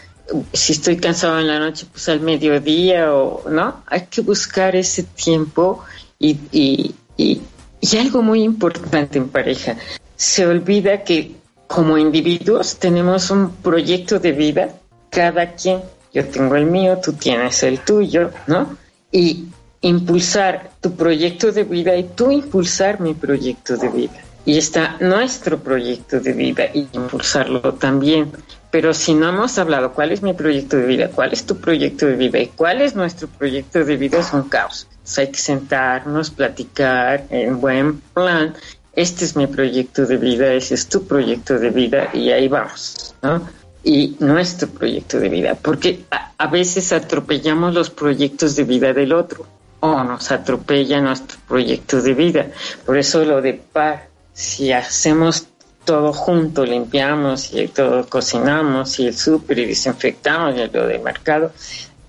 si 0.54 0.72
estoy 0.72 0.96
cansado 0.96 1.42
en 1.42 1.48
la 1.48 1.60
noche, 1.60 1.86
pues 1.92 2.08
al 2.08 2.22
mediodía 2.22 3.14
o 3.14 3.50
no, 3.50 3.84
hay 3.88 4.06
que 4.10 4.22
buscar 4.22 4.78
ese 4.78 5.04
tiempo 5.04 5.84
y, 6.18 6.40
y, 6.54 6.96
y, 7.18 7.42
y 7.84 7.98
algo 7.98 8.22
muy 8.22 8.44
importante 8.44 9.18
en 9.18 9.28
pareja, 9.28 9.76
se 10.16 10.48
olvida 10.48 11.04
que 11.04 11.34
como 11.68 11.98
individuos 11.98 12.78
tenemos 12.78 13.30
un 13.30 13.50
proyecto 13.58 14.20
de 14.20 14.32
vida, 14.32 14.70
cada 15.10 15.52
quien, 15.52 15.82
yo 16.14 16.26
tengo 16.26 16.56
el 16.56 16.66
mío, 16.66 17.00
tú 17.04 17.12
tienes 17.12 17.62
el 17.64 17.80
tuyo, 17.80 18.32
¿no? 18.48 18.78
Y 19.12 19.48
impulsar 19.82 20.72
tu 20.80 20.96
proyecto 20.96 21.52
de 21.52 21.66
vida 21.66 21.94
y 21.98 22.04
tú 22.04 22.32
impulsar 22.32 23.02
mi 23.02 23.16
proyecto 23.16 23.76
de 23.76 23.90
vida. 23.90 24.20
Y 24.46 24.58
está 24.58 24.96
nuestro 25.02 25.60
proyecto 25.60 26.22
de 26.22 26.32
vida 26.32 26.64
y 26.74 26.88
impulsarlo 26.94 27.74
también. 27.74 28.32
Pero 28.74 28.92
si 28.96 29.14
no 29.14 29.30
hemos 29.30 29.60
hablado 29.60 29.94
cuál 29.94 30.12
es 30.12 30.24
mi 30.24 30.34
proyecto 30.34 30.78
de 30.78 30.88
vida, 30.88 31.10
cuál 31.10 31.32
es 31.32 31.46
tu 31.46 31.58
proyecto 31.58 32.08
de 32.08 32.16
vida 32.16 32.40
y 32.40 32.48
cuál 32.48 32.82
es 32.82 32.96
nuestro 32.96 33.28
proyecto 33.28 33.86
de 33.86 33.98
vida, 33.98 34.18
es 34.18 34.34
un 34.34 34.50
caos. 34.50 34.88
Entonces 34.90 35.18
hay 35.20 35.28
que 35.28 35.38
sentarnos, 35.38 36.32
platicar 36.32 37.24
en 37.30 37.62
buen 37.62 38.00
plan. 38.00 38.56
Este 38.96 39.26
es 39.26 39.36
mi 39.36 39.46
proyecto 39.46 40.08
de 40.08 40.18
vida, 40.18 40.52
ese 40.52 40.74
es 40.74 40.90
tu 40.90 41.06
proyecto 41.06 41.60
de 41.60 41.70
vida 41.70 42.10
y 42.14 42.32
ahí 42.32 42.48
vamos, 42.48 43.14
¿no? 43.22 43.48
y 43.84 44.16
nuestro 44.20 44.68
proyecto 44.70 45.20
de 45.20 45.30
vida, 45.30 45.56
porque 45.62 46.06
a, 46.10 46.32
a, 46.36 46.48
veces 46.48 46.94
atropellamos 46.94 47.76
los 47.76 47.92
proyectos 47.92 48.56
de 48.56 48.64
vida 48.64 48.92
del 48.92 49.14
otro 49.14 49.46
o 49.82 50.04
nos 50.04 50.32
atropella 50.32 51.00
nuestro 51.00 51.38
proyecto 51.48 52.02
de 52.02 52.14
vida. 52.16 52.48
Por 52.88 52.98
eso 52.98 53.24
lo 53.24 53.40
de 53.40 53.54
par, 53.54 54.08
si 54.34 54.72
hacemos 54.72 55.48
todo 55.86 56.14
junto, 56.14 56.66
limpiamos 56.66 57.54
y 57.54 57.68
todo 57.68 58.08
cocinamos 58.08 59.00
y 59.00 59.08
el 59.08 59.16
súper 59.16 59.60
y 59.60 59.66
desinfectamos 59.66 60.56
y 60.56 60.68
lo 60.68 60.88
de 60.88 61.00
mercado, 61.00 61.52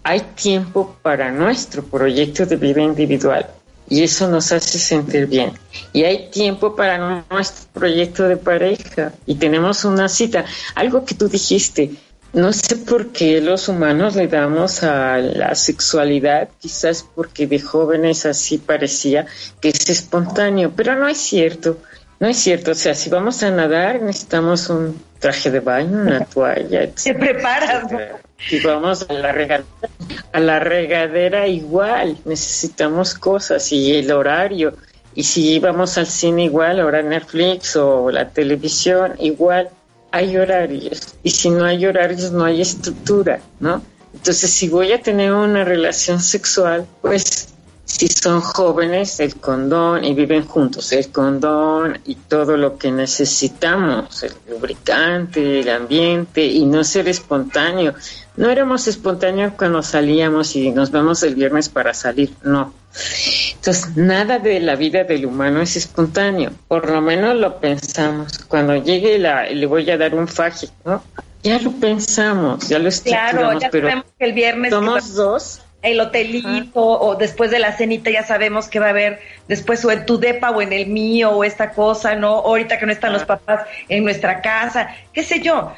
hay 0.02 0.20
tiempo 0.34 0.96
para 1.02 1.30
nuestro 1.30 1.82
proyecto 1.82 2.46
de 2.46 2.56
vida 2.56 2.82
individual 2.82 3.46
y 3.88 4.02
eso 4.02 4.28
nos 4.28 4.52
hace 4.52 4.78
sentir 4.78 5.26
bien. 5.26 5.52
Y 5.92 6.04
hay 6.04 6.30
tiempo 6.30 6.74
para 6.74 7.24
nuestro 7.30 7.68
proyecto 7.72 8.28
de 8.28 8.36
pareja 8.36 9.12
y 9.26 9.34
tenemos 9.36 9.84
una 9.84 10.08
cita. 10.08 10.44
Algo 10.74 11.04
que 11.04 11.14
tú 11.14 11.28
dijiste, 11.28 11.90
no 12.32 12.52
sé 12.52 12.76
por 12.76 13.12
qué 13.12 13.40
los 13.40 13.68
humanos 13.68 14.16
le 14.16 14.26
damos 14.26 14.82
a 14.82 15.18
la 15.18 15.54
sexualidad, 15.54 16.48
quizás 16.60 17.06
porque 17.14 17.46
de 17.46 17.60
jóvenes 17.60 18.26
así 18.26 18.58
parecía 18.58 19.26
que 19.60 19.68
es 19.68 19.88
espontáneo, 19.88 20.72
pero 20.74 20.96
no 20.96 21.06
es 21.06 21.18
cierto. 21.18 21.78
No 22.20 22.28
es 22.28 22.36
cierto, 22.36 22.70
o 22.70 22.74
sea, 22.74 22.94
si 22.94 23.10
vamos 23.10 23.42
a 23.42 23.50
nadar 23.50 24.00
necesitamos 24.00 24.70
un 24.70 25.00
traje 25.18 25.50
de 25.50 25.60
baño, 25.60 26.02
una 26.02 26.24
toalla. 26.24 26.88
Se 26.94 27.14
preparas. 27.14 27.86
Si 28.38 28.60
vamos 28.60 29.06
a 29.08 29.12
la, 29.14 29.32
regadera, 29.32 29.64
a 30.32 30.40
la 30.40 30.58
regadera 30.58 31.48
igual, 31.48 32.18
necesitamos 32.24 33.14
cosas 33.14 33.72
y 33.72 33.94
el 33.96 34.12
horario. 34.12 34.74
Y 35.14 35.22
si 35.22 35.58
vamos 35.60 35.96
al 35.96 36.06
cine 36.06 36.44
igual, 36.44 36.80
ahora 36.80 37.02
Netflix 37.02 37.76
o 37.76 38.10
la 38.10 38.28
televisión 38.28 39.14
igual, 39.18 39.70
hay 40.10 40.36
horarios. 40.36 41.16
Y 41.22 41.30
si 41.30 41.50
no 41.50 41.64
hay 41.64 41.86
horarios, 41.86 42.32
no 42.32 42.44
hay 42.44 42.60
estructura, 42.60 43.40
¿no? 43.60 43.82
Entonces, 44.12 44.50
si 44.50 44.68
voy 44.68 44.92
a 44.92 45.00
tener 45.00 45.32
una 45.32 45.64
relación 45.64 46.20
sexual, 46.20 46.86
pues 47.00 47.53
si 47.96 48.08
son 48.08 48.40
jóvenes, 48.40 49.20
el 49.20 49.36
condón 49.36 50.04
y 50.04 50.14
viven 50.14 50.44
juntos, 50.44 50.90
el 50.92 51.10
condón 51.10 52.00
y 52.04 52.16
todo 52.16 52.56
lo 52.56 52.76
que 52.76 52.90
necesitamos, 52.90 54.24
el 54.24 54.32
lubricante, 54.50 55.60
el 55.60 55.68
ambiente 55.68 56.44
y 56.44 56.66
no 56.66 56.82
ser 56.82 57.08
espontáneo. 57.08 57.94
No 58.36 58.50
éramos 58.50 58.88
espontáneos 58.88 59.52
cuando 59.56 59.80
salíamos 59.80 60.56
y 60.56 60.72
nos 60.72 60.90
vemos 60.90 61.22
el 61.22 61.36
viernes 61.36 61.68
para 61.68 61.94
salir, 61.94 62.32
no. 62.42 62.74
Entonces, 63.54 63.96
nada 63.96 64.40
de 64.40 64.58
la 64.58 64.74
vida 64.74 65.04
del 65.04 65.26
humano 65.26 65.60
es 65.60 65.76
espontáneo, 65.76 66.50
por 66.66 66.90
lo 66.90 67.00
menos 67.00 67.36
lo 67.36 67.60
pensamos. 67.60 68.38
Cuando 68.48 68.74
llegue 68.74 69.20
la, 69.20 69.48
le 69.48 69.66
voy 69.66 69.88
a 69.88 69.96
dar 69.96 70.16
un 70.16 70.26
faje, 70.26 70.68
¿no? 70.84 71.00
Ya 71.44 71.60
lo 71.60 71.70
pensamos, 71.70 72.68
ya 72.68 72.80
lo 72.80 72.88
estructuramos, 72.88 73.40
Claro, 73.40 73.60
ya 73.60 73.70
pero 73.70 73.88
sabemos 73.88 74.12
que 74.18 74.24
el 74.24 74.32
viernes 74.32 74.70
somos 74.72 75.04
que 75.04 75.12
dos. 75.12 75.60
El 75.84 76.00
hotelito 76.00 76.80
o 76.82 77.14
después 77.14 77.50
de 77.50 77.58
la 77.58 77.72
cenita 77.72 78.10
ya 78.10 78.24
sabemos 78.24 78.68
que 78.68 78.80
va 78.80 78.86
a 78.86 78.90
haber 78.90 79.20
después 79.46 79.84
o 79.84 79.92
en 79.92 80.06
tu 80.06 80.18
depa 80.18 80.50
o 80.50 80.62
en 80.62 80.72
el 80.72 80.86
mío 80.86 81.30
o 81.30 81.44
esta 81.44 81.70
cosa, 81.70 82.14
¿no? 82.14 82.28
Ahorita 82.38 82.78
que 82.78 82.86
no 82.86 82.92
están 82.92 83.12
los 83.12 83.24
papás 83.24 83.60
en 83.88 84.02
nuestra 84.02 84.40
casa, 84.40 84.88
qué 85.12 85.22
sé 85.22 85.40
yo. 85.40 85.72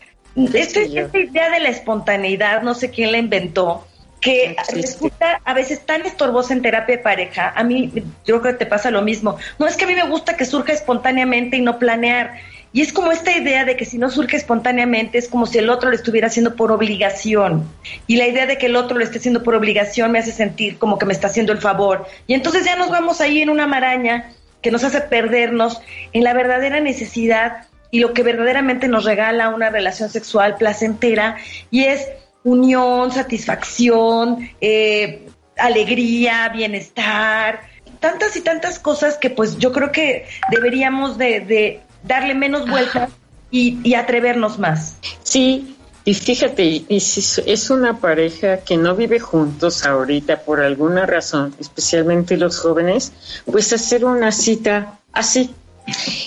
Este- 0.54 1.00
esta 1.00 1.18
idea 1.18 1.50
de 1.50 1.60
la 1.60 1.70
espontaneidad, 1.70 2.62
no 2.62 2.74
sé 2.74 2.90
quién 2.90 3.10
la 3.10 3.18
inventó, 3.18 3.86
que 4.20 4.56
resulta 4.72 5.40
a 5.44 5.54
veces 5.54 5.84
tan 5.84 6.04
estorbosa 6.06 6.52
en 6.52 6.62
terapia 6.62 6.96
de 6.96 7.02
pareja. 7.02 7.52
A 7.54 7.64
mí, 7.64 7.92
yo 8.24 8.40
creo 8.40 8.54
que 8.54 8.64
te 8.64 8.66
pasa 8.66 8.90
lo 8.90 9.02
mismo. 9.02 9.36
No 9.58 9.66
es 9.66 9.76
que 9.76 9.84
a 9.84 9.88
mí 9.88 9.94
me 9.94 10.06
gusta 10.08 10.36
que 10.36 10.44
surja 10.44 10.72
espontáneamente 10.72 11.56
y 11.56 11.60
no 11.62 11.78
planear. 11.78 12.34
Y 12.76 12.82
es 12.82 12.92
como 12.92 13.10
esta 13.10 13.34
idea 13.34 13.64
de 13.64 13.74
que 13.74 13.86
si 13.86 13.96
no 13.96 14.10
surge 14.10 14.36
espontáneamente 14.36 15.16
es 15.16 15.28
como 15.28 15.46
si 15.46 15.56
el 15.56 15.70
otro 15.70 15.88
lo 15.88 15.96
estuviera 15.96 16.26
haciendo 16.26 16.56
por 16.56 16.72
obligación. 16.72 17.66
Y 18.06 18.16
la 18.16 18.26
idea 18.26 18.44
de 18.44 18.58
que 18.58 18.66
el 18.66 18.76
otro 18.76 18.98
lo 18.98 19.02
esté 19.02 19.16
haciendo 19.16 19.42
por 19.42 19.54
obligación 19.54 20.12
me 20.12 20.18
hace 20.18 20.30
sentir 20.30 20.76
como 20.76 20.98
que 20.98 21.06
me 21.06 21.14
está 21.14 21.28
haciendo 21.28 21.54
el 21.54 21.58
favor. 21.58 22.04
Y 22.26 22.34
entonces 22.34 22.66
ya 22.66 22.76
nos 22.76 22.90
vamos 22.90 23.22
ahí 23.22 23.40
en 23.40 23.48
una 23.48 23.66
maraña 23.66 24.30
que 24.60 24.70
nos 24.70 24.84
hace 24.84 25.00
perdernos 25.00 25.80
en 26.12 26.22
la 26.22 26.34
verdadera 26.34 26.78
necesidad 26.80 27.66
y 27.90 28.00
lo 28.00 28.12
que 28.12 28.22
verdaderamente 28.22 28.88
nos 28.88 29.04
regala 29.04 29.48
una 29.48 29.70
relación 29.70 30.10
sexual 30.10 30.56
placentera 30.58 31.38
y 31.70 31.84
es 31.84 32.06
unión, 32.44 33.10
satisfacción, 33.10 34.50
eh, 34.60 35.26
alegría, 35.56 36.50
bienestar, 36.50 37.60
tantas 38.00 38.36
y 38.36 38.42
tantas 38.42 38.78
cosas 38.78 39.16
que 39.16 39.30
pues 39.30 39.56
yo 39.56 39.72
creo 39.72 39.92
que 39.92 40.26
deberíamos 40.50 41.16
de, 41.16 41.40
de 41.40 41.80
darle 42.06 42.34
menos 42.34 42.68
vueltas 42.68 43.10
y, 43.50 43.78
y 43.82 43.94
atrevernos 43.94 44.58
más. 44.58 44.96
Sí, 45.22 45.76
y 46.06 46.14
fíjate, 46.14 46.84
y 46.88 47.00
si 47.00 47.42
es 47.46 47.68
una 47.68 47.98
pareja 47.98 48.58
que 48.58 48.76
no 48.76 48.94
vive 48.94 49.18
juntos 49.18 49.84
ahorita 49.84 50.42
por 50.42 50.60
alguna 50.60 51.04
razón, 51.04 51.52
especialmente 51.58 52.36
los 52.36 52.60
jóvenes, 52.60 53.12
pues 53.44 53.72
hacer 53.72 54.04
una 54.04 54.30
cita 54.30 55.00
así 55.12 55.50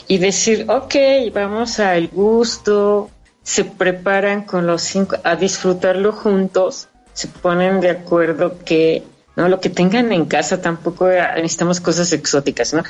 y 0.08 0.18
decir, 0.18 0.66
ok, 0.70 0.96
vamos 1.34 1.80
al 1.80 2.10
gusto, 2.10 3.10
se 3.42 3.64
preparan 3.64 4.44
con 4.44 4.68
los 4.68 4.82
cinco 4.82 5.16
a 5.24 5.38
disfrutarlo 5.38 6.12
juntos, 6.12 6.90
se 7.14 7.30
ponen 7.30 7.80
de 7.80 7.92
acuerdo 7.92 8.60
que 8.66 9.04
no 9.36 9.48
lo 9.48 9.60
que 9.60 9.70
tengan 9.70 10.12
en 10.12 10.26
casa 10.26 10.62
tampoco 10.62 11.08
necesitamos 11.08 11.80
cosas 11.80 12.12
exóticas, 12.14 12.74
¿no? 12.74 12.84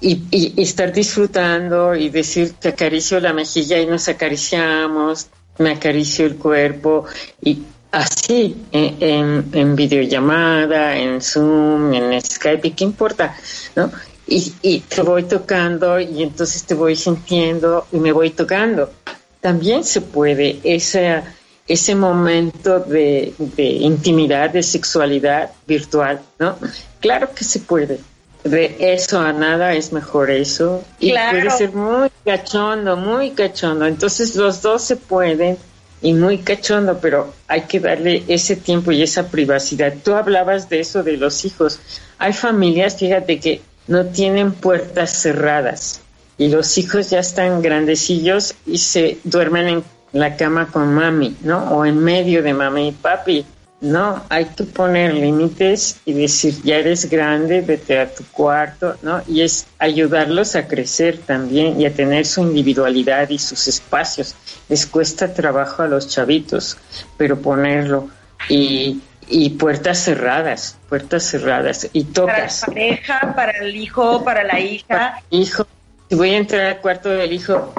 Y, 0.00 0.22
y- 0.30 0.62
estar 0.62 0.92
disfrutando 0.92 1.94
y 1.94 2.08
decir 2.10 2.52
te 2.58 2.68
acaricio 2.68 3.18
la 3.20 3.32
mejilla 3.32 3.78
y 3.80 3.86
nos 3.86 4.08
acariciamos, 4.08 5.26
me 5.58 5.72
acaricio 5.72 6.26
el 6.26 6.36
cuerpo 6.36 7.06
y 7.42 7.62
así 7.92 8.56
en, 8.72 8.96
en, 9.00 9.44
en 9.52 9.76
videollamada, 9.76 10.96
en 10.96 11.20
Zoom, 11.20 11.92
en 11.92 12.20
Skype, 12.20 12.68
¿y 12.68 12.70
qué 12.72 12.84
importa? 12.84 13.36
¿No? 13.76 13.90
Y, 14.26 14.52
y 14.62 14.80
te 14.80 15.02
voy 15.02 15.24
tocando 15.24 15.98
y 15.98 16.22
entonces 16.22 16.62
te 16.64 16.74
voy 16.74 16.94
sintiendo 16.94 17.86
y 17.92 17.96
me 17.98 18.12
voy 18.12 18.30
tocando. 18.30 18.92
También 19.40 19.82
se 19.82 20.02
puede 20.02 20.60
esa, 20.62 21.24
ese 21.72 21.94
momento 21.94 22.80
de, 22.80 23.32
de 23.38 23.62
intimidad, 23.64 24.50
de 24.50 24.62
sexualidad 24.62 25.50
virtual, 25.66 26.20
¿no? 26.38 26.56
Claro 27.00 27.30
que 27.34 27.44
se 27.44 27.60
puede. 27.60 28.00
De 28.44 28.76
eso 28.94 29.20
a 29.20 29.32
nada 29.32 29.74
es 29.74 29.92
mejor 29.92 30.30
eso. 30.30 30.82
Y 30.98 31.10
Claro. 31.10 31.38
puede 31.40 31.50
ser 31.50 31.72
muy 31.72 32.08
cachondo, 32.24 32.96
muy 32.96 33.30
cachondo. 33.32 33.86
Entonces 33.86 34.34
los 34.34 34.62
dos 34.62 34.82
se 34.82 34.96
pueden 34.96 35.58
y 36.02 36.14
muy 36.14 36.38
cachondo, 36.38 36.98
pero 37.00 37.32
hay 37.46 37.62
que 37.62 37.78
darle 37.80 38.24
ese 38.28 38.56
tiempo 38.56 38.92
y 38.92 39.02
esa 39.02 39.28
privacidad. 39.28 39.92
Tú 40.02 40.14
hablabas 40.14 40.68
de 40.70 40.80
eso 40.80 41.02
de 41.02 41.18
los 41.18 41.44
hijos. 41.44 41.78
Hay 42.18 42.32
familias, 42.32 42.96
fíjate, 42.96 43.38
que 43.38 43.60
no 43.86 44.06
tienen 44.06 44.52
puertas 44.52 45.10
cerradas 45.22 46.00
y 46.38 46.48
los 46.48 46.78
hijos 46.78 47.10
ya 47.10 47.18
están 47.20 47.60
grandecillos 47.60 48.54
y 48.66 48.78
se 48.78 49.18
duermen 49.24 49.68
en 49.68 49.84
la 50.12 50.36
cama 50.36 50.66
con 50.66 50.92
mami, 50.94 51.36
¿no? 51.42 51.70
O 51.70 51.84
en 51.84 51.98
medio 51.98 52.42
de 52.42 52.52
mami 52.54 52.88
y 52.88 52.92
papi. 52.92 53.46
No, 53.80 54.22
hay 54.28 54.44
que 54.44 54.64
poner 54.64 55.14
límites 55.14 56.00
y 56.04 56.12
decir, 56.12 56.54
ya 56.64 56.76
eres 56.76 57.08
grande, 57.08 57.62
vete 57.62 57.98
a 57.98 58.14
tu 58.14 58.24
cuarto, 58.26 58.96
¿no? 59.00 59.22
Y 59.26 59.40
es 59.40 59.66
ayudarlos 59.78 60.54
a 60.54 60.68
crecer 60.68 61.16
también 61.16 61.80
y 61.80 61.86
a 61.86 61.94
tener 61.94 62.26
su 62.26 62.42
individualidad 62.42 63.30
y 63.30 63.38
sus 63.38 63.68
espacios. 63.68 64.34
Les 64.68 64.84
cuesta 64.84 65.32
trabajo 65.32 65.82
a 65.82 65.88
los 65.88 66.08
chavitos, 66.08 66.76
pero 67.16 67.40
ponerlo 67.40 68.10
y, 68.50 69.00
y 69.28 69.48
puertas 69.50 69.96
cerradas, 70.04 70.76
puertas 70.90 71.22
cerradas 71.22 71.88
y 71.94 72.04
Para 72.04 72.26
la 72.26 72.34
tocas. 72.36 72.62
pareja, 72.66 73.32
para 73.34 73.52
el 73.52 73.74
hijo, 73.76 74.22
para 74.22 74.44
la 74.44 74.60
hija. 74.60 75.22
Hijo, 75.30 75.66
si 76.10 76.16
voy 76.16 76.34
a 76.34 76.36
entrar 76.36 76.66
al 76.66 76.78
cuarto 76.82 77.08
del 77.08 77.32
hijo, 77.32 77.72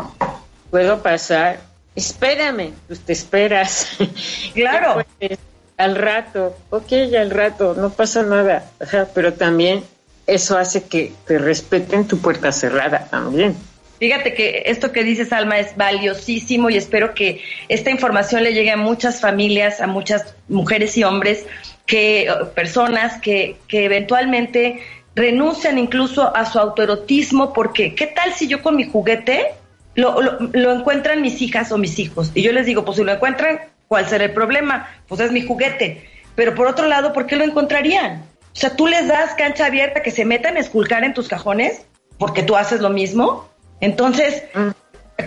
¿puedo 0.71 1.03
pasar? 1.03 1.59
Espérame, 2.01 2.73
pues 2.87 2.99
te 3.01 3.13
esperas. 3.13 3.97
Claro. 4.53 5.05
Después, 5.19 5.39
al 5.77 5.95
rato, 5.95 6.55
ok, 6.69 6.91
al 7.17 7.29
rato, 7.29 7.75
no 7.75 7.91
pasa 7.91 8.23
nada. 8.23 8.69
Ajá, 8.79 9.07
pero 9.13 9.33
también 9.33 9.83
eso 10.27 10.57
hace 10.57 10.83
que 10.83 11.13
te 11.25 11.37
respeten 11.37 12.07
tu 12.07 12.17
puerta 12.19 12.51
cerrada 12.51 13.07
también. 13.09 13.55
Fíjate 13.99 14.33
que 14.33 14.63
esto 14.65 14.91
que 14.91 15.03
dices, 15.03 15.31
Alma, 15.31 15.59
es 15.59 15.75
valiosísimo 15.77 16.71
y 16.71 16.77
espero 16.77 17.13
que 17.13 17.41
esta 17.67 17.91
información 17.91 18.43
le 18.43 18.53
llegue 18.53 18.71
a 18.71 18.77
muchas 18.77 19.21
familias, 19.21 19.79
a 19.79 19.85
muchas 19.85 20.35
mujeres 20.49 20.97
y 20.97 21.03
hombres, 21.03 21.45
que 21.85 22.27
personas 22.55 23.21
que, 23.21 23.57
que 23.67 23.85
eventualmente 23.85 24.79
renuncian 25.15 25.77
incluso 25.77 26.35
a 26.35 26.45
su 26.45 26.57
autoerotismo, 26.57 27.53
porque 27.53 27.93
¿qué 27.93 28.07
tal 28.07 28.33
si 28.33 28.47
yo 28.47 28.63
con 28.63 28.75
mi 28.75 28.85
juguete 28.85 29.51
lo, 29.95 30.21
lo, 30.21 30.39
lo 30.53 30.71
encuentran 30.73 31.21
mis 31.21 31.41
hijas 31.41 31.71
o 31.71 31.77
mis 31.77 31.99
hijos? 31.99 32.31
Y 32.33 32.41
yo 32.41 32.51
les 32.51 32.65
digo, 32.65 32.85
pues 32.85 32.97
si 32.97 33.03
lo 33.03 33.11
encuentran, 33.11 33.59
¿cuál 33.87 34.07
será 34.07 34.25
el 34.25 34.33
problema? 34.33 34.87
Pues 35.07 35.21
es 35.21 35.31
mi 35.31 35.41
juguete. 35.41 36.09
Pero 36.35 36.55
por 36.55 36.67
otro 36.67 36.87
lado, 36.87 37.13
¿por 37.13 37.25
qué 37.25 37.35
lo 37.35 37.43
encontrarían? 37.43 38.23
O 38.53 38.55
sea, 38.55 38.75
tú 38.75 38.87
les 38.87 39.07
das 39.07 39.33
cancha 39.35 39.65
abierta 39.65 40.01
que 40.01 40.11
se 40.11 40.25
metan 40.25 40.57
a 40.57 40.59
esculcar 40.59 41.03
en 41.03 41.13
tus 41.13 41.27
cajones 41.27 41.85
porque 42.17 42.43
tú 42.43 42.55
haces 42.55 42.81
lo 42.81 42.89
mismo. 42.89 43.49
Entonces, 43.79 44.43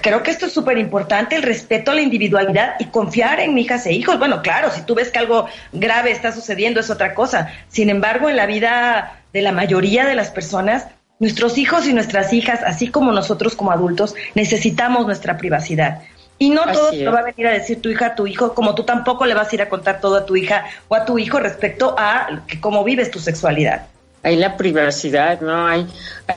creo 0.02 0.22
que 0.22 0.30
esto 0.30 0.46
es 0.46 0.52
súper 0.52 0.78
importante, 0.78 1.36
el 1.36 1.42
respeto 1.42 1.90
a 1.90 1.94
la 1.94 2.02
individualidad 2.02 2.74
y 2.78 2.86
confiar 2.86 3.40
en 3.40 3.56
hijas 3.58 3.86
e 3.86 3.92
hijos. 3.92 4.18
Bueno, 4.18 4.42
claro, 4.42 4.70
si 4.70 4.82
tú 4.82 4.94
ves 4.94 5.10
que 5.10 5.18
algo 5.18 5.46
grave 5.72 6.10
está 6.10 6.32
sucediendo 6.32 6.80
es 6.80 6.90
otra 6.90 7.14
cosa. 7.14 7.52
Sin 7.68 7.90
embargo, 7.90 8.28
en 8.28 8.36
la 8.36 8.46
vida 8.46 9.22
de 9.32 9.42
la 9.42 9.52
mayoría 9.52 10.04
de 10.04 10.14
las 10.14 10.30
personas, 10.30 10.86
nuestros 11.24 11.56
hijos 11.58 11.86
y 11.86 11.92
nuestras 11.94 12.32
hijas, 12.32 12.60
así 12.64 12.88
como 12.88 13.10
nosotros 13.10 13.56
como 13.56 13.72
adultos, 13.72 14.14
necesitamos 14.34 15.06
nuestra 15.06 15.36
privacidad. 15.38 16.02
Y 16.38 16.50
no 16.50 16.62
todo 16.72 16.90
te 16.90 17.06
va 17.08 17.20
a 17.20 17.22
venir 17.22 17.46
a 17.46 17.52
decir 17.52 17.80
tu 17.80 17.88
hija 17.88 18.06
a 18.06 18.14
tu 18.14 18.26
hijo, 18.26 18.54
como 18.54 18.74
tú 18.74 18.82
tampoco 18.84 19.24
le 19.24 19.34
vas 19.34 19.50
a 19.50 19.54
ir 19.54 19.62
a 19.62 19.68
contar 19.68 20.00
todo 20.00 20.16
a 20.16 20.26
tu 20.26 20.36
hija 20.36 20.64
o 20.88 20.94
a 20.94 21.04
tu 21.04 21.18
hijo 21.18 21.38
respecto 21.38 21.94
a 21.98 22.42
que- 22.46 22.60
cómo 22.60 22.84
vives 22.84 23.10
tu 23.10 23.18
sexualidad. 23.20 23.86
Hay 24.22 24.36
la 24.36 24.56
privacidad, 24.56 25.40
¿no? 25.40 25.66
Hay, 25.66 25.86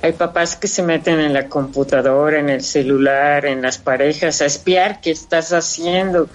hay 0.01 0.11
papás 0.13 0.55
que 0.55 0.67
se 0.67 0.83
meten 0.83 1.19
en 1.19 1.33
la 1.33 1.47
computadora, 1.47 2.39
en 2.39 2.49
el 2.49 2.61
celular, 2.61 3.45
en 3.45 3.61
las 3.61 3.77
parejas, 3.77 4.41
a 4.41 4.45
espiar 4.45 5.01
qué 5.01 5.11
estás 5.11 5.51
haciendo, 5.51 6.29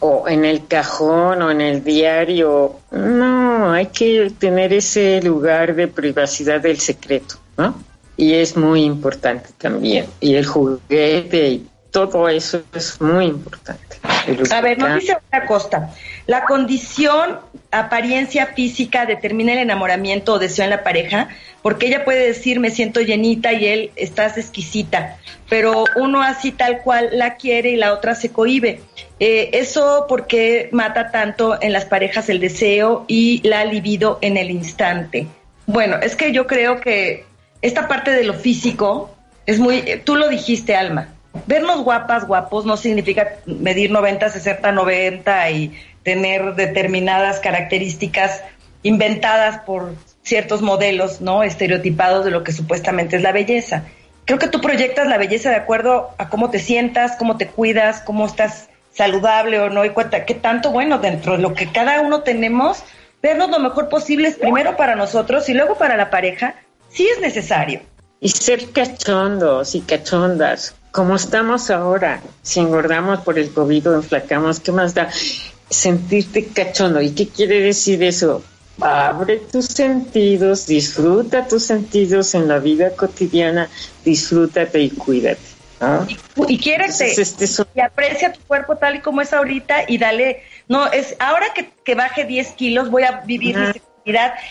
o 0.00 0.28
en 0.28 0.44
el 0.44 0.66
cajón, 0.66 1.42
o 1.42 1.50
en 1.50 1.60
el 1.60 1.82
diario. 1.84 2.80
No, 2.90 3.72
hay 3.72 3.86
que 3.86 4.32
tener 4.38 4.72
ese 4.72 5.20
lugar 5.22 5.74
de 5.74 5.88
privacidad 5.88 6.60
del 6.60 6.78
secreto, 6.78 7.36
¿no? 7.56 7.74
Y 8.16 8.34
es 8.34 8.56
muy 8.56 8.82
importante 8.82 9.50
también. 9.58 10.06
Y 10.20 10.34
el 10.34 10.46
juguete 10.46 11.48
y 11.48 11.68
todo 11.90 12.28
eso 12.28 12.62
es 12.74 13.00
muy 13.00 13.24
importante. 13.24 13.96
A 14.50 14.60
ver, 14.60 14.78
nos 14.78 15.00
dice 15.00 15.16
una 15.32 15.46
Costa, 15.46 15.94
la 16.26 16.44
condición, 16.44 17.38
apariencia 17.70 18.46
física 18.48 19.06
determina 19.06 19.52
el 19.52 19.60
enamoramiento 19.60 20.34
o 20.34 20.38
deseo 20.38 20.64
en 20.64 20.70
la 20.70 20.82
pareja, 20.82 21.28
porque 21.62 21.86
ella 21.86 22.04
puede 22.04 22.26
decir 22.26 22.60
me 22.60 22.70
siento 22.70 23.00
llenita 23.00 23.52
y 23.52 23.66
él 23.66 23.90
estás 23.96 24.36
exquisita, 24.36 25.16
pero 25.48 25.84
uno 25.96 26.22
así 26.22 26.52
tal 26.52 26.80
cual 26.82 27.10
la 27.12 27.36
quiere 27.36 27.70
y 27.70 27.76
la 27.76 27.92
otra 27.92 28.14
se 28.14 28.30
cohíbe. 28.30 28.80
Eh, 29.20 29.50
eso 29.54 30.04
porque 30.08 30.68
mata 30.72 31.10
tanto 31.10 31.56
en 31.62 31.72
las 31.72 31.86
parejas 31.86 32.28
el 32.28 32.40
deseo 32.40 33.04
y 33.08 33.40
la 33.48 33.64
libido 33.64 34.18
en 34.20 34.36
el 34.36 34.50
instante. 34.50 35.28
Bueno, 35.66 35.96
es 35.96 36.14
que 36.14 36.32
yo 36.32 36.46
creo 36.46 36.80
que 36.80 37.24
esta 37.66 37.88
parte 37.88 38.12
de 38.12 38.24
lo 38.24 38.34
físico 38.34 39.14
es 39.44 39.58
muy, 39.58 39.78
eh, 39.78 40.00
tú 40.02 40.16
lo 40.16 40.28
dijiste, 40.28 40.76
Alma, 40.76 41.08
vernos 41.46 41.82
guapas, 41.82 42.26
guapos, 42.26 42.64
no 42.64 42.76
significa 42.76 43.28
medir 43.46 43.90
90, 43.90 44.28
60, 44.28 44.72
90 44.72 45.50
y 45.50 45.72
tener 46.02 46.54
determinadas 46.54 47.40
características 47.40 48.42
inventadas 48.82 49.58
por 49.60 49.94
ciertos 50.22 50.62
modelos, 50.62 51.20
¿no? 51.20 51.42
Estereotipados 51.42 52.24
de 52.24 52.30
lo 52.30 52.44
que 52.44 52.52
supuestamente 52.52 53.16
es 53.16 53.22
la 53.22 53.32
belleza. 53.32 53.84
Creo 54.24 54.38
que 54.38 54.48
tú 54.48 54.60
proyectas 54.60 55.08
la 55.08 55.18
belleza 55.18 55.50
de 55.50 55.56
acuerdo 55.56 56.10
a 56.18 56.28
cómo 56.28 56.50
te 56.50 56.58
sientas, 56.58 57.16
cómo 57.16 57.36
te 57.36 57.48
cuidas, 57.48 58.00
cómo 58.00 58.26
estás 58.26 58.68
saludable 58.92 59.60
o 59.60 59.70
no, 59.70 59.84
y 59.84 59.90
cuenta 59.90 60.24
qué 60.24 60.34
tanto, 60.34 60.70
bueno, 60.70 60.98
dentro 60.98 61.36
de 61.36 61.42
lo 61.42 61.54
que 61.54 61.70
cada 61.70 62.00
uno 62.00 62.22
tenemos, 62.22 62.82
vernos 63.22 63.50
lo 63.50 63.58
mejor 63.58 63.88
posible 63.88 64.28
es 64.28 64.36
primero 64.36 64.76
para 64.76 64.96
nosotros 64.96 65.48
y 65.48 65.54
luego 65.54 65.76
para 65.76 65.96
la 65.96 66.10
pareja, 66.10 66.54
sí 66.96 67.06
es 67.06 67.20
necesario. 67.20 67.80
Y 68.20 68.30
ser 68.30 68.70
cachondos 68.70 69.74
y 69.74 69.82
cachondas, 69.82 70.74
como 70.90 71.16
estamos 71.16 71.70
ahora, 71.70 72.22
si 72.42 72.60
engordamos 72.60 73.20
por 73.20 73.38
el 73.38 73.52
COVID 73.52 73.90
o 73.90 73.94
enflacamos, 73.96 74.60
¿qué 74.60 74.72
más 74.72 74.94
da? 74.94 75.10
Sentirte 75.68 76.46
cachondo. 76.46 77.02
¿Y 77.02 77.10
qué 77.10 77.28
quiere 77.28 77.60
decir 77.60 78.02
eso? 78.02 78.42
Abre 78.80 79.36
tus 79.36 79.66
sentidos, 79.66 80.66
disfruta 80.66 81.46
tus 81.46 81.64
sentidos 81.64 82.34
en 82.34 82.48
la 82.48 82.58
vida 82.58 82.90
cotidiana, 82.90 83.68
disfrútate 84.04 84.80
y 84.80 84.90
cuídate. 84.90 85.56
Y, 86.08 86.54
y 86.54 86.58
quiérete 86.58 87.20
este 87.20 87.44
y 87.74 87.80
aprecia 87.80 88.32
tu 88.32 88.40
cuerpo 88.46 88.76
tal 88.76 88.96
y 88.96 89.00
como 89.00 89.20
es 89.20 89.34
ahorita 89.34 89.84
y 89.86 89.98
dale, 89.98 90.42
no, 90.68 90.90
es 90.90 91.16
ahora 91.18 91.52
que, 91.54 91.70
que 91.84 91.94
baje 91.94 92.24
10 92.24 92.48
kilos 92.52 92.90
voy 92.90 93.02
a 93.02 93.20
vivir 93.26 93.58
mi 93.58 93.66